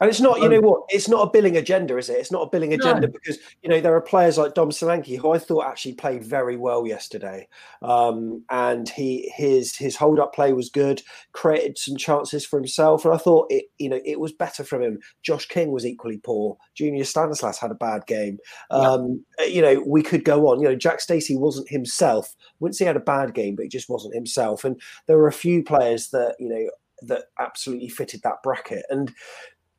and 0.00 0.10
it's 0.10 0.20
not, 0.20 0.40
you 0.40 0.48
know 0.48 0.58
um, 0.58 0.64
what? 0.64 0.82
It's 0.88 1.08
not 1.08 1.28
a 1.28 1.30
billing 1.30 1.56
agenda, 1.56 1.96
is 1.96 2.08
it? 2.08 2.18
It's 2.18 2.32
not 2.32 2.42
a 2.42 2.50
billing 2.50 2.72
agenda 2.72 3.06
no. 3.06 3.12
because 3.12 3.38
you 3.62 3.68
know 3.68 3.80
there 3.80 3.94
are 3.94 4.00
players 4.00 4.36
like 4.36 4.54
Dom 4.54 4.70
Solanke 4.70 5.16
who 5.16 5.30
I 5.30 5.38
thought 5.38 5.66
actually 5.66 5.94
played 5.94 6.24
very 6.24 6.56
well 6.56 6.84
yesterday, 6.84 7.46
um, 7.80 8.42
and 8.50 8.88
he 8.88 9.30
his 9.36 9.76
his 9.76 9.94
hold 9.94 10.18
up 10.18 10.34
play 10.34 10.52
was 10.52 10.68
good, 10.68 11.00
created 11.32 11.78
some 11.78 11.96
chances 11.96 12.44
for 12.44 12.58
himself, 12.58 13.04
and 13.04 13.14
I 13.14 13.18
thought 13.18 13.46
it 13.50 13.66
you 13.78 13.88
know 13.88 14.00
it 14.04 14.18
was 14.18 14.32
better 14.32 14.64
from 14.64 14.82
him. 14.82 14.98
Josh 15.22 15.46
King 15.46 15.70
was 15.70 15.86
equally 15.86 16.18
poor. 16.18 16.56
Junior 16.74 17.04
Stanislas 17.04 17.58
had 17.58 17.70
a 17.70 17.76
bad 17.76 18.04
game. 18.06 18.38
Um, 18.72 19.24
yeah. 19.38 19.44
You 19.46 19.62
know 19.62 19.84
we 19.86 20.02
could 20.02 20.24
go 20.24 20.48
on. 20.48 20.60
You 20.60 20.70
know 20.70 20.76
Jack 20.76 21.00
Stacey 21.00 21.36
wasn't 21.36 21.68
himself. 21.68 22.34
Wouldn't 22.58 22.74
say 22.74 22.84
he 22.84 22.88
had 22.88 22.96
a 22.96 23.00
bad 23.00 23.32
game, 23.32 23.54
but 23.54 23.62
he 23.62 23.68
just 23.68 23.88
wasn't 23.88 24.14
himself. 24.14 24.64
And 24.64 24.80
there 25.06 25.18
were 25.18 25.28
a 25.28 25.32
few 25.32 25.62
players 25.62 26.10
that 26.10 26.34
you 26.40 26.48
know 26.48 26.68
that 27.02 27.24
absolutely 27.38 27.88
fitted 27.88 28.22
that 28.22 28.42
bracket 28.42 28.84
and 28.88 29.12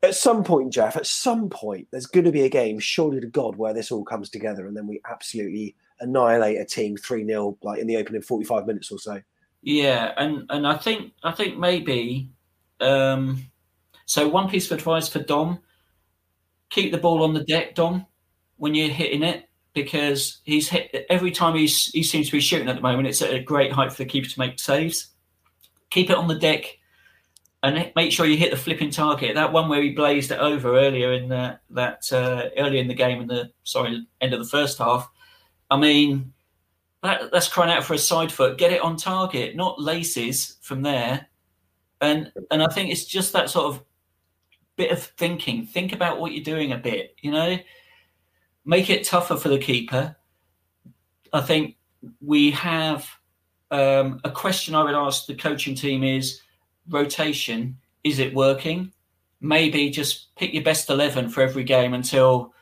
at 0.06 0.16
some 0.16 0.44
point, 0.44 0.74
Jeff, 0.74 0.96
at 0.96 1.06
some 1.06 1.50
point, 1.50 1.88
there's 1.92 2.06
going 2.06 2.26
to 2.26 2.32
be 2.32 2.44
a 2.44 2.50
game, 2.50 2.80
surely 2.80 3.20
to 3.20 3.28
God, 3.28 3.56
where 3.56 3.74
this 3.74 3.92
all 3.92 4.04
comes 4.04 4.30
together 4.30 4.68
and 4.68 4.76
then 4.76 4.88
we 4.88 5.02
absolutely 5.10 5.76
annihilate 6.00 6.60
a 6.60 6.66
team 6.66 6.98
3 6.98 7.26
0, 7.26 7.58
like 7.62 7.80
in 7.80 7.88
the 7.88 7.98
opening 7.98 8.22
45 8.22 8.68
minutes 8.68 8.92
or 8.92 9.00
so. 9.00 9.22
Yeah. 9.62 10.14
And, 10.18 10.46
and 10.50 10.68
I 10.68 10.78
think, 10.78 11.14
I 11.24 11.32
think 11.32 11.58
maybe, 11.58 12.30
um, 12.80 13.46
so 14.06 14.28
one 14.28 14.50
piece 14.50 14.70
of 14.70 14.78
advice 14.78 15.08
for 15.08 15.20
Dom 15.20 15.60
keep 16.70 16.92
the 16.92 16.98
ball 16.98 17.24
on 17.24 17.34
the 17.34 17.44
deck, 17.44 17.76
Dom, 17.76 18.06
when 18.58 18.76
you're 18.76 18.90
hitting 18.90 19.24
it, 19.24 19.48
because 19.74 20.40
he's 20.44 20.70
hit 20.70 21.06
every 21.10 21.32
time 21.32 21.56
he's, 21.56 21.86
he 21.88 22.04
seems 22.04 22.28
to 22.28 22.32
be 22.32 22.40
shooting 22.40 22.70
at 22.70 22.76
the 22.76 22.82
moment, 22.82 23.08
it's 23.08 23.22
at 23.22 23.34
a 23.34 23.40
great 23.42 23.72
height 23.72 23.92
for 23.92 23.98
the 23.98 24.06
keeper 24.06 24.30
to 24.30 24.40
make 24.40 24.60
saves. 24.60 25.10
Keep 25.90 26.10
it 26.10 26.18
on 26.18 26.28
the 26.28 26.40
deck 26.40 26.78
and 27.66 27.92
make 27.96 28.12
sure 28.12 28.28
you 28.28 28.38
hit 28.38 28.52
the 28.52 28.58
flipping 28.58 28.92
target. 28.92 29.34
That 29.34 29.52
one 29.52 29.68
where 29.68 29.82
he 29.82 29.90
blazed 29.90 30.30
it 30.30 30.38
over 30.38 30.78
earlier 30.78 31.14
in 31.14 31.30
the, 31.30 31.60
that 31.72 32.12
uh, 32.14 32.50
early 32.58 32.78
in 32.78 32.88
the 32.88 32.94
game 32.94 33.22
in 33.22 33.28
the 33.28 33.52
sorry 33.64 34.06
end 34.22 34.34
of 34.34 34.40
the 34.40 34.46
first 34.46 34.78
half. 34.78 35.10
I 35.72 35.78
mean, 35.78 36.32
that, 37.02 37.32
that's 37.32 37.48
crying 37.48 37.72
out 37.72 37.84
for 37.84 37.96
a 37.96 37.98
side 37.98 38.32
foot. 38.32 38.60
Get 38.60 38.72
it 38.72 38.82
on 38.82 38.98
target, 38.98 39.56
not 39.56 39.82
laces 39.82 40.58
from 40.62 40.84
there. 40.84 41.28
And 42.02 42.32
and 42.52 42.62
I 42.62 42.68
think 42.68 42.92
it's 42.92 43.06
just 43.06 43.34
that 43.34 43.50
sort 43.50 43.74
of 43.74 43.84
bit 44.76 44.92
of 44.92 45.02
thinking. 45.02 45.66
Think 45.66 45.92
about 45.92 46.20
what 46.20 46.34
you're 46.34 46.44
doing 46.44 46.72
a 46.72 46.78
bit. 46.78 47.16
You 47.22 47.32
know, 47.32 47.58
make 48.64 48.92
it 48.92 49.06
tougher 49.06 49.38
for 49.38 49.50
the 49.50 49.58
keeper. 49.58 50.16
I 51.34 51.42
think 51.42 51.78
we 52.22 52.52
have 52.52 53.10
um, 53.72 54.22
a 54.24 54.30
question 54.30 54.76
I 54.76 54.84
would 54.84 54.94
ask 54.94 55.26
the 55.26 55.34
coaching 55.34 55.74
team 55.74 56.04
is 56.04 56.42
rotation, 56.90 57.78
is 58.04 58.20
it 58.20 58.34
working? 58.34 58.92
Maybe 59.42 59.90
just 59.90 60.36
pick 60.36 60.54
your 60.54 60.64
best 60.64 60.90
eleven 60.90 61.30
for 61.30 61.42
every 61.42 61.64
game 61.64 61.94
until 61.94 62.54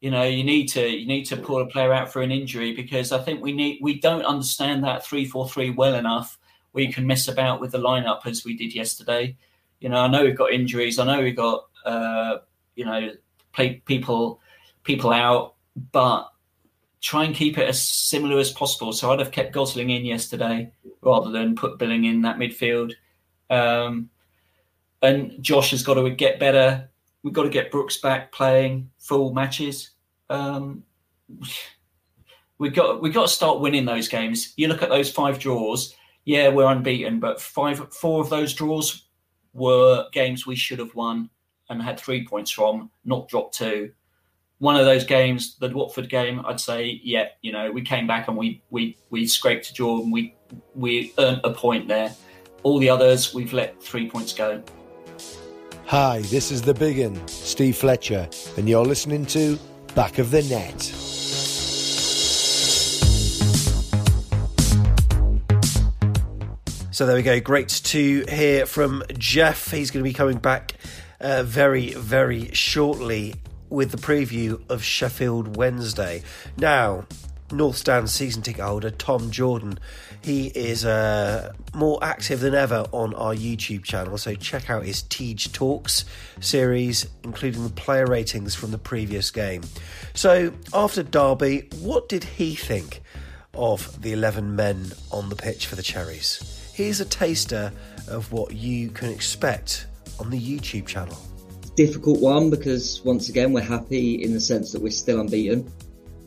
you 0.00 0.10
know 0.10 0.22
you 0.22 0.44
need 0.44 0.66
to 0.68 0.86
you 0.86 1.06
need 1.06 1.24
to 1.24 1.36
pull 1.36 1.60
a 1.60 1.66
player 1.66 1.92
out 1.92 2.12
for 2.12 2.22
an 2.22 2.30
injury 2.30 2.74
because 2.74 3.12
I 3.12 3.18
think 3.18 3.42
we 3.42 3.52
need 3.52 3.78
we 3.82 4.00
don't 4.00 4.24
understand 4.24 4.84
that 4.84 5.04
three 5.04 5.24
four 5.24 5.48
three 5.48 5.70
well 5.70 5.94
enough 5.94 6.38
where 6.72 6.84
you 6.84 6.92
can 6.92 7.06
mess 7.06 7.28
about 7.28 7.60
with 7.60 7.72
the 7.72 7.78
lineup 7.78 8.26
as 8.26 8.44
we 8.44 8.56
did 8.56 8.74
yesterday. 8.74 9.36
You 9.80 9.88
know, 9.88 9.96
I 9.96 10.08
know 10.08 10.24
we've 10.24 10.36
got 10.36 10.52
injuries. 10.52 10.98
I 10.98 11.04
know 11.04 11.22
we've 11.22 11.36
got 11.36 11.64
uh, 11.84 12.38
you 12.76 12.84
know 12.84 13.12
play 13.52 13.82
people 13.86 14.40
people 14.84 15.12
out, 15.12 15.54
but 15.92 16.30
try 17.00 17.24
and 17.24 17.34
keep 17.34 17.58
it 17.58 17.68
as 17.68 17.82
similar 17.82 18.38
as 18.38 18.50
possible. 18.50 18.92
So 18.92 19.10
I'd 19.10 19.20
have 19.20 19.32
kept 19.32 19.52
Gosling 19.52 19.90
in 19.90 20.04
yesterday 20.04 20.70
rather 21.02 21.30
than 21.30 21.56
put 21.56 21.78
Billing 21.78 22.04
in 22.04 22.22
that 22.22 22.36
midfield. 22.36 22.92
Um, 23.50 24.08
and 25.02 25.42
Josh 25.42 25.72
has 25.72 25.82
got 25.82 25.94
to 25.94 26.08
get 26.10 26.38
better. 26.38 26.88
We've 27.22 27.34
got 27.34 27.42
to 27.42 27.50
get 27.50 27.70
Brooks 27.70 27.98
back 27.98 28.32
playing 28.32 28.90
full 28.98 29.32
matches. 29.34 29.90
Um, 30.28 30.84
we 32.58 32.68
got 32.70 33.02
we 33.02 33.10
got 33.10 33.22
to 33.22 33.28
start 33.28 33.60
winning 33.60 33.84
those 33.84 34.08
games. 34.08 34.52
You 34.56 34.68
look 34.68 34.82
at 34.82 34.88
those 34.88 35.10
five 35.10 35.38
draws. 35.38 35.94
Yeah, 36.24 36.48
we're 36.48 36.70
unbeaten, 36.70 37.18
but 37.18 37.40
five 37.40 37.92
four 37.92 38.20
of 38.20 38.30
those 38.30 38.54
draws 38.54 39.06
were 39.52 40.06
games 40.12 40.46
we 40.46 40.56
should 40.56 40.78
have 40.78 40.94
won 40.94 41.28
and 41.68 41.82
had 41.82 41.98
three 41.98 42.26
points 42.26 42.50
from, 42.50 42.90
not 43.04 43.28
dropped 43.28 43.56
two. 43.56 43.92
One 44.58 44.76
of 44.76 44.84
those 44.84 45.04
games, 45.04 45.56
the 45.56 45.70
Watford 45.70 46.10
game, 46.10 46.44
I'd 46.44 46.60
say, 46.60 47.00
yeah, 47.02 47.28
you 47.40 47.50
know, 47.50 47.70
we 47.70 47.80
came 47.80 48.06
back 48.06 48.28
and 48.28 48.36
we 48.36 48.62
we 48.70 48.98
we 49.08 49.26
scraped 49.26 49.70
a 49.70 49.74
draw 49.74 50.02
and 50.02 50.12
we 50.12 50.34
we 50.74 51.14
earned 51.18 51.40
a 51.44 51.52
point 51.52 51.88
there. 51.88 52.14
All 52.62 52.78
the 52.78 52.90
others, 52.90 53.34
we've 53.34 53.52
let 53.52 53.82
three 53.82 54.08
points 54.08 54.32
go. 54.32 54.62
Hi, 55.86 56.20
this 56.22 56.50
is 56.50 56.62
the 56.62 56.74
big 56.74 57.00
un, 57.00 57.26
Steve 57.26 57.76
Fletcher, 57.76 58.28
and 58.56 58.68
you're 58.68 58.84
listening 58.84 59.26
to 59.26 59.58
Back 59.94 60.18
of 60.18 60.30
the 60.30 60.42
Net. 60.42 60.80
So 66.92 67.06
there 67.06 67.16
we 67.16 67.22
go. 67.22 67.40
Great 67.40 67.68
to 67.68 68.24
hear 68.28 68.66
from 68.66 69.02
Jeff. 69.16 69.70
He's 69.70 69.90
going 69.90 70.04
to 70.04 70.08
be 70.08 70.12
coming 70.12 70.36
back 70.36 70.74
uh, 71.18 71.42
very, 71.44 71.94
very 71.94 72.50
shortly 72.52 73.36
with 73.70 73.90
the 73.90 73.96
preview 73.96 74.60
of 74.68 74.84
Sheffield 74.84 75.56
Wednesday. 75.56 76.22
Now, 76.58 77.06
North 77.52 77.76
Stand 77.76 78.08
season 78.10 78.42
ticket 78.42 78.64
holder 78.64 78.90
Tom 78.90 79.30
Jordan. 79.30 79.78
He 80.22 80.48
is 80.48 80.84
uh, 80.84 81.52
more 81.74 81.98
active 82.02 82.40
than 82.40 82.54
ever 82.54 82.86
on 82.92 83.14
our 83.14 83.34
YouTube 83.34 83.84
channel, 83.84 84.18
so 84.18 84.34
check 84.34 84.70
out 84.70 84.84
his 84.84 85.02
Teach 85.02 85.52
Talks 85.52 86.04
series, 86.40 87.06
including 87.24 87.64
the 87.64 87.70
player 87.70 88.06
ratings 88.06 88.54
from 88.54 88.70
the 88.70 88.78
previous 88.78 89.30
game. 89.30 89.62
So, 90.14 90.52
after 90.72 91.02
Derby, 91.02 91.68
what 91.80 92.08
did 92.08 92.24
he 92.24 92.54
think 92.54 93.02
of 93.54 94.00
the 94.00 94.12
11 94.12 94.54
men 94.54 94.92
on 95.10 95.28
the 95.28 95.36
pitch 95.36 95.66
for 95.66 95.76
the 95.76 95.82
Cherries? 95.82 96.72
Here's 96.74 97.00
a 97.00 97.04
taster 97.04 97.72
of 98.08 98.32
what 98.32 98.54
you 98.54 98.90
can 98.90 99.10
expect 99.10 99.86
on 100.18 100.30
the 100.30 100.40
YouTube 100.40 100.86
channel. 100.86 101.18
Difficult 101.76 102.20
one 102.20 102.50
because, 102.50 103.00
once 103.04 103.28
again, 103.28 103.52
we're 103.52 103.60
happy 103.62 104.22
in 104.22 104.32
the 104.32 104.40
sense 104.40 104.72
that 104.72 104.82
we're 104.82 104.90
still 104.90 105.20
unbeaten 105.20 105.70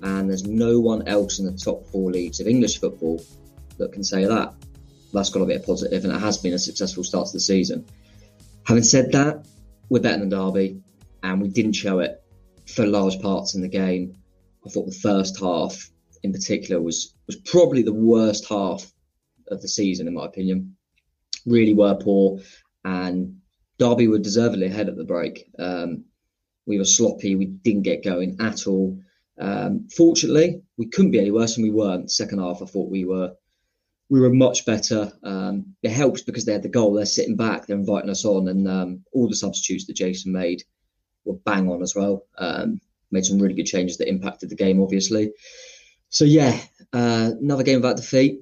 and 0.04 0.30
there's 0.30 0.45
no 0.45 0.80
one 0.80 1.08
else 1.08 1.39
in 1.39 1.45
the 1.45 1.58
top 1.58 1.88
four 1.88 2.12
leagues 2.12 2.39
of 2.41 2.47
English 2.47 2.80
football 2.80 3.24
that 3.78 3.93
can 3.93 4.04
say 4.04 4.26
that. 4.26 4.54
That's 5.14 5.30
got 5.30 5.39
to 5.39 5.45
be 5.45 5.56
a 5.56 5.60
positive, 5.60 6.04
and 6.04 6.14
it 6.14 6.20
has 6.20 6.38
been 6.38 6.54
a 6.54 6.60
successful 6.60 7.04
start 7.04 7.28
to 7.28 7.34
the 7.34 7.39
season. 7.39 7.86
Having 8.66 8.84
said 8.84 9.12
that, 9.14 9.45
we're 9.89 10.01
better 10.01 10.20
than 10.20 10.30
Derby, 10.30 10.82
and 11.22 11.41
we 11.41 11.47
didn't 11.47 11.74
show 11.74 11.99
it 11.99 12.22
for 12.68 12.86
large 12.86 13.22
parts 13.22 13.56
in 13.56 13.62
the 13.62 13.70
game. 13.70 14.18
I 14.66 14.70
thought 14.70 14.88
the 14.88 14.91
first 14.91 15.39
half, 15.39 15.89
in 16.22 16.34
particular, 16.34 16.82
was 16.82 17.14
was 17.28 17.36
probably 17.38 17.84
the 17.84 17.93
worst 17.93 18.47
half 18.49 18.91
of 19.47 19.62
the 19.62 19.68
season, 19.68 20.08
in 20.08 20.16
my 20.16 20.26
opinion. 20.26 20.76
Really 21.45 21.74
were 21.74 21.95
poor, 21.95 22.39
and 22.84 23.39
Derby 23.78 24.08
were 24.08 24.20
deservedly 24.20 24.68
ahead 24.68 24.89
at 24.89 24.97
the 24.97 25.04
break. 25.06 25.49
Um, 25.58 26.06
we 26.66 26.78
were 26.78 26.86
sloppy. 26.86 27.36
We 27.36 27.45
didn't 27.45 27.84
get 27.84 28.04
going 28.04 28.38
at 28.41 28.68
all. 28.68 28.99
Um, 29.39 29.88
fortunately, 29.95 30.61
we 30.77 30.88
couldn't 30.88 31.11
be 31.11 31.19
any 31.19 31.31
worse, 31.31 31.57
and 31.57 31.63
we 31.63 31.71
weren't. 31.71 32.11
Second 32.11 32.39
half, 32.39 32.61
I 32.61 32.65
thought 32.65 32.89
we 32.89 33.05
were 33.05 33.34
we 34.09 34.19
were 34.19 34.34
much 34.34 34.65
better. 34.65 35.11
Um, 35.23 35.75
it 35.81 35.91
helps 35.91 36.21
because 36.21 36.45
they 36.45 36.53
had 36.53 36.63
the 36.63 36.69
goal. 36.69 36.93
They're 36.93 37.05
sitting 37.05 37.36
back. 37.36 37.65
They're 37.65 37.77
inviting 37.77 38.09
us 38.09 38.25
on, 38.25 38.47
and 38.47 38.67
um, 38.67 39.03
all 39.11 39.27
the 39.27 39.36
substitutes 39.36 39.88
that 39.88 39.95
Jason 39.95 40.31
made 40.31 40.63
were 41.25 41.38
bang 41.45 41.69
on 41.69 41.81
as 41.81 41.95
well. 41.95 42.25
Um, 42.38 42.79
made 43.11 43.25
some 43.25 43.39
really 43.39 43.55
good 43.55 43.65
changes 43.65 43.97
that 43.97 44.09
impacted 44.09 44.49
the 44.49 44.55
game, 44.55 44.81
obviously. 44.81 45.31
So 46.09 46.25
yeah, 46.25 46.59
uh, 46.91 47.31
another 47.39 47.63
game 47.63 47.77
without 47.77 47.97
defeat. 47.97 48.41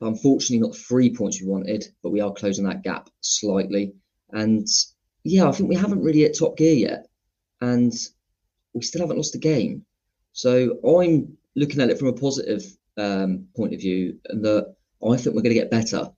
Unfortunately, 0.00 0.66
not 0.66 0.76
three 0.76 1.14
points 1.14 1.40
we 1.40 1.48
wanted, 1.48 1.84
but 2.02 2.10
we 2.10 2.20
are 2.20 2.32
closing 2.32 2.64
that 2.64 2.82
gap 2.82 3.10
slightly. 3.20 3.92
And 4.30 4.66
yeah, 5.24 5.46
I 5.46 5.52
think 5.52 5.68
we 5.68 5.76
haven't 5.76 6.02
really 6.02 6.20
hit 6.20 6.38
top 6.38 6.56
gear 6.56 6.74
yet, 6.74 7.08
and 7.60 7.92
we 8.72 8.82
still 8.82 9.02
haven't 9.02 9.18
lost 9.18 9.34
a 9.34 9.38
game. 9.38 9.84
So 10.32 10.78
I'm 10.84 11.36
looking 11.54 11.80
at 11.80 11.90
it 11.90 11.98
from 11.98 12.08
a 12.08 12.12
positive 12.12 12.62
um, 12.96 13.46
point 13.56 13.74
of 13.74 13.80
view, 13.80 14.18
and 14.26 14.44
that 14.44 14.74
I 15.02 15.16
think 15.16 15.34
we're 15.34 15.42
going 15.42 15.54
to 15.54 15.60
get 15.60 15.70
better. 15.70 16.10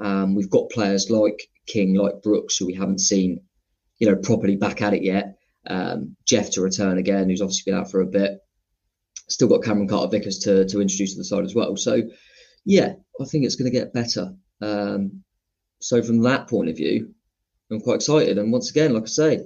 Um, 0.00 0.34
we've 0.34 0.50
got 0.50 0.70
players 0.70 1.10
like 1.10 1.48
King, 1.66 1.94
like 1.94 2.22
Brooks, 2.22 2.56
who 2.56 2.66
we 2.66 2.74
haven't 2.74 3.00
seen, 3.00 3.40
you 3.98 4.08
know, 4.08 4.16
properly 4.16 4.56
back 4.56 4.82
at 4.82 4.94
it 4.94 5.02
yet. 5.02 5.38
Um, 5.66 6.16
Jeff 6.26 6.50
to 6.52 6.60
return 6.60 6.98
again, 6.98 7.28
who's 7.28 7.42
obviously 7.42 7.70
been 7.70 7.80
out 7.80 7.90
for 7.90 8.00
a 8.00 8.06
bit. 8.06 8.38
Still 9.28 9.48
got 9.48 9.62
Cameron 9.62 9.88
Carter 9.88 10.10
Vickers 10.10 10.40
to 10.40 10.66
to 10.66 10.80
introduce 10.80 11.12
to 11.12 11.18
the 11.18 11.24
side 11.24 11.44
as 11.44 11.54
well. 11.54 11.76
So, 11.76 12.02
yeah, 12.64 12.94
I 13.20 13.24
think 13.24 13.44
it's 13.44 13.54
going 13.54 13.70
to 13.70 13.78
get 13.78 13.92
better. 13.92 14.34
Um, 14.60 15.22
so 15.80 16.02
from 16.02 16.22
that 16.22 16.48
point 16.48 16.68
of 16.68 16.76
view, 16.76 17.14
I'm 17.70 17.80
quite 17.80 17.96
excited. 17.96 18.38
And 18.38 18.52
once 18.52 18.70
again, 18.70 18.92
like 18.92 19.04
I 19.04 19.06
say, 19.06 19.40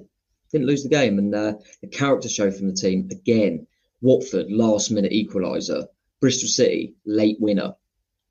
didn't 0.53 0.67
lose 0.67 0.83
the 0.83 0.89
game, 0.89 1.19
and 1.19 1.35
uh, 1.35 1.55
the 1.83 1.89
character 1.89 2.29
show 2.29 2.51
from 2.51 2.69
the 2.69 2.75
team 2.75 3.09
again 3.11 3.67
Watford, 4.07 4.53
last 4.53 4.93
minute 4.93 5.11
equaliser. 5.11 5.89
Bristol 6.21 6.49
City, 6.49 6.95
late 7.05 7.39
winner. 7.41 7.75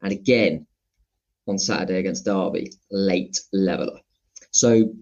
And 0.01 0.13
again, 0.13 0.67
on 1.47 1.59
Saturday 1.59 1.99
against 1.99 2.23
Derby, 2.23 2.71
late 2.89 3.37
leveller. 3.51 3.99
So 4.51 4.93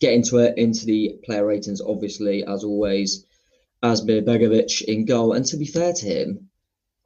get 0.00 0.14
into 0.14 0.38
it, 0.38 0.56
into 0.56 0.86
the 0.86 1.18
player 1.24 1.46
ratings, 1.46 1.82
obviously, 1.82 2.42
as 2.42 2.64
always. 2.64 3.26
Asmir 3.82 4.24
Begovic 4.24 4.82
in 4.82 5.04
goal. 5.04 5.34
And 5.34 5.44
to 5.44 5.58
be 5.58 5.66
fair 5.66 5.92
to 5.92 6.06
him, 6.06 6.48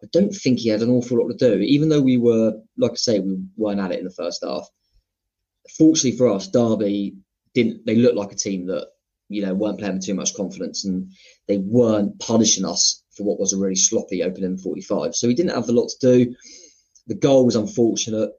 I 0.01 0.07
don't 0.13 0.33
think 0.33 0.61
he 0.61 0.69
had 0.69 0.83
an 0.83 0.91
awful 0.91 1.19
lot 1.19 1.29
to 1.29 1.35
do, 1.35 1.61
even 1.61 1.89
though 1.89 2.01
we 2.01 2.19
were, 2.19 2.53
like 2.77 2.93
I 2.93 2.95
say, 2.95 3.19
we 3.19 3.43
weren't 3.57 3.81
at 3.81 3.91
it 3.91 3.99
in 3.99 4.05
the 4.05 4.13
first 4.13 4.45
half. 4.45 4.69
Fortunately 5.77 6.17
for 6.17 6.29
us, 6.29 6.47
Derby 6.47 7.17
didn't, 7.53 7.85
they 7.85 7.97
looked 7.97 8.17
like 8.17 8.31
a 8.31 8.37
team 8.37 8.67
that 8.67 8.87
you 9.29 9.45
know, 9.45 9.55
weren't 9.55 9.79
playing 9.79 9.95
with 9.95 10.07
too 10.07 10.15
much 10.15 10.35
confidence 10.35 10.85
and 10.85 11.13
they 11.47 11.59
weren't 11.59 12.19
punishing 12.19 12.65
us 12.65 13.03
for 13.19 13.25
what 13.25 13.39
was 13.39 13.53
a 13.53 13.59
really 13.59 13.77
sloppy 13.77 14.23
opening 14.23 14.57
45. 14.57 15.15
So 15.15 15.29
he 15.29 15.35
didn't 15.35 15.55
have 15.55 15.69
a 15.69 15.73
lot 15.73 15.89
to 15.89 15.99
do. 16.01 16.35
The 17.09 17.17
goal 17.17 17.45
was 17.45 17.57
unfortunate, 17.57 18.31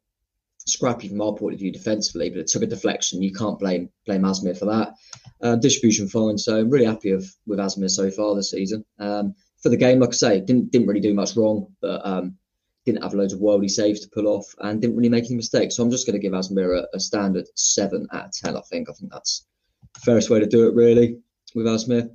scrappy 0.66 1.10
from 1.10 1.22
our 1.22 1.36
point 1.36 1.54
of 1.54 1.60
view 1.60 1.72
defensively, 1.72 2.30
but 2.30 2.40
it 2.40 2.48
took 2.48 2.64
a 2.64 2.68
deflection. 2.68 3.22
You 3.22 3.34
can't 3.34 3.60
blame 3.60 3.90
blame 4.06 4.24
Asmir 4.24 4.58
for 4.58 4.66
that. 4.66 4.94
Uh, 5.42 5.56
distribution 5.56 6.08
fine, 6.08 6.38
so 6.38 6.60
I'm 6.60 6.70
really 6.70 6.86
happy 6.86 7.14
with, 7.14 7.36
with 7.46 7.60
Asmir 7.60 7.90
so 7.90 8.10
far 8.10 8.36
this 8.36 8.52
season. 8.52 8.86
Um, 8.98 9.36
for 9.62 9.70
the 9.70 9.78
game, 9.78 10.00
like 10.00 10.10
I 10.10 10.14
say, 10.14 10.40
didn't 10.40 10.72
didn't 10.72 10.88
really 10.88 11.02
do 11.02 11.14
much 11.14 11.36
wrong, 11.36 11.68
but 11.82 12.06
um, 12.06 12.38
didn't 12.86 13.04
have 13.04 13.14
loads 13.14 13.34
of 13.34 13.40
worldy 13.40 13.70
saves 13.70 14.00
to 14.02 14.10
pull 14.10 14.28
off 14.28 14.46
and 14.60 14.82
didn't 14.82 14.96
really 14.96 15.10
make 15.10 15.26
any 15.26 15.36
mistakes. 15.36 15.76
So 15.76 15.84
I'm 15.84 15.92
just 15.92 16.06
going 16.06 16.20
to 16.20 16.20
give 16.20 16.34
Asmir 16.34 16.80
a, 16.80 16.88
a 16.96 17.00
standard 17.00 17.48
seven 17.56 18.08
out 18.14 18.26
of 18.26 18.32
ten. 18.32 18.56
I 18.56 18.62
think 18.62 18.90
I 18.90 18.94
think 18.94 19.12
that's 19.12 19.46
the 19.94 20.00
fairest 20.02 20.30
way 20.30 20.40
to 20.40 20.46
do 20.46 20.68
it, 20.68 20.76
really, 20.76 21.20
with 21.56 21.66
Asmir. 21.66 22.10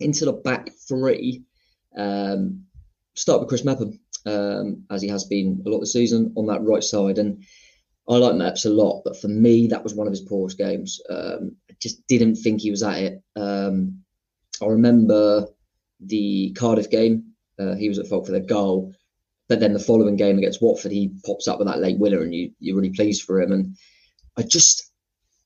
Into 0.00 0.26
the 0.26 0.32
back 0.32 0.70
three, 0.86 1.42
um, 1.98 2.64
start 3.14 3.40
with 3.40 3.48
Chris 3.48 3.64
Mepham, 3.64 3.98
um, 4.26 4.84
as 4.90 5.02
he 5.02 5.08
has 5.08 5.24
been 5.24 5.62
a 5.66 5.68
lot 5.68 5.80
the 5.80 5.86
season 5.86 6.32
on 6.36 6.46
that 6.46 6.62
right 6.62 6.82
side. 6.82 7.18
And 7.18 7.44
I 8.08 8.16
like 8.16 8.34
Meps 8.34 8.64
a 8.64 8.70
lot, 8.70 9.02
but 9.04 9.20
for 9.20 9.28
me, 9.28 9.66
that 9.66 9.82
was 9.82 9.94
one 9.94 10.06
of 10.06 10.12
his 10.12 10.22
poorest 10.22 10.56
games. 10.56 11.00
Um, 11.10 11.56
I 11.70 11.74
just 11.80 12.06
didn't 12.06 12.36
think 12.36 12.60
he 12.60 12.70
was 12.70 12.82
at 12.82 12.98
it. 12.98 13.22
Um, 13.36 13.98
I 14.62 14.66
remember 14.66 15.46
the 16.00 16.52
Cardiff 16.52 16.90
game, 16.90 17.32
uh, 17.58 17.74
he 17.74 17.88
was 17.88 17.98
at 17.98 18.06
fault 18.06 18.26
for 18.26 18.32
the 18.32 18.40
goal. 18.40 18.94
But 19.48 19.60
then 19.60 19.72
the 19.72 19.78
following 19.78 20.16
game 20.16 20.38
against 20.38 20.62
Watford, 20.62 20.92
he 20.92 21.14
pops 21.24 21.48
up 21.48 21.58
with 21.58 21.68
that 21.68 21.80
late 21.80 21.98
winner, 21.98 22.22
and 22.22 22.34
you, 22.34 22.52
you're 22.60 22.76
really 22.76 22.90
pleased 22.90 23.22
for 23.22 23.40
him. 23.40 23.52
And 23.52 23.76
I 24.36 24.42
just 24.42 24.87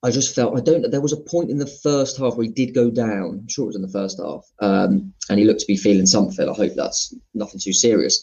I 0.04 0.10
just 0.10 0.34
felt 0.34 0.56
I 0.56 0.60
don't. 0.60 0.90
There 0.90 1.00
was 1.00 1.12
a 1.12 1.20
point 1.20 1.50
in 1.50 1.58
the 1.58 1.66
first 1.66 2.18
half 2.18 2.34
where 2.34 2.44
he 2.44 2.50
did 2.50 2.74
go 2.74 2.90
down. 2.90 3.40
I'm 3.42 3.48
sure 3.48 3.64
it 3.64 3.68
was 3.68 3.76
in 3.76 3.82
the 3.82 3.88
first 3.88 4.18
half, 4.18 4.44
um, 4.60 5.14
and 5.28 5.38
he 5.38 5.44
looked 5.44 5.60
to 5.60 5.66
be 5.66 5.76
feeling 5.76 6.06
something. 6.06 6.48
I 6.48 6.52
hope 6.52 6.72
that's 6.74 7.14
nothing 7.34 7.60
too 7.60 7.72
serious, 7.72 8.22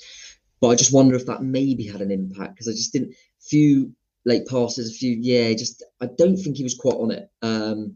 but 0.59 0.69
I 0.69 0.75
just 0.75 0.93
wonder 0.93 1.15
if 1.15 1.25
that 1.27 1.41
maybe 1.41 1.85
had 1.85 2.01
an 2.01 2.11
impact 2.11 2.55
because 2.55 2.67
I 2.67 2.71
just 2.71 2.91
didn't. 2.91 3.15
Few 3.41 3.93
late 4.25 4.45
passes, 4.47 4.91
a 4.91 4.93
few 4.93 5.17
yeah. 5.21 5.53
Just 5.53 5.83
I 6.01 6.07
don't 6.17 6.35
think 6.35 6.57
he 6.57 6.63
was 6.63 6.75
quite 6.75 6.97
on 6.97 7.11
it 7.11 7.29
um, 7.41 7.95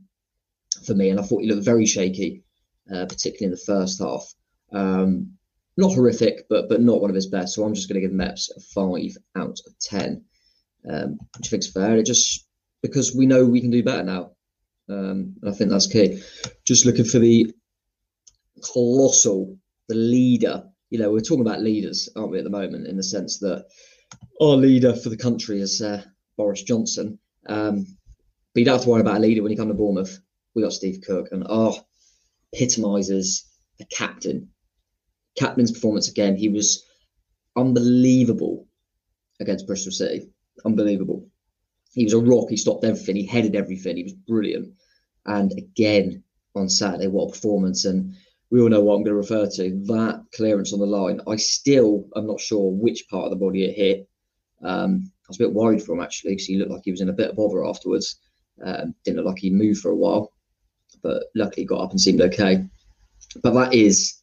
for 0.86 0.96
me, 0.96 1.10
and 1.10 1.20
I 1.20 1.24
thought 1.24 1.42
he 1.42 1.50
looked 1.50 1.66
very 1.66 1.86
shaky, 1.86 2.44
uh, 2.90 3.06
particularly 3.06 3.46
in 3.46 3.52
the 3.52 3.58
first 3.58 4.00
half. 4.02 4.34
Um, 4.72 5.34
not 5.76 5.94
horrific, 5.94 6.48
but 6.50 6.70
but 6.70 6.82
not 6.82 7.02
one 7.02 7.10
of 7.10 7.16
his 7.16 7.28
best. 7.28 7.54
So 7.54 7.66
I'm 7.66 7.74
just 7.74 7.90
going 7.90 8.02
to 8.02 8.08
give 8.08 8.16
Meps 8.16 8.50
a 8.56 8.62
five 8.62 9.18
out 9.36 9.60
of 9.68 9.78
ten. 9.80 10.24
Um, 10.90 11.18
which 11.38 11.48
I 11.48 11.50
think's 11.50 11.72
fair. 11.72 11.98
It 11.98 12.06
just 12.06 12.46
because 12.84 13.16
we 13.16 13.26
know 13.26 13.46
we 13.46 13.62
can 13.62 13.72
do 13.72 13.82
better 13.82 14.04
now. 14.04 14.32
Um, 14.90 15.36
I 15.48 15.52
think 15.52 15.72
that's 15.72 15.88
key. 15.88 16.22
Just 16.66 16.86
looking 16.86 17.06
for 17.06 17.18
the 17.18 17.52
colossal, 18.62 19.58
the 19.88 19.96
leader. 19.96 20.66
You 20.90 21.00
know, 21.00 21.12
we're 21.12 21.22
talking 21.22 21.46
about 21.46 21.62
leaders, 21.62 22.10
aren't 22.16 22.32
we, 22.32 22.38
at 22.38 22.44
the 22.44 22.50
moment, 22.52 22.86
in 22.86 22.98
the 22.98 23.04
sense 23.04 23.40
that 23.40 23.66
our 24.40 24.56
leader 24.56 24.94
for 24.94 25.10
the 25.10 25.18
country 25.18 25.60
is 25.60 25.82
uh, 25.82 26.04
Boris 26.38 26.62
Johnson. 26.62 27.18
Um, 27.48 27.88
but 28.54 28.60
you 28.60 28.66
don't 28.66 28.76
have 28.76 28.84
to 28.84 28.90
worry 28.90 29.02
about 29.02 29.18
a 29.18 29.20
leader 29.20 29.42
when 29.42 29.52
you 29.52 29.58
come 29.58 29.70
to 29.70 29.74
Bournemouth. 29.74 30.20
We 30.54 30.62
got 30.62 30.74
Steve 30.74 31.02
Cook, 31.06 31.30
and 31.32 31.46
oh, 31.50 31.80
epitomises 32.54 33.46
the 33.80 33.86
captain. 33.86 34.50
Captain's 35.36 35.72
performance 35.72 36.10
again. 36.10 36.36
He 36.36 36.50
was 36.50 36.86
unbelievable 37.56 38.68
against 39.40 39.66
Bristol 39.66 39.92
City. 39.92 40.30
Unbelievable. 40.64 41.28
He 41.94 42.04
was 42.04 42.14
a 42.14 42.20
rock. 42.20 42.50
He 42.50 42.58
stopped 42.58 42.84
everything. 42.84 43.16
He 43.16 43.26
headed 43.26 43.56
everything. 43.56 43.98
He 43.98 44.04
was 44.04 44.14
brilliant. 44.14 44.74
And 45.26 45.52
again 45.58 46.24
on 46.56 46.70
Saturday, 46.70 47.08
what 47.08 47.30
a 47.30 47.32
performance! 47.32 47.86
And 47.86 48.14
we 48.50 48.62
all 48.62 48.70
know 48.70 48.82
what 48.82 48.96
I'm 48.96 49.04
going 49.04 49.14
to 49.14 49.16
refer 49.16 49.48
to. 49.48 49.82
That 49.86 50.24
clearance 50.36 50.74
on 50.74 50.80
the 50.80 50.86
line. 50.86 51.22
I 51.28 51.36
still 51.38 52.08
am 52.16 52.28
not 52.28 52.39
sure 52.39 52.72
which 52.72 53.08
part 53.10 53.26
of 53.26 53.32
the 53.32 53.44
body 53.44 53.66
it 53.66 53.76
hit. 53.76 54.08
Um, 54.64 55.06
I 55.06 55.26
was 55.30 55.38
a 55.38 55.44
bit 55.44 55.54
worried 55.54 55.82
for 55.82 55.94
him 55.94 56.02
actually 56.02 56.32
because 56.32 56.46
he 56.46 56.58
looked 56.58 56.72
like 56.72 56.82
he 56.86 56.91
was 56.91 57.02
in 57.02 57.10
a 57.10 57.14
bit 57.14 57.32
of 57.32 57.36
bother 57.36 57.66
afterwards. 57.66 58.20
Um, 58.64 58.94
didn't 59.04 59.18
look 59.18 59.26
like 59.28 59.39
he 59.39 59.50
moved 59.50 59.82
for 59.82 59.91
a 59.91 59.96
while, 59.96 60.34
but 61.02 61.24
luckily 61.36 61.66
got 61.66 61.82
up 61.82 61.91
and 61.91 62.02
seemed 62.02 62.22
okay. 62.22 62.66
But 63.41 63.54
that 63.54 63.74
is 63.74 64.22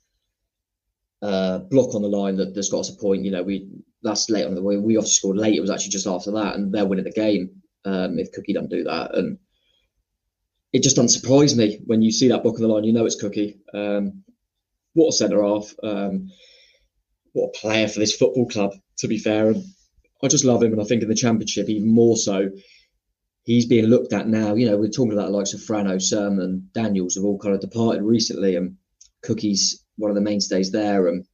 uh, 1.23 1.59
block 1.59 1.95
on 1.95 2.03
the 2.03 2.09
line 2.09 2.37
that, 2.37 2.55
that's 2.55 2.71
got 2.71 2.81
us 2.81 2.91
a 2.91 2.97
point. 2.97 3.25
You 3.25 3.33
know, 3.33 3.43
we 3.43 3.69
that's 4.03 4.31
late 4.31 4.47
on 4.47 4.55
the 4.55 4.63
way. 4.63 4.77
We 4.77 4.97
obviously 4.97 5.17
scored 5.17 5.37
late. 5.37 5.57
It 5.57 5.61
was 5.61 5.71
actually 5.71 5.91
just 5.91 6.07
after 6.07 6.31
that, 6.33 6.55
and 6.55 6.73
they're 6.73 6.87
winning 6.87 7.05
the 7.05 7.13
game 7.13 7.60
um, 7.85 8.19
if 8.19 8.33
Cookie 8.33 8.53
don't 8.53 8.71
do 8.71 8.85
that. 8.85 9.17
And 9.17 9.39
it 10.73 10.83
just 10.83 10.97
doesn't 10.97 11.09
surprise 11.09 11.57
me 11.57 11.81
when 11.87 12.03
you 12.03 12.13
see 12.13 12.29
that 12.29 12.43
book 12.43 12.57
on 12.57 12.63
the 12.63 12.69
line. 12.69 12.85
You 12.85 12.93
know 12.93 13.07
it's 13.07 13.21
Cookie. 13.21 13.59
Um, 13.75 14.25
what 14.95 15.09
a 15.09 15.13
centre 15.13 15.43
half. 15.43 15.73
Um, 15.83 16.31
what 17.33 17.49
a 17.55 17.59
player 17.59 17.89
for 17.89 17.99
this 18.01 18.17
football 18.17 18.49
club. 18.49 18.73
To 18.99 19.09
be 19.09 19.19
fair, 19.19 19.49
and 19.49 19.65
I 20.23 20.29
just 20.29 20.45
love 20.45 20.63
him, 20.63 20.73
and 20.73 20.81
I 20.81 20.85
think 20.85 21.03
in 21.03 21.09
the 21.09 21.15
championship 21.15 21.69
even 21.69 21.93
more 21.93 22.17
so. 22.17 22.51
He's 23.45 23.65
being 23.65 23.87
looked 23.87 24.13
at 24.13 24.29
now. 24.29 24.55
You 24.55 24.69
know, 24.71 24.77
we're 24.77 24.91
talking 24.91 25.13
about 25.13 25.31
the 25.31 25.37
likes 25.37 25.55
of 25.55 25.61
Frano, 25.61 26.01
Surman, 26.01 26.69
Daniels 26.75 27.15
have 27.15 27.25
all 27.25 27.39
kind 27.39 27.55
of 27.55 27.63
departed 27.63 28.03
recently, 28.03 28.57
and 28.57 28.77
Cookie's 29.23 29.83
one 29.97 30.11
of 30.11 30.15
the 30.15 30.21
mainstays 30.21 30.71
there, 30.71 31.09
and 31.09 31.25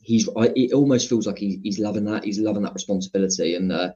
he's. 0.00 0.28
It 0.34 0.72
almost 0.72 1.08
feels 1.08 1.26
like 1.26 1.38
he, 1.38 1.60
he's 1.62 1.78
loving 1.78 2.06
that. 2.06 2.24
He's 2.24 2.40
loving 2.40 2.62
that 2.62 2.74
responsibility, 2.74 3.54
and 3.54 3.70
uh, 3.70 3.92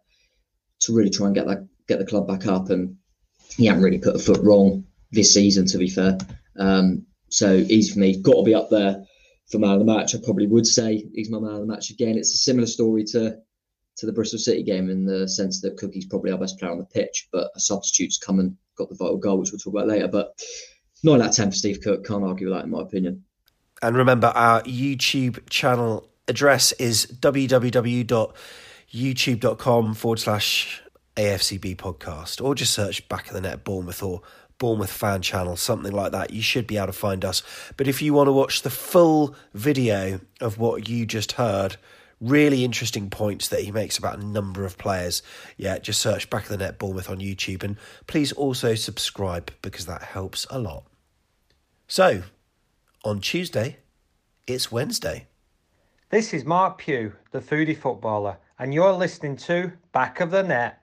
to 0.86 0.94
really 0.94 1.10
try 1.10 1.26
and 1.26 1.34
get 1.34 1.46
that 1.46 1.66
get 1.88 1.98
the 1.98 2.06
club 2.06 2.26
back 2.26 2.46
up. 2.46 2.70
And 2.70 2.96
he 3.56 3.66
hasn't 3.66 3.84
really 3.84 3.98
put 3.98 4.16
a 4.16 4.18
foot 4.18 4.40
wrong 4.42 4.84
this 5.12 5.32
season, 5.32 5.66
to 5.66 5.78
be 5.78 5.88
fair. 5.88 6.18
Um, 6.58 7.06
so 7.28 7.58
he's 7.58 7.92
for 7.92 7.98
me 7.98 8.20
got 8.20 8.34
to 8.34 8.42
be 8.42 8.54
up 8.54 8.70
there 8.70 9.04
for 9.50 9.58
man 9.58 9.72
of 9.72 9.78
the 9.80 9.84
match. 9.84 10.14
I 10.14 10.18
probably 10.24 10.46
would 10.46 10.66
say 10.66 11.06
he's 11.14 11.30
my 11.30 11.38
man 11.38 11.54
of 11.54 11.60
the 11.60 11.66
match 11.66 11.90
again. 11.90 12.16
It's 12.16 12.32
a 12.32 12.38
similar 12.38 12.66
story 12.66 13.04
to 13.12 13.36
to 13.96 14.06
the 14.06 14.12
Bristol 14.12 14.38
City 14.38 14.62
game 14.62 14.90
in 14.90 15.06
the 15.06 15.26
sense 15.26 15.62
that 15.62 15.78
Cookie's 15.78 16.04
probably 16.04 16.30
our 16.30 16.38
best 16.38 16.58
player 16.58 16.70
on 16.70 16.78
the 16.78 16.84
pitch, 16.84 17.28
but 17.32 17.50
a 17.56 17.60
substitute's 17.60 18.18
come 18.18 18.40
and 18.40 18.54
got 18.76 18.90
the 18.90 18.94
vital 18.94 19.16
goal, 19.16 19.38
which 19.38 19.52
we'll 19.52 19.58
talk 19.58 19.72
about 19.72 19.88
later. 19.88 20.06
But 20.06 20.38
nine 21.02 21.22
out 21.22 21.30
of 21.30 21.34
ten 21.34 21.50
for 21.50 21.56
Steve 21.56 21.80
Cook. 21.82 22.04
Can't 22.04 22.24
argue 22.24 22.48
with 22.48 22.56
that, 22.56 22.64
in 22.64 22.70
my 22.70 22.82
opinion. 22.82 23.24
And 23.82 23.96
remember, 23.96 24.28
our 24.28 24.62
YouTube 24.62 25.48
channel 25.48 26.08
address 26.28 26.72
is 26.72 27.06
www.youtube.com 28.96 29.94
forward 29.94 30.18
slash 30.18 30.82
AFCB 31.16 31.76
podcast, 31.76 32.42
or 32.42 32.54
just 32.54 32.72
search 32.72 33.06
Back 33.08 33.28
of 33.28 33.34
the 33.34 33.40
Net 33.42 33.62
Bournemouth 33.62 34.02
or 34.02 34.22
Bournemouth 34.58 34.92
fan 34.92 35.20
channel, 35.20 35.56
something 35.56 35.92
like 35.92 36.12
that. 36.12 36.32
You 36.32 36.40
should 36.40 36.66
be 36.66 36.78
able 36.78 36.86
to 36.86 36.92
find 36.92 37.24
us. 37.24 37.42
But 37.76 37.88
if 37.88 38.00
you 38.00 38.14
want 38.14 38.28
to 38.28 38.32
watch 38.32 38.62
the 38.62 38.70
full 38.70 39.34
video 39.52 40.20
of 40.40 40.58
what 40.58 40.88
you 40.88 41.04
just 41.04 41.32
heard, 41.32 41.76
really 42.22 42.64
interesting 42.64 43.10
points 43.10 43.48
that 43.48 43.60
he 43.60 43.70
makes 43.70 43.98
about 43.98 44.18
a 44.18 44.26
number 44.26 44.64
of 44.64 44.78
players, 44.78 45.22
yeah, 45.58 45.78
just 45.78 46.00
search 46.00 46.30
Back 46.30 46.44
of 46.44 46.48
the 46.48 46.56
Net 46.56 46.78
Bournemouth 46.78 47.10
on 47.10 47.18
YouTube. 47.18 47.62
And 47.62 47.76
please 48.06 48.32
also 48.32 48.74
subscribe 48.74 49.52
because 49.60 49.84
that 49.86 50.02
helps 50.02 50.46
a 50.48 50.58
lot. 50.58 50.84
So, 51.86 52.22
on 53.04 53.20
Tuesday, 53.20 53.76
it's 54.46 54.72
Wednesday. 54.72 55.26
This 56.08 56.32
is 56.32 56.44
Mark 56.44 56.78
Pugh, 56.78 57.12
the 57.32 57.40
foodie 57.40 57.76
footballer, 57.76 58.38
and 58.58 58.72
you're 58.72 58.92
listening 58.92 59.36
to 59.36 59.72
Back 59.92 60.20
of 60.20 60.30
the 60.30 60.42
Net. 60.42 60.80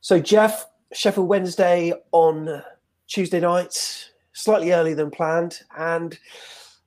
So, 0.00 0.20
Jeff, 0.20 0.66
Sheffield 0.92 1.28
Wednesday 1.28 1.92
on 2.12 2.62
Tuesday 3.08 3.40
night, 3.40 4.10
slightly 4.32 4.72
earlier 4.72 4.94
than 4.94 5.10
planned, 5.10 5.60
and 5.76 6.18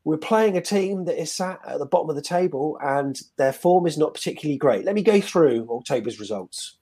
we're 0.05 0.17
playing 0.17 0.55
a 0.55 0.61
team 0.61 1.05
that 1.05 1.19
is 1.19 1.31
sat 1.31 1.59
at 1.67 1.79
the 1.79 1.85
bottom 1.85 2.09
of 2.09 2.15
the 2.15 2.21
table 2.21 2.77
and 2.81 3.19
their 3.37 3.51
form 3.51 3.87
is 3.87 3.97
not 3.97 4.13
particularly 4.13 4.57
great. 4.57 4.85
Let 4.85 4.93
me 4.93 5.01
go 5.01 5.19
through 5.19 5.67
October's 5.69 6.19
results. 6.19 6.77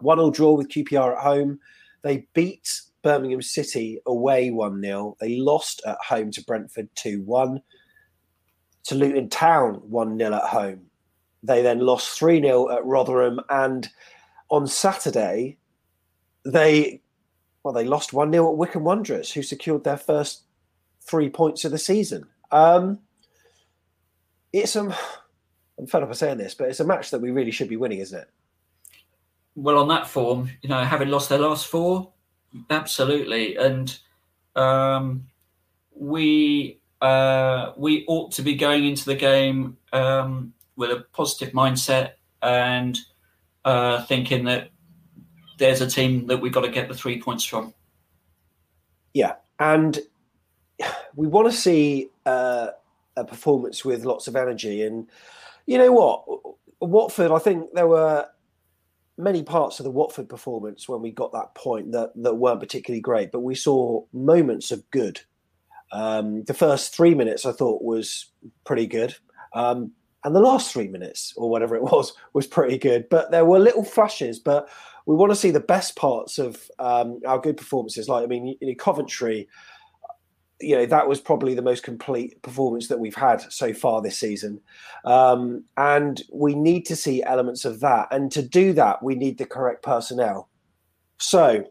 One 0.00 0.18
all 0.18 0.30
draw 0.30 0.54
with 0.54 0.70
QPR 0.70 1.12
at 1.12 1.22
home. 1.22 1.60
They 2.02 2.26
beat 2.32 2.66
Birmingham 3.02 3.42
City 3.42 4.00
away 4.06 4.50
1 4.50 4.80
0. 4.80 5.16
They 5.20 5.36
lost 5.36 5.82
at 5.86 5.98
home 6.06 6.30
to 6.32 6.44
Brentford 6.44 6.88
2 6.94 7.22
1. 7.22 7.60
To 8.84 8.94
Luton 8.94 9.28
Town 9.28 9.74
1 9.74 10.18
0 10.18 10.34
at 10.34 10.42
home. 10.42 10.87
They 11.48 11.62
then 11.62 11.80
lost 11.80 12.16
3 12.18 12.40
0 12.42 12.70
at 12.70 12.84
Rotherham. 12.84 13.40
And 13.48 13.88
on 14.50 14.68
Saturday, 14.68 15.56
they 16.44 17.00
well, 17.64 17.74
they 17.74 17.84
lost 17.84 18.12
1 18.12 18.30
0 18.30 18.50
at 18.52 18.56
Wycombe 18.56 18.84
Wanderers, 18.84 19.32
who 19.32 19.42
secured 19.42 19.82
their 19.82 19.96
first 19.96 20.42
three 21.00 21.30
points 21.30 21.64
of 21.64 21.72
the 21.72 21.78
season. 21.78 22.26
Um, 22.52 23.00
it's 24.52 24.76
um, 24.76 24.94
I'm 25.78 25.86
fed 25.86 26.02
up 26.02 26.10
of 26.10 26.16
saying 26.16 26.38
this, 26.38 26.54
but 26.54 26.68
it's 26.68 26.80
a 26.80 26.84
match 26.84 27.10
that 27.10 27.20
we 27.20 27.30
really 27.30 27.50
should 27.50 27.68
be 27.68 27.76
winning, 27.76 28.00
isn't 28.00 28.20
it? 28.20 28.30
Well, 29.56 29.78
on 29.78 29.88
that 29.88 30.06
form, 30.06 30.50
you 30.62 30.68
know, 30.68 30.84
having 30.84 31.08
lost 31.08 31.30
their 31.30 31.38
last 31.38 31.66
four, 31.66 32.12
absolutely, 32.70 33.56
and 33.56 33.98
um, 34.54 35.26
we 35.94 36.78
uh, 37.00 37.72
we 37.76 38.04
ought 38.06 38.32
to 38.32 38.42
be 38.42 38.54
going 38.54 38.86
into 38.86 39.06
the 39.06 39.14
game 39.14 39.76
um, 39.92 40.52
with 40.78 40.90
a 40.90 41.04
positive 41.12 41.52
mindset 41.52 42.12
and 42.40 42.98
uh, 43.64 44.02
thinking 44.04 44.44
that 44.44 44.70
there's 45.58 45.80
a 45.80 45.86
team 45.86 46.26
that 46.28 46.38
we've 46.38 46.52
got 46.52 46.62
to 46.62 46.70
get 46.70 46.88
the 46.88 46.94
three 46.94 47.20
points 47.20 47.44
from. 47.44 47.74
Yeah, 49.12 49.34
and 49.58 49.98
we 51.16 51.26
want 51.26 51.50
to 51.50 51.56
see 51.56 52.08
uh, 52.24 52.68
a 53.16 53.24
performance 53.24 53.84
with 53.84 54.04
lots 54.04 54.28
of 54.28 54.36
energy. 54.36 54.82
And 54.82 55.08
you 55.66 55.76
know 55.78 55.92
what, 55.92 56.24
Watford. 56.80 57.32
I 57.32 57.38
think 57.40 57.74
there 57.74 57.88
were 57.88 58.28
many 59.18 59.42
parts 59.42 59.80
of 59.80 59.84
the 59.84 59.90
Watford 59.90 60.28
performance 60.28 60.88
when 60.88 61.02
we 61.02 61.10
got 61.10 61.32
that 61.32 61.54
point 61.56 61.90
that 61.90 62.12
that 62.14 62.36
weren't 62.36 62.60
particularly 62.60 63.00
great, 63.00 63.32
but 63.32 63.40
we 63.40 63.56
saw 63.56 64.04
moments 64.12 64.70
of 64.70 64.88
good. 64.92 65.20
Um, 65.90 66.44
the 66.44 66.54
first 66.54 66.94
three 66.94 67.14
minutes 67.14 67.44
I 67.44 67.52
thought 67.52 67.82
was 67.82 68.26
pretty 68.64 68.86
good. 68.86 69.16
Um, 69.54 69.92
and 70.24 70.34
the 70.34 70.40
last 70.40 70.72
three 70.72 70.88
minutes 70.88 71.32
or 71.36 71.48
whatever 71.48 71.76
it 71.76 71.82
was 71.92 72.12
was 72.32 72.46
pretty 72.46 72.78
good. 72.78 73.08
But 73.08 73.30
there 73.30 73.44
were 73.44 73.58
little 73.58 73.84
flashes. 73.84 74.38
But 74.38 74.68
we 75.06 75.16
want 75.16 75.32
to 75.32 75.36
see 75.36 75.50
the 75.50 75.60
best 75.60 75.96
parts 75.96 76.38
of 76.38 76.70
um, 76.78 77.20
our 77.26 77.38
good 77.38 77.56
performances. 77.56 78.08
Like 78.08 78.24
I 78.24 78.26
mean, 78.26 78.56
in 78.60 78.74
Coventry, 78.74 79.48
you 80.60 80.76
know 80.76 80.86
that 80.86 81.08
was 81.08 81.20
probably 81.20 81.54
the 81.54 81.62
most 81.62 81.82
complete 81.82 82.42
performance 82.42 82.88
that 82.88 82.98
we've 82.98 83.14
had 83.14 83.40
so 83.52 83.72
far 83.72 84.02
this 84.02 84.18
season, 84.18 84.60
um, 85.04 85.64
and 85.76 86.22
we 86.32 86.54
need 86.54 86.84
to 86.86 86.96
see 86.96 87.22
elements 87.22 87.64
of 87.64 87.80
that. 87.80 88.08
And 88.10 88.30
to 88.32 88.42
do 88.42 88.72
that, 88.74 89.02
we 89.02 89.14
need 89.14 89.38
the 89.38 89.46
correct 89.46 89.82
personnel. 89.82 90.48
So. 91.18 91.64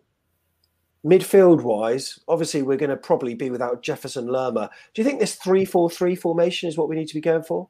Midfield 1.06 1.62
wise, 1.62 2.20
obviously, 2.28 2.64
we're 2.64 2.76
going 2.76 2.90
to 2.90 2.98
probably 2.98 3.34
be 3.34 3.50
without 3.50 3.82
Jefferson 3.82 4.28
Lerma. 4.28 4.70
Do 4.94 5.02
you 5.02 5.08
think 5.08 5.22
this 5.22 5.36
3 5.36 5.64
4 5.64 5.90
3 5.90 6.16
formation 6.16 6.68
is 6.68 6.76
what 6.78 6.90
we 6.90 6.98
need 6.98 7.08
to 7.08 7.14
be 7.14 7.22
going 7.22 7.44
for? 7.44 7.70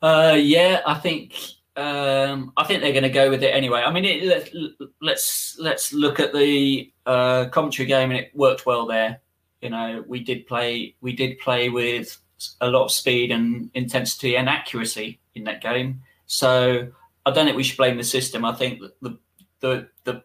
Uh, 0.00 0.36
yeah, 0.38 0.80
I 0.86 0.94
think 0.94 1.34
um, 1.76 2.52
I 2.56 2.64
think 2.64 2.82
they're 2.82 2.92
going 2.92 3.04
to 3.04 3.10
go 3.10 3.30
with 3.30 3.42
it 3.42 3.54
anyway. 3.54 3.82
I 3.82 3.92
mean, 3.92 4.04
it, 4.04 4.24
let, 4.24 4.52
let's 5.00 5.56
let's 5.58 5.92
look 5.92 6.20
at 6.20 6.32
the 6.32 6.92
uh, 7.06 7.46
Coventry 7.46 7.86
game, 7.86 8.10
and 8.10 8.18
it 8.18 8.30
worked 8.34 8.66
well 8.66 8.86
there. 8.86 9.20
You 9.62 9.70
know, 9.70 10.04
we 10.06 10.20
did 10.20 10.46
play 10.46 10.96
we 11.00 11.12
did 11.12 11.38
play 11.38 11.68
with 11.68 12.16
a 12.60 12.68
lot 12.68 12.84
of 12.84 12.92
speed 12.92 13.30
and 13.30 13.70
intensity 13.74 14.36
and 14.36 14.48
accuracy 14.48 15.20
in 15.34 15.44
that 15.44 15.60
game. 15.60 16.02
So 16.26 16.88
I 17.26 17.30
don't 17.30 17.46
think 17.46 17.56
we 17.56 17.64
should 17.64 17.76
blame 17.76 17.96
the 17.96 18.04
system. 18.04 18.44
I 18.44 18.54
think 18.54 18.80
the 19.02 19.18
the 19.60 19.88
the 20.04 20.22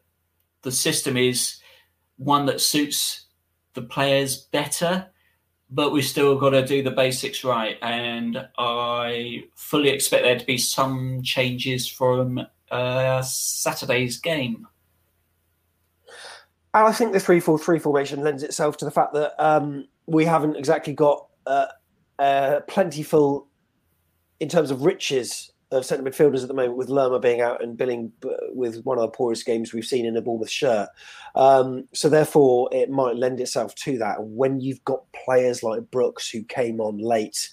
the 0.62 0.72
system 0.72 1.18
is 1.18 1.58
one 2.18 2.46
that 2.46 2.62
suits 2.62 3.26
the 3.74 3.82
players 3.82 4.38
better 4.38 5.08
but 5.74 5.92
we've 5.92 6.06
still 6.06 6.38
got 6.38 6.52
to 6.52 6.66
do 6.66 6.84
the 6.84 6.92
basics 6.92 7.44
right. 7.44 7.78
And 7.82 8.48
I 8.58 9.46
fully 9.56 9.90
expect 9.90 10.24
there 10.24 10.38
to 10.38 10.46
be 10.46 10.58
some 10.60 11.24
changes 11.24 11.88
from 11.88 12.46
uh, 12.70 13.22
Saturday's 13.24 14.20
game. 14.20 14.68
And 16.76 16.88
I 16.88 16.92
think 16.92 17.14
the 17.14 17.20
3 17.20 17.40
4 17.40 17.58
3 17.58 17.80
formation 17.80 18.22
lends 18.22 18.44
itself 18.44 18.78
to 18.78 18.86
the 18.86 18.92
fact 18.92 19.14
that 19.14 19.34
um, 19.44 19.88
we 20.06 20.26
haven't 20.26 20.58
exactly 20.58 20.94
got 20.94 21.28
uh, 21.48 21.68
uh, 22.20 22.60
plentiful, 22.68 23.48
in 24.40 24.50
terms 24.50 24.70
of 24.70 24.84
riches, 24.84 25.53
of 25.80 25.86
centre 25.86 26.04
midfielders 26.04 26.42
at 26.42 26.48
the 26.48 26.54
moment, 26.54 26.78
with 26.78 26.90
Lerma 26.90 27.20
being 27.20 27.42
out 27.42 27.64
and 27.64 27.78
billing 27.78 28.12
with 28.54 28.84
one 28.84 28.98
of 28.98 29.02
the 29.02 29.08
poorest 29.10 29.46
games 29.46 29.74
we've 29.74 29.86
seen 29.86 30.06
in 30.06 30.18
a 30.18 30.22
Bournemouth 30.22 30.50
shirt. 30.50 30.90
Um, 31.36 31.88
so 31.94 32.10
therefore, 32.10 32.70
it 32.72 32.90
might 32.90 33.16
lend 33.16 33.40
itself 33.40 33.74
to 33.76 33.98
that. 34.00 34.24
When 34.24 34.62
you've 34.62 34.84
got 34.84 35.04
players 35.14 35.64
like 35.64 35.92
Brooks 35.92 36.30
who 36.30 36.44
came 36.44 36.80
on 36.80 36.98
late 36.98 37.50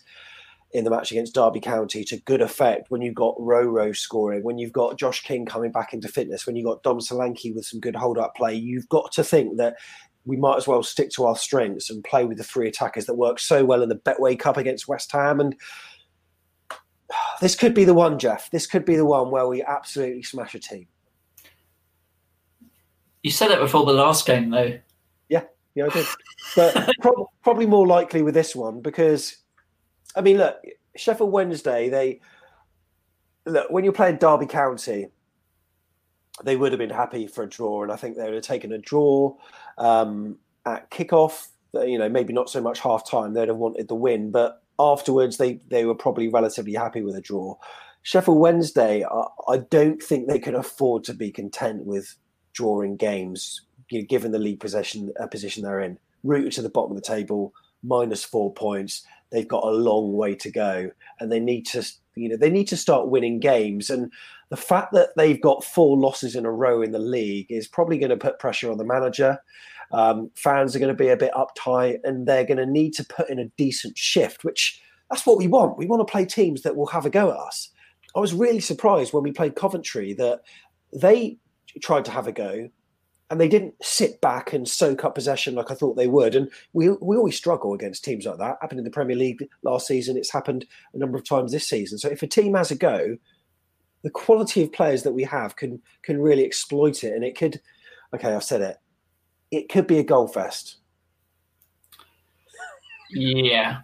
in 0.72 0.84
the 0.84 0.90
match 0.90 1.10
against 1.10 1.34
Derby 1.34 1.58
County 1.60 2.04
to 2.04 2.16
good 2.18 2.40
effect, 2.40 2.90
when 2.90 3.02
you've 3.02 3.14
got 3.14 3.36
Roro 3.38 3.96
scoring, 3.96 4.44
when 4.44 4.58
you've 4.58 4.72
got 4.72 4.98
Josh 4.98 5.22
King 5.22 5.44
coming 5.44 5.72
back 5.72 5.92
into 5.92 6.06
fitness, 6.06 6.46
when 6.46 6.54
you've 6.56 6.66
got 6.66 6.82
Dom 6.82 7.00
Solanke 7.00 7.54
with 7.54 7.66
some 7.66 7.80
good 7.80 7.96
hold-up 7.96 8.36
play, 8.36 8.54
you've 8.54 8.88
got 8.88 9.10
to 9.12 9.24
think 9.24 9.56
that 9.56 9.74
we 10.26 10.36
might 10.36 10.58
as 10.58 10.68
well 10.68 10.82
stick 10.82 11.10
to 11.10 11.24
our 11.24 11.34
strengths 11.34 11.90
and 11.90 12.04
play 12.04 12.24
with 12.24 12.36
the 12.36 12.44
three 12.44 12.68
attackers 12.68 13.06
that 13.06 13.14
worked 13.14 13.40
so 13.40 13.64
well 13.64 13.82
in 13.82 13.88
the 13.88 13.96
Betway 13.96 14.38
Cup 14.38 14.58
against 14.58 14.86
West 14.86 15.10
Ham 15.12 15.40
and 15.40 15.56
this 17.40 17.54
could 17.54 17.74
be 17.74 17.84
the 17.84 17.94
one, 17.94 18.18
Jeff. 18.18 18.50
This 18.50 18.66
could 18.66 18.84
be 18.84 18.96
the 18.96 19.04
one 19.04 19.30
where 19.30 19.46
we 19.46 19.62
absolutely 19.62 20.22
smash 20.22 20.54
a 20.54 20.58
team. 20.58 20.86
You 23.22 23.30
said 23.30 23.48
that 23.48 23.60
before 23.60 23.84
the 23.84 23.92
last 23.92 24.26
game, 24.26 24.50
though. 24.50 24.78
Yeah, 25.28 25.44
yeah, 25.74 25.86
I 25.86 25.88
did. 25.90 26.06
But 26.56 26.90
pro- 27.00 27.30
probably 27.42 27.66
more 27.66 27.86
likely 27.86 28.22
with 28.22 28.34
this 28.34 28.56
one 28.56 28.80
because, 28.80 29.36
I 30.16 30.22
mean, 30.22 30.38
look, 30.38 30.56
Sheffield 30.96 31.30
Wednesday. 31.30 31.88
They 31.88 32.20
look 33.46 33.70
when 33.70 33.84
you're 33.84 33.92
playing 33.92 34.16
Derby 34.16 34.46
County, 34.46 35.08
they 36.44 36.56
would 36.56 36.72
have 36.72 36.78
been 36.78 36.90
happy 36.90 37.26
for 37.26 37.44
a 37.44 37.48
draw, 37.48 37.82
and 37.82 37.92
I 37.92 37.96
think 37.96 38.16
they 38.16 38.24
would 38.24 38.34
have 38.34 38.42
taken 38.42 38.72
a 38.72 38.78
draw 38.78 39.36
um, 39.78 40.38
at 40.66 40.90
kickoff. 40.90 41.48
You 41.74 41.98
know, 41.98 42.08
maybe 42.08 42.32
not 42.32 42.50
so 42.50 42.60
much 42.60 42.80
half 42.80 43.08
time. 43.08 43.32
They'd 43.32 43.48
have 43.48 43.56
wanted 43.56 43.88
the 43.88 43.94
win, 43.94 44.30
but 44.30 44.59
afterwards, 44.80 45.36
they 45.36 45.60
they 45.68 45.84
were 45.84 45.94
probably 45.94 46.28
relatively 46.28 46.74
happy 46.74 47.02
with 47.02 47.16
a 47.16 47.20
draw. 47.20 47.56
Sheffield 48.02 48.38
Wednesday, 48.38 49.04
I, 49.04 49.26
I 49.48 49.58
don't 49.58 50.02
think 50.02 50.26
they 50.26 50.38
can 50.38 50.54
afford 50.54 51.04
to 51.04 51.14
be 51.14 51.30
content 51.30 51.84
with 51.84 52.16
drawing 52.54 52.96
games, 52.96 53.60
you 53.90 54.00
know, 54.00 54.06
given 54.08 54.32
the 54.32 54.38
league 54.38 54.60
possession 54.60 55.12
uh, 55.20 55.26
position 55.26 55.62
they're 55.62 55.80
in. 55.80 55.98
Rooted 56.24 56.52
to 56.52 56.62
the 56.62 56.70
bottom 56.70 56.92
of 56.92 56.96
the 56.96 57.02
table, 57.02 57.52
minus 57.82 58.24
four 58.24 58.52
points. 58.52 59.06
They've 59.30 59.46
got 59.46 59.64
a 59.64 59.70
long 59.70 60.14
way 60.14 60.34
to 60.36 60.50
go, 60.50 60.90
and 61.20 61.30
they 61.30 61.40
need 61.40 61.66
to, 61.66 61.86
you 62.14 62.28
know, 62.30 62.36
they 62.36 62.50
need 62.50 62.68
to 62.68 62.76
start 62.76 63.08
winning 63.08 63.38
games. 63.38 63.90
And 63.90 64.10
the 64.48 64.56
fact 64.56 64.92
that 64.92 65.10
they've 65.16 65.40
got 65.40 65.62
four 65.62 65.96
losses 65.96 66.34
in 66.34 66.44
a 66.44 66.50
row 66.50 66.82
in 66.82 66.90
the 66.90 66.98
league 66.98 67.46
is 67.50 67.68
probably 67.68 67.98
going 67.98 68.10
to 68.10 68.16
put 68.16 68.40
pressure 68.40 68.70
on 68.70 68.78
the 68.78 68.84
manager. 68.84 69.38
Um, 69.92 70.30
fans 70.36 70.74
are 70.74 70.78
going 70.78 70.94
to 70.94 71.02
be 71.02 71.08
a 71.08 71.16
bit 71.16 71.32
uptight, 71.32 71.98
and 72.04 72.26
they're 72.26 72.44
going 72.44 72.58
to 72.58 72.66
need 72.66 72.92
to 72.94 73.04
put 73.04 73.28
in 73.28 73.38
a 73.38 73.48
decent 73.56 73.98
shift, 73.98 74.44
which 74.44 74.80
that's 75.10 75.26
what 75.26 75.38
we 75.38 75.48
want. 75.48 75.78
We 75.78 75.86
want 75.86 76.06
to 76.06 76.10
play 76.10 76.24
teams 76.24 76.62
that 76.62 76.76
will 76.76 76.86
have 76.86 77.06
a 77.06 77.10
go 77.10 77.30
at 77.30 77.36
us. 77.36 77.70
I 78.14 78.20
was 78.20 78.34
really 78.34 78.60
surprised 78.60 79.12
when 79.12 79.22
we 79.22 79.32
played 79.32 79.56
Coventry 79.56 80.14
that 80.14 80.40
they 80.92 81.38
tried 81.80 82.04
to 82.04 82.10
have 82.10 82.26
a 82.26 82.32
go 82.32 82.68
and 83.30 83.40
they 83.40 83.48
didn't 83.48 83.74
sit 83.80 84.20
back 84.20 84.52
and 84.52 84.68
soak 84.68 85.04
up 85.04 85.14
possession 85.14 85.54
like 85.54 85.70
I 85.70 85.74
thought 85.74 85.96
they 85.96 86.08
would. 86.08 86.34
And 86.34 86.50
we 86.72 86.90
we 86.90 87.16
always 87.16 87.36
struggle 87.36 87.74
against 87.74 88.04
teams 88.04 88.26
like 88.26 88.38
that. 88.38 88.56
Happened 88.60 88.80
in 88.80 88.84
the 88.84 88.90
Premier 88.90 89.16
League 89.16 89.48
last 89.62 89.86
season. 89.86 90.16
It's 90.16 90.32
happened 90.32 90.66
a 90.92 90.98
number 90.98 91.16
of 91.16 91.24
times 91.24 91.52
this 91.52 91.68
season. 91.68 91.98
So 91.98 92.08
if 92.08 92.22
a 92.22 92.26
team 92.26 92.54
has 92.54 92.72
a 92.72 92.76
go, 92.76 93.16
the 94.02 94.10
quality 94.10 94.64
of 94.64 94.72
players 94.72 95.04
that 95.04 95.12
we 95.12 95.22
have 95.24 95.54
can 95.54 95.80
can 96.02 96.20
really 96.20 96.44
exploit 96.44 97.04
it, 97.04 97.14
and 97.14 97.24
it 97.24 97.36
could. 97.36 97.60
Okay, 98.12 98.34
I've 98.34 98.42
said 98.42 98.62
it. 98.62 98.78
It 99.50 99.68
could 99.68 99.86
be 99.86 99.98
a 99.98 100.04
goal 100.04 100.28
fest. 100.28 100.76
Yeah, 103.10 103.80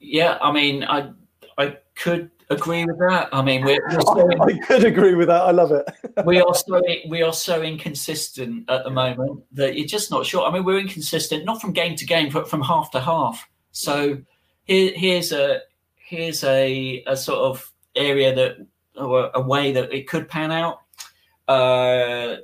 yeah. 0.00 0.38
I 0.42 0.50
mean, 0.50 0.82
I 0.82 1.12
I 1.56 1.76
could 1.94 2.30
agree 2.50 2.84
with 2.84 2.98
that. 2.98 3.28
I 3.32 3.42
mean, 3.42 3.64
we're, 3.64 3.80
we're 3.90 4.00
so, 4.00 4.30
I 4.42 4.58
could 4.58 4.84
agree 4.84 5.14
with 5.14 5.28
that. 5.28 5.42
I 5.42 5.50
love 5.50 5.72
it. 5.72 5.86
we 6.24 6.40
are 6.40 6.54
so 6.54 6.82
we 7.08 7.22
are 7.22 7.32
so 7.32 7.62
inconsistent 7.62 8.68
at 8.68 8.84
the 8.84 8.90
moment 8.90 9.44
that 9.52 9.76
you're 9.76 9.86
just 9.86 10.10
not 10.10 10.26
sure. 10.26 10.46
I 10.46 10.52
mean, 10.52 10.64
we're 10.64 10.78
inconsistent 10.78 11.44
not 11.44 11.60
from 11.60 11.72
game 11.72 11.96
to 11.96 12.06
game, 12.06 12.30
but 12.30 12.48
from 12.48 12.62
half 12.62 12.90
to 12.92 13.00
half. 13.00 13.48
So 13.72 14.20
here, 14.64 14.92
here's 14.94 15.32
a 15.32 15.60
here's 15.96 16.44
a, 16.44 17.02
a 17.06 17.16
sort 17.16 17.38
of 17.38 17.72
area 17.96 18.34
that 18.34 18.66
or 18.96 19.30
a 19.34 19.40
way 19.40 19.72
that 19.72 19.92
it 19.92 20.08
could 20.08 20.28
pan 20.28 20.52
out. 20.52 20.80
Uh, 21.48 22.36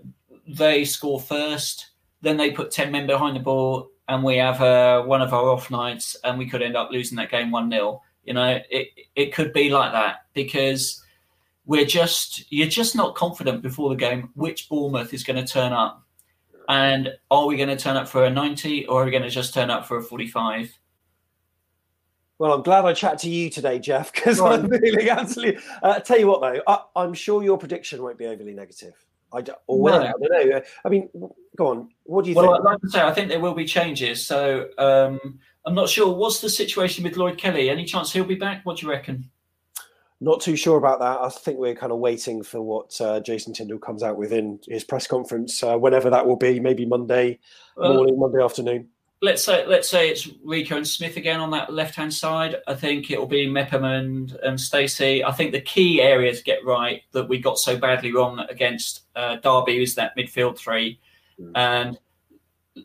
they 0.48 0.84
score 0.84 1.20
first, 1.20 1.90
then 2.22 2.36
they 2.36 2.50
put 2.50 2.70
ten 2.70 2.90
men 2.90 3.06
behind 3.06 3.36
the 3.36 3.40
ball, 3.40 3.90
and 4.08 4.24
we 4.24 4.36
have 4.38 4.60
uh, 4.60 5.02
one 5.02 5.22
of 5.22 5.32
our 5.32 5.50
off 5.50 5.70
nights, 5.70 6.16
and 6.24 6.38
we 6.38 6.48
could 6.48 6.62
end 6.62 6.76
up 6.76 6.90
losing 6.90 7.16
that 7.16 7.30
game 7.30 7.50
one 7.50 7.70
0 7.70 8.02
you 8.28 8.34
know, 8.34 8.60
it 8.68 8.88
it 9.16 9.32
could 9.32 9.54
be 9.54 9.70
like 9.70 9.92
that 9.92 10.26
because 10.34 11.02
we're 11.64 11.86
just 11.86 12.44
you're 12.52 12.68
just 12.68 12.94
not 12.94 13.14
confident 13.14 13.62
before 13.62 13.88
the 13.88 13.96
game 13.96 14.28
which 14.34 14.68
Bournemouth 14.68 15.14
is 15.14 15.24
going 15.24 15.42
to 15.42 15.50
turn 15.50 15.72
up, 15.72 16.02
and 16.68 17.10
are 17.30 17.46
we 17.46 17.56
going 17.56 17.70
to 17.70 17.76
turn 17.76 17.96
up 17.96 18.06
for 18.06 18.26
a 18.26 18.30
ninety 18.30 18.86
or 18.86 19.00
are 19.00 19.04
we 19.06 19.10
going 19.10 19.22
to 19.22 19.30
just 19.30 19.54
turn 19.54 19.70
up 19.70 19.86
for 19.86 19.96
a 19.96 20.02
forty-five? 20.02 20.70
Well, 22.38 22.52
I'm 22.52 22.62
glad 22.62 22.84
I 22.84 22.92
chat 22.92 23.18
to 23.20 23.30
you 23.30 23.48
today, 23.48 23.78
Jeff, 23.78 24.12
because 24.12 24.40
I'm 24.40 24.68
feeling 24.80 25.08
absolutely. 25.08 25.62
Uh, 25.82 25.98
tell 26.00 26.18
you 26.18 26.26
what, 26.26 26.42
though, 26.42 26.60
I, 26.96 27.02
am 27.02 27.14
sure 27.14 27.42
your 27.42 27.56
prediction 27.56 28.02
won't 28.02 28.18
be 28.18 28.26
overly 28.26 28.52
negative. 28.52 28.92
I 29.32 29.42
don't, 29.42 29.58
or 29.66 29.80
well, 29.80 30.00
no. 30.00 30.06
I 30.06 30.38
don't 30.38 30.50
know. 30.50 30.62
I 30.84 30.88
mean, 30.88 31.08
go 31.56 31.66
on. 31.68 31.90
What 32.04 32.24
do 32.24 32.30
you 32.30 32.36
well, 32.36 32.52
think? 32.52 32.64
Well, 32.64 32.72
like 32.72 32.78
I 32.84 32.88
say, 32.88 33.02
I 33.02 33.12
think 33.12 33.28
there 33.28 33.40
will 33.40 33.54
be 33.54 33.66
changes. 33.66 34.26
So 34.26 34.68
um, 34.78 35.38
I'm 35.66 35.74
not 35.74 35.88
sure. 35.88 36.14
What's 36.14 36.40
the 36.40 36.50
situation 36.50 37.04
with 37.04 37.16
Lloyd 37.16 37.38
Kelly? 37.38 37.68
Any 37.68 37.84
chance 37.84 38.12
he'll 38.12 38.24
be 38.24 38.34
back? 38.34 38.64
What 38.64 38.78
do 38.78 38.86
you 38.86 38.92
reckon? 38.92 39.30
Not 40.20 40.40
too 40.40 40.56
sure 40.56 40.78
about 40.78 40.98
that. 40.98 41.20
I 41.20 41.28
think 41.28 41.58
we're 41.58 41.76
kind 41.76 41.92
of 41.92 41.98
waiting 41.98 42.42
for 42.42 42.60
what 42.60 43.00
uh, 43.00 43.20
Jason 43.20 43.52
Tindall 43.52 43.78
comes 43.78 44.02
out 44.02 44.16
with 44.16 44.32
in 44.32 44.58
his 44.66 44.82
press 44.82 45.06
conference, 45.06 45.62
uh, 45.62 45.76
whenever 45.76 46.10
that 46.10 46.26
will 46.26 46.36
be. 46.36 46.58
Maybe 46.58 46.84
Monday 46.86 47.38
morning, 47.76 48.18
Monday 48.18 48.42
afternoon. 48.42 48.88
Let's 49.20 49.42
say 49.42 49.66
let's 49.66 49.88
say 49.88 50.10
it's 50.10 50.28
Rico 50.44 50.76
and 50.76 50.86
Smith 50.86 51.16
again 51.16 51.40
on 51.40 51.50
that 51.50 51.72
left 51.72 51.96
hand 51.96 52.14
side. 52.14 52.56
I 52.68 52.74
think 52.74 53.10
it 53.10 53.18
will 53.18 53.26
be 53.26 53.48
Mepham 53.48 53.84
and, 53.84 54.30
and 54.44 54.60
Stacey. 54.60 55.24
I 55.24 55.32
think 55.32 55.50
the 55.50 55.60
key 55.60 56.00
area 56.00 56.32
to 56.32 56.42
get 56.44 56.64
right 56.64 57.02
that 57.12 57.28
we 57.28 57.40
got 57.40 57.58
so 57.58 57.76
badly 57.76 58.12
wrong 58.12 58.38
against 58.48 59.02
uh, 59.16 59.36
Derby 59.36 59.82
is 59.82 59.96
that 59.96 60.16
midfield 60.16 60.56
three, 60.56 61.00
mm. 61.40 61.50
and 61.56 61.98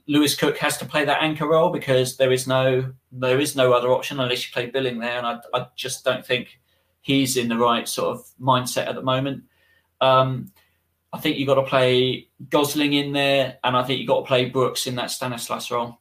Lewis 0.08 0.36
Cook 0.36 0.58
has 0.58 0.78
to 0.78 0.86
play 0.86 1.06
that 1.06 1.22
anchor 1.22 1.48
role 1.48 1.70
because 1.70 2.18
there 2.18 2.32
is 2.32 2.48
no 2.48 2.92
there 3.12 3.40
is 3.40 3.56
no 3.56 3.74
other 3.74 3.92
option 3.92 4.20
unless 4.20 4.46
you 4.46 4.54
play 4.54 4.68
Billing 4.68 5.00
there, 5.00 5.18
and 5.18 5.28
I, 5.28 5.40
I 5.54 5.68
just 5.76 6.04
don't 6.04 6.26
think 6.26 6.60
he's 7.02 7.38
in 7.38 7.48
the 7.48 7.58
right 7.58 7.88
sort 7.88 8.18
of 8.18 8.26
mindset 8.42 8.88
at 8.88 8.96
the 8.96 9.02
moment. 9.02 9.44
Um, 10.02 10.52
I 11.12 11.20
think 11.20 11.38
you've 11.38 11.48
got 11.48 11.56
to 11.56 11.64
play 11.64 12.28
Gosling 12.50 12.94
in 12.94 13.14
there, 13.14 13.60
and 13.64 13.78
I 13.78 13.84
think 13.84 14.00
you've 14.00 14.08
got 14.08 14.22
to 14.22 14.26
play 14.26 14.50
Brooks 14.50 14.88
in 14.88 14.96
that 14.96 15.12
Stanislas 15.12 15.70
role. 15.70 16.00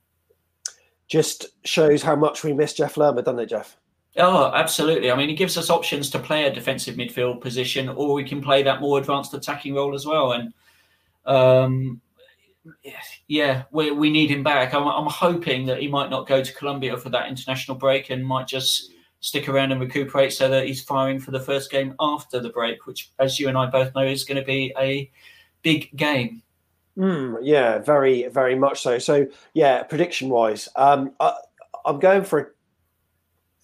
Just 1.12 1.48
shows 1.66 2.02
how 2.02 2.16
much 2.16 2.42
we 2.42 2.54
miss 2.54 2.72
Jeff 2.72 2.96
Lerma, 2.96 3.20
doesn't 3.20 3.38
it, 3.38 3.50
Jeff? 3.50 3.76
Oh, 4.16 4.50
absolutely. 4.54 5.10
I 5.10 5.14
mean, 5.14 5.28
he 5.28 5.34
gives 5.34 5.58
us 5.58 5.68
options 5.68 6.08
to 6.08 6.18
play 6.18 6.44
a 6.44 6.54
defensive 6.54 6.94
midfield 6.94 7.42
position, 7.42 7.90
or 7.90 8.14
we 8.14 8.24
can 8.24 8.40
play 8.40 8.62
that 8.62 8.80
more 8.80 8.98
advanced 8.98 9.34
attacking 9.34 9.74
role 9.74 9.94
as 9.94 10.06
well. 10.06 10.32
And 10.32 10.54
um, 11.26 12.00
yeah, 13.28 13.64
we, 13.72 13.90
we 13.90 14.10
need 14.10 14.30
him 14.30 14.42
back. 14.42 14.72
I'm, 14.72 14.88
I'm 14.88 15.06
hoping 15.06 15.66
that 15.66 15.82
he 15.82 15.86
might 15.86 16.08
not 16.08 16.26
go 16.26 16.42
to 16.42 16.54
Colombia 16.54 16.96
for 16.96 17.10
that 17.10 17.28
international 17.28 17.76
break 17.76 18.08
and 18.08 18.24
might 18.24 18.46
just 18.46 18.94
stick 19.20 19.50
around 19.50 19.70
and 19.70 19.82
recuperate 19.82 20.32
so 20.32 20.48
that 20.48 20.64
he's 20.64 20.82
firing 20.82 21.20
for 21.20 21.30
the 21.30 21.40
first 21.40 21.70
game 21.70 21.94
after 22.00 22.40
the 22.40 22.48
break, 22.48 22.86
which, 22.86 23.10
as 23.18 23.38
you 23.38 23.48
and 23.48 23.58
I 23.58 23.66
both 23.66 23.94
know, 23.94 24.06
is 24.06 24.24
going 24.24 24.40
to 24.40 24.46
be 24.46 24.72
a 24.78 25.10
big 25.60 25.94
game. 25.94 26.42
Mm, 26.98 27.38
yeah, 27.42 27.78
very, 27.78 28.28
very 28.28 28.54
much 28.54 28.82
so. 28.82 28.98
So, 28.98 29.26
yeah, 29.54 29.82
prediction 29.82 30.28
wise, 30.28 30.68
um, 30.76 31.12
I, 31.20 31.34
I'm 31.84 31.98
going 31.98 32.24
for 32.24 32.38
a 32.38 32.46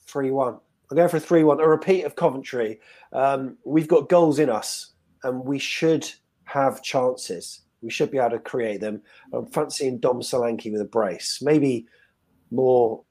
3 0.06 0.30
1. 0.30 0.56
I'm 0.90 0.96
going 0.96 1.08
for 1.08 1.18
a 1.18 1.20
3 1.20 1.44
1, 1.44 1.60
a 1.60 1.68
repeat 1.68 2.04
of 2.04 2.16
Coventry. 2.16 2.80
Um, 3.12 3.58
we've 3.64 3.88
got 3.88 4.08
goals 4.08 4.38
in 4.38 4.48
us 4.48 4.92
and 5.22 5.44
we 5.44 5.58
should 5.58 6.10
have 6.44 6.82
chances. 6.82 7.60
We 7.82 7.90
should 7.90 8.10
be 8.10 8.18
able 8.18 8.30
to 8.30 8.38
create 8.38 8.80
them. 8.80 9.02
I'm 9.32 9.46
fancying 9.46 9.98
Dom 9.98 10.20
Solanke 10.20 10.72
with 10.72 10.80
a 10.80 10.86
brace. 10.86 11.40
Maybe 11.42 11.86
more 12.50 13.02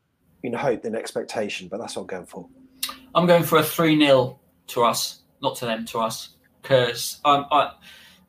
in 0.44 0.54
hope 0.54 0.82
than 0.82 0.96
expectation, 0.96 1.68
but 1.68 1.80
that's 1.80 1.96
what 1.96 2.04
I'm 2.04 2.08
going 2.08 2.26
for. 2.26 2.48
I'm 3.14 3.28
going 3.28 3.44
for 3.44 3.60
a 3.60 3.64
3 3.64 4.00
0 4.00 4.40
to 4.68 4.84
us, 4.84 5.22
not 5.42 5.56
to 5.58 5.66
them, 5.66 5.86
to 5.86 6.00
us. 6.00 6.36
Because 6.62 7.22
I'm. 7.24 7.46
I, 7.52 7.72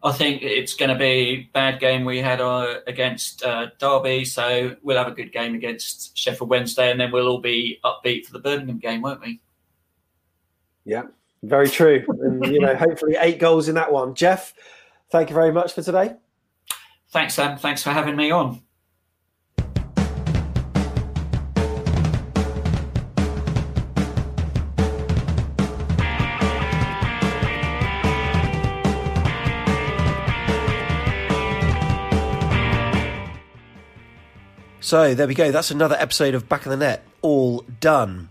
I 0.02 0.12
think 0.12 0.42
it's 0.42 0.74
going 0.74 0.90
to 0.90 0.94
be 0.94 1.50
bad 1.52 1.80
game 1.80 2.04
we 2.04 2.18
had 2.18 2.40
uh, 2.40 2.80
against 2.86 3.42
uh, 3.42 3.68
Derby, 3.78 4.24
so 4.24 4.76
we'll 4.82 4.96
have 4.96 5.08
a 5.08 5.14
good 5.14 5.32
game 5.32 5.56
against 5.56 6.16
Sheffield 6.16 6.50
Wednesday, 6.50 6.92
and 6.92 7.00
then 7.00 7.10
we'll 7.10 7.26
all 7.26 7.40
be 7.40 7.80
upbeat 7.84 8.24
for 8.24 8.32
the 8.32 8.38
Birmingham 8.38 8.78
game, 8.78 9.02
won't 9.02 9.20
we? 9.20 9.40
Yeah, 10.84 11.02
very 11.42 11.68
true. 11.68 12.04
and 12.08 12.46
you 12.46 12.60
know, 12.60 12.76
hopefully 12.76 13.16
eight 13.18 13.40
goals 13.40 13.68
in 13.68 13.74
that 13.74 13.92
one. 13.92 14.14
Jeff, 14.14 14.54
thank 15.10 15.30
you 15.30 15.34
very 15.34 15.52
much 15.52 15.72
for 15.72 15.82
today. 15.82 16.14
Thanks, 17.10 17.34
Sam. 17.34 17.58
Thanks 17.58 17.82
for 17.82 17.90
having 17.90 18.14
me 18.14 18.30
on. 18.30 18.62
So 34.88 35.14
there 35.14 35.28
we 35.28 35.34
go. 35.34 35.50
That's 35.50 35.70
another 35.70 35.96
episode 35.96 36.34
of 36.34 36.48
Back 36.48 36.64
of 36.64 36.70
the 36.70 36.76
Net, 36.78 37.04
all 37.20 37.62
done. 37.78 38.30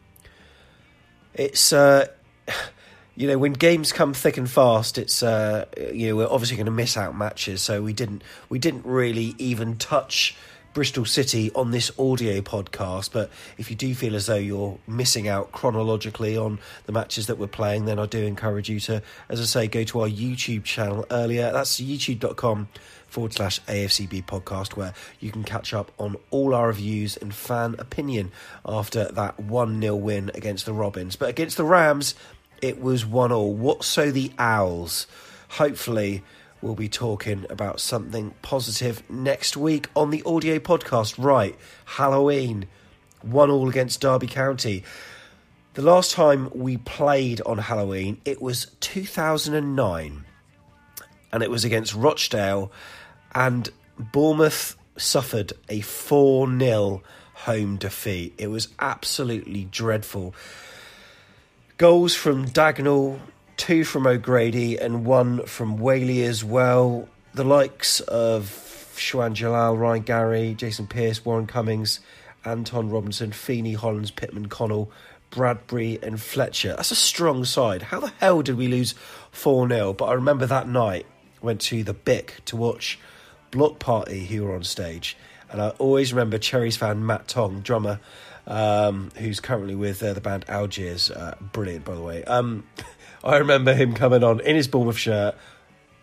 It's 1.35 1.71
uh, 1.71 2.07
you 3.15 3.27
know, 3.27 3.37
when 3.37 3.53
games 3.53 3.91
come 3.91 4.11
thick 4.11 4.37
and 4.37 4.49
fast, 4.49 4.97
it's 4.97 5.21
uh, 5.21 5.65
you 5.93 6.07
know 6.07 6.15
we're 6.15 6.27
obviously 6.27 6.57
going 6.57 6.65
to 6.65 6.71
miss 6.71 6.97
out 6.97 7.15
matches. 7.15 7.61
So 7.61 7.83
we 7.83 7.93
didn't 7.93 8.23
we 8.49 8.57
didn't 8.57 8.87
really 8.87 9.35
even 9.37 9.77
touch 9.77 10.35
Bristol 10.73 11.05
City 11.05 11.51
on 11.53 11.69
this 11.69 11.91
audio 11.99 12.41
podcast. 12.41 13.11
But 13.11 13.29
if 13.59 13.69
you 13.69 13.75
do 13.75 13.93
feel 13.93 14.15
as 14.15 14.25
though 14.25 14.33
you're 14.33 14.79
missing 14.87 15.27
out 15.27 15.51
chronologically 15.51 16.37
on 16.37 16.57
the 16.87 16.91
matches 16.91 17.27
that 17.27 17.37
we're 17.37 17.45
playing, 17.45 17.85
then 17.85 17.99
I 17.99 18.07
do 18.07 18.25
encourage 18.25 18.67
you 18.67 18.79
to, 18.79 19.03
as 19.29 19.39
I 19.39 19.43
say, 19.43 19.67
go 19.67 19.83
to 19.83 20.01
our 20.01 20.07
YouTube 20.07 20.63
channel 20.63 21.05
earlier. 21.11 21.51
That's 21.51 21.79
youtube.com 21.79 22.67
forward 23.07 23.33
slash 23.33 23.59
AFCB 23.61 24.25
podcast, 24.25 24.75
where 24.75 24.93
you 25.19 25.31
can 25.31 25.43
catch 25.43 25.73
up 25.73 25.91
on 25.97 26.15
all 26.29 26.53
our 26.53 26.67
reviews 26.67 27.17
and 27.17 27.33
fan 27.33 27.75
opinion 27.79 28.31
after 28.65 29.05
that 29.05 29.39
1 29.39 29.81
0 29.81 29.95
win 29.95 30.31
against 30.33 30.65
the 30.65 30.73
Robins. 30.73 31.15
But 31.15 31.29
against 31.29 31.57
the 31.57 31.65
Rams, 31.65 32.15
it 32.61 32.81
was 32.81 33.05
one 33.05 33.31
all. 33.31 33.53
What 33.53 33.83
so 33.83 34.11
the 34.11 34.31
Owls? 34.37 35.07
Hopefully, 35.49 36.23
we'll 36.61 36.75
be 36.75 36.89
talking 36.89 37.45
about 37.49 37.79
something 37.79 38.33
positive 38.41 39.03
next 39.09 39.55
week 39.55 39.89
on 39.95 40.09
the 40.09 40.23
audio 40.25 40.59
podcast. 40.59 41.23
Right, 41.23 41.55
Halloween. 41.85 42.67
one 43.21 43.49
all 43.49 43.69
against 43.69 44.01
Derby 44.01 44.27
County. 44.27 44.83
The 45.73 45.81
last 45.83 46.11
time 46.11 46.49
we 46.55 46.77
played 46.77 47.39
on 47.41 47.59
Halloween, 47.59 48.19
it 48.25 48.41
was 48.41 48.71
2009, 48.79 50.25
and 51.31 51.43
it 51.43 51.51
was 51.51 51.63
against 51.63 51.93
Rochdale, 51.93 52.71
and 53.33 53.69
Bournemouth 53.97 54.75
suffered 54.97 55.53
a 55.69 55.81
4 55.81 56.47
0 56.59 57.01
home 57.33 57.77
defeat. 57.77 58.33
It 58.37 58.47
was 58.47 58.69
absolutely 58.79 59.65
dreadful. 59.65 60.33
Goals 61.77 62.15
from 62.15 62.47
Dagnall, 62.47 63.19
two 63.55 63.83
from 63.83 64.07
O'Grady, 64.07 64.77
and 64.77 65.05
one 65.05 65.45
from 65.45 65.77
Whaley 65.77 66.23
as 66.23 66.43
well. 66.43 67.07
The 67.33 67.43
likes 67.43 67.99
of 68.01 68.45
Shwan 68.95 69.33
Jalal, 69.33 69.77
Ryan 69.77 70.01
Garry, 70.01 70.53
Jason 70.55 70.87
Pearce, 70.87 71.23
Warren 71.23 71.45
Cummings, 71.45 71.99
Anton 72.43 72.89
Robinson, 72.89 73.31
Feeney, 73.31 73.73
Hollands, 73.73 74.09
Pitman, 74.09 74.49
Connell, 74.49 74.91
Bradbury, 75.29 75.99
and 76.01 76.19
Fletcher. 76.19 76.73
That's 76.75 76.91
a 76.91 76.95
strong 76.95 77.45
side. 77.45 77.83
How 77.83 77.99
the 77.99 78.13
hell 78.19 78.41
did 78.41 78.57
we 78.57 78.67
lose 78.67 78.95
4 79.31 79.69
0? 79.69 79.93
But 79.93 80.05
I 80.05 80.13
remember 80.13 80.47
that 80.47 80.67
night, 80.67 81.05
went 81.41 81.61
to 81.61 81.83
the 81.83 81.93
Bic 81.93 82.43
to 82.45 82.55
watch 82.55 82.97
Bloc 83.51 83.79
Party, 83.79 84.25
who 84.25 84.43
were 84.43 84.55
on 84.55 84.63
stage. 84.63 85.17
And 85.49 85.61
I 85.61 85.69
always 85.69 86.13
remember 86.13 86.37
Cherries 86.37 86.77
fan 86.77 87.05
Matt 87.05 87.27
Tong, 87.27 87.61
drummer, 87.61 87.99
um, 88.45 89.11
who's 89.17 89.39
currently 89.39 89.75
with 89.75 90.03
uh, 90.03 90.13
the 90.13 90.21
band 90.21 90.45
Algiers. 90.49 91.09
Uh, 91.09 91.35
brilliant, 91.53 91.85
by 91.85 91.95
the 91.95 92.01
way. 92.01 92.23
Um, 92.25 92.65
I 93.23 93.37
remember 93.37 93.73
him 93.73 93.93
coming 93.93 94.23
on 94.23 94.39
in 94.41 94.55
his 94.55 94.67
Bournemouth 94.67 94.97
shirt, 94.97 95.35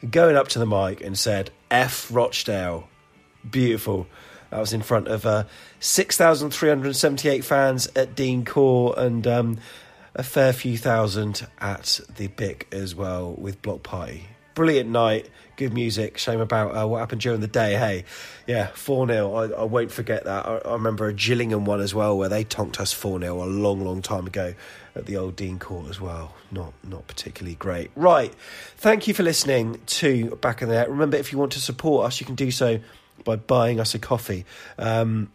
going 0.09 0.37
up 0.37 0.49
to 0.49 0.59
the 0.59 0.67
mic 0.67 1.01
and 1.01 1.19
said, 1.19 1.51
F 1.71 2.11
Rochdale. 2.13 2.89
Beautiful. 3.49 4.07
That 4.51 4.61
was 4.61 4.73
in 4.73 4.83
front 4.83 5.09
of 5.09 5.27
uh, 5.27 5.45
6,378 5.81 7.45
fans 7.45 7.89
at 7.97 8.15
Dean 8.15 8.45
Court 8.45 8.99
and 8.99 9.27
um, 9.27 9.59
a 10.15 10.23
fair 10.23 10.53
few 10.53 10.79
thousand 10.79 11.47
at 11.59 12.01
the 12.17 12.29
Bic 12.29 12.69
as 12.73 12.95
well 12.95 13.35
with 13.37 13.61
Bloc 13.63 13.83
Party. 13.83 14.29
Brilliant 14.55 14.89
night, 14.89 15.29
good 15.57 15.73
music. 15.73 16.17
Shame 16.19 16.41
about 16.41 16.77
uh, 16.77 16.87
what 16.87 16.99
happened 16.99 17.21
during 17.21 17.41
the 17.41 17.49
day. 17.49 17.75
Hey, 17.75 18.05
yeah, 18.47 18.69
4 18.69 19.09
0. 19.09 19.35
I, 19.35 19.47
I, 19.61 19.65
won't 19.65 19.91
forget 19.91 20.25
that. 20.25 20.47
I, 20.47 20.59
I, 20.59 20.73
remember 20.73 21.09
a 21.09 21.13
Gillingham 21.13 21.65
one 21.65 21.81
as 21.81 21.95
well 21.95 22.17
where 22.17 22.29
they 22.29 22.45
tonked 22.45 22.79
us 22.81 22.93
4 22.93 23.21
0 23.21 23.43
a 23.43 23.45
long, 23.45 23.85
long 23.85 24.01
time 24.01 24.27
ago 24.27 24.55
at 24.95 25.07
the 25.07 25.17
old 25.17 25.37
Dean 25.37 25.59
Court 25.59 25.89
as 25.91 26.01
well. 26.01 26.35
Not, 26.53 26.73
not 26.85 27.07
particularly 27.09 27.57
great. 27.57 27.91
Right. 27.97 28.33
Thank 28.77 29.09
you 29.09 29.15
for 29.15 29.23
listening 29.25 29.81
to 29.87 30.37
Back 30.37 30.63
in 30.63 30.69
the 30.69 30.75
Net. 30.75 30.89
Remember, 30.89 31.17
if 31.17 31.33
you 31.33 31.39
want 31.39 31.53
to 31.53 31.61
support 31.61 32.07
us, 32.07 32.21
you 32.21 32.27
can 32.27 32.37
do 32.37 32.51
so 32.51 32.79
by 33.25 33.37
buying 33.37 33.81
us 33.81 33.95
a 33.95 33.99
coffee. 33.99 34.45
Um, 34.79 35.33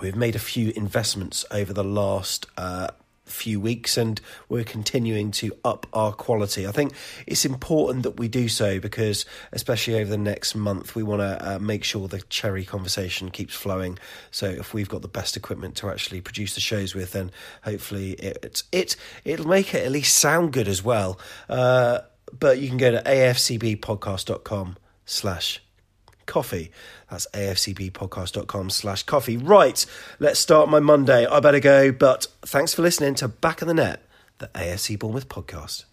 we've 0.00 0.16
made 0.16 0.36
a 0.36 0.40
few 0.40 0.72
investments 0.76 1.44
over 1.50 1.72
the 1.72 1.84
last 1.84 2.46
uh, 2.56 2.88
few 3.26 3.60
weeks 3.60 3.96
and 3.96 4.20
we're 4.48 4.64
continuing 4.64 5.30
to 5.32 5.56
up 5.64 5.86
our 5.92 6.12
quality. 6.12 6.66
I 6.66 6.70
think 6.70 6.92
it's 7.26 7.44
important 7.44 8.04
that 8.04 8.18
we 8.18 8.28
do 8.28 8.48
so 8.48 8.80
because, 8.80 9.26
especially 9.52 10.00
over 10.00 10.08
the 10.10 10.16
next 10.16 10.54
month, 10.54 10.94
we 10.94 11.02
want 11.02 11.20
to 11.20 11.54
uh, 11.54 11.58
make 11.58 11.84
sure 11.84 12.08
the 12.08 12.22
cherry 12.22 12.64
conversation 12.64 13.30
keeps 13.30 13.54
flowing. 13.54 13.98
So, 14.30 14.46
if 14.46 14.72
we've 14.72 14.88
got 14.88 15.02
the 15.02 15.08
best 15.08 15.36
equipment 15.36 15.76
to 15.76 15.90
actually 15.90 16.20
produce 16.20 16.54
the 16.54 16.60
shows 16.60 16.94
with, 16.94 17.12
then 17.12 17.30
hopefully 17.62 18.12
it, 18.12 18.62
it, 18.72 18.96
it'll 19.24 19.48
make 19.48 19.74
it 19.74 19.84
at 19.84 19.92
least 19.92 20.16
sound 20.16 20.52
good 20.52 20.68
as 20.68 20.82
well. 20.82 21.18
Uh, 21.48 22.00
but 22.38 22.58
you 22.58 22.68
can 22.68 22.78
go 22.78 22.90
to 22.90 23.02
afcbpodcast.com 23.02 24.76
slash 25.04 25.62
coffee. 26.26 26.72
That's 27.10 27.26
afcbpodcast.com 27.32 28.70
slash 28.70 29.04
coffee. 29.04 29.36
Right, 29.36 29.86
let's 30.18 30.40
start 30.40 30.68
my 30.68 30.80
Monday. 30.80 31.24
I 31.26 31.40
better 31.40 31.60
go, 31.60 31.92
but 31.92 32.26
thanks 32.42 32.74
for 32.74 32.82
listening 32.82 33.14
to 33.16 33.28
Back 33.28 33.62
of 33.62 33.68
the 33.68 33.74
Net, 33.74 34.02
the 34.38 34.48
AFC 34.48 34.98
Bournemouth 34.98 35.28
podcast. 35.28 35.84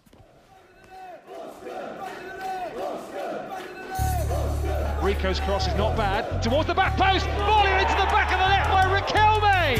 Rico's 5.02 5.38
cross 5.40 5.68
is 5.68 5.74
not 5.74 5.96
bad. 5.96 6.42
Towards 6.42 6.66
the 6.66 6.74
back 6.74 6.96
post. 6.96 7.26
Volley 7.26 7.70
into 7.70 7.92
the 7.92 8.08
back 8.08 8.32
of 8.32 8.38
the 8.40 8.48
net 8.48 8.66
by 8.72 8.84
Riquelme. 8.88 9.78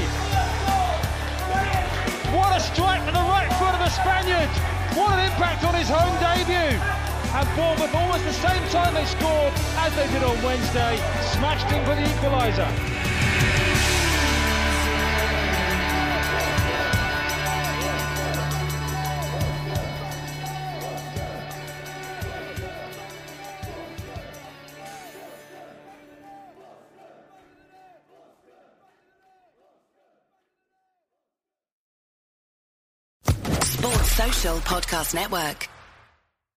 What 2.37 2.55
a 2.55 2.61
strike 2.61 3.03
from 3.05 3.15
the 3.15 3.21
right 3.21 3.49
foot 3.59 3.73
of 3.73 3.81
the 3.81 3.89
Spaniard. 3.89 4.51
What 4.95 5.19
an 5.19 5.25
impact 5.25 5.65
on 5.65 5.75
his 5.75 5.89
home 5.89 6.15
debut 6.21 7.14
and 7.35 7.57
Bournemouth 7.57 7.95
almost 7.95 8.25
the 8.25 8.33
same 8.33 8.63
time 8.69 8.95
they 8.95 9.05
scored 9.07 9.53
as 9.79 9.95
they 9.97 10.07
did 10.13 10.23
on 10.23 10.41
Wednesday, 10.43 10.97
smashed 11.33 11.67
in 11.73 11.85
for 11.85 11.97
the 11.97 12.03
equaliser. 12.03 12.71
Sports 33.65 34.13
Social 34.13 34.59
Podcast 34.59 35.15
Network. 35.15 35.74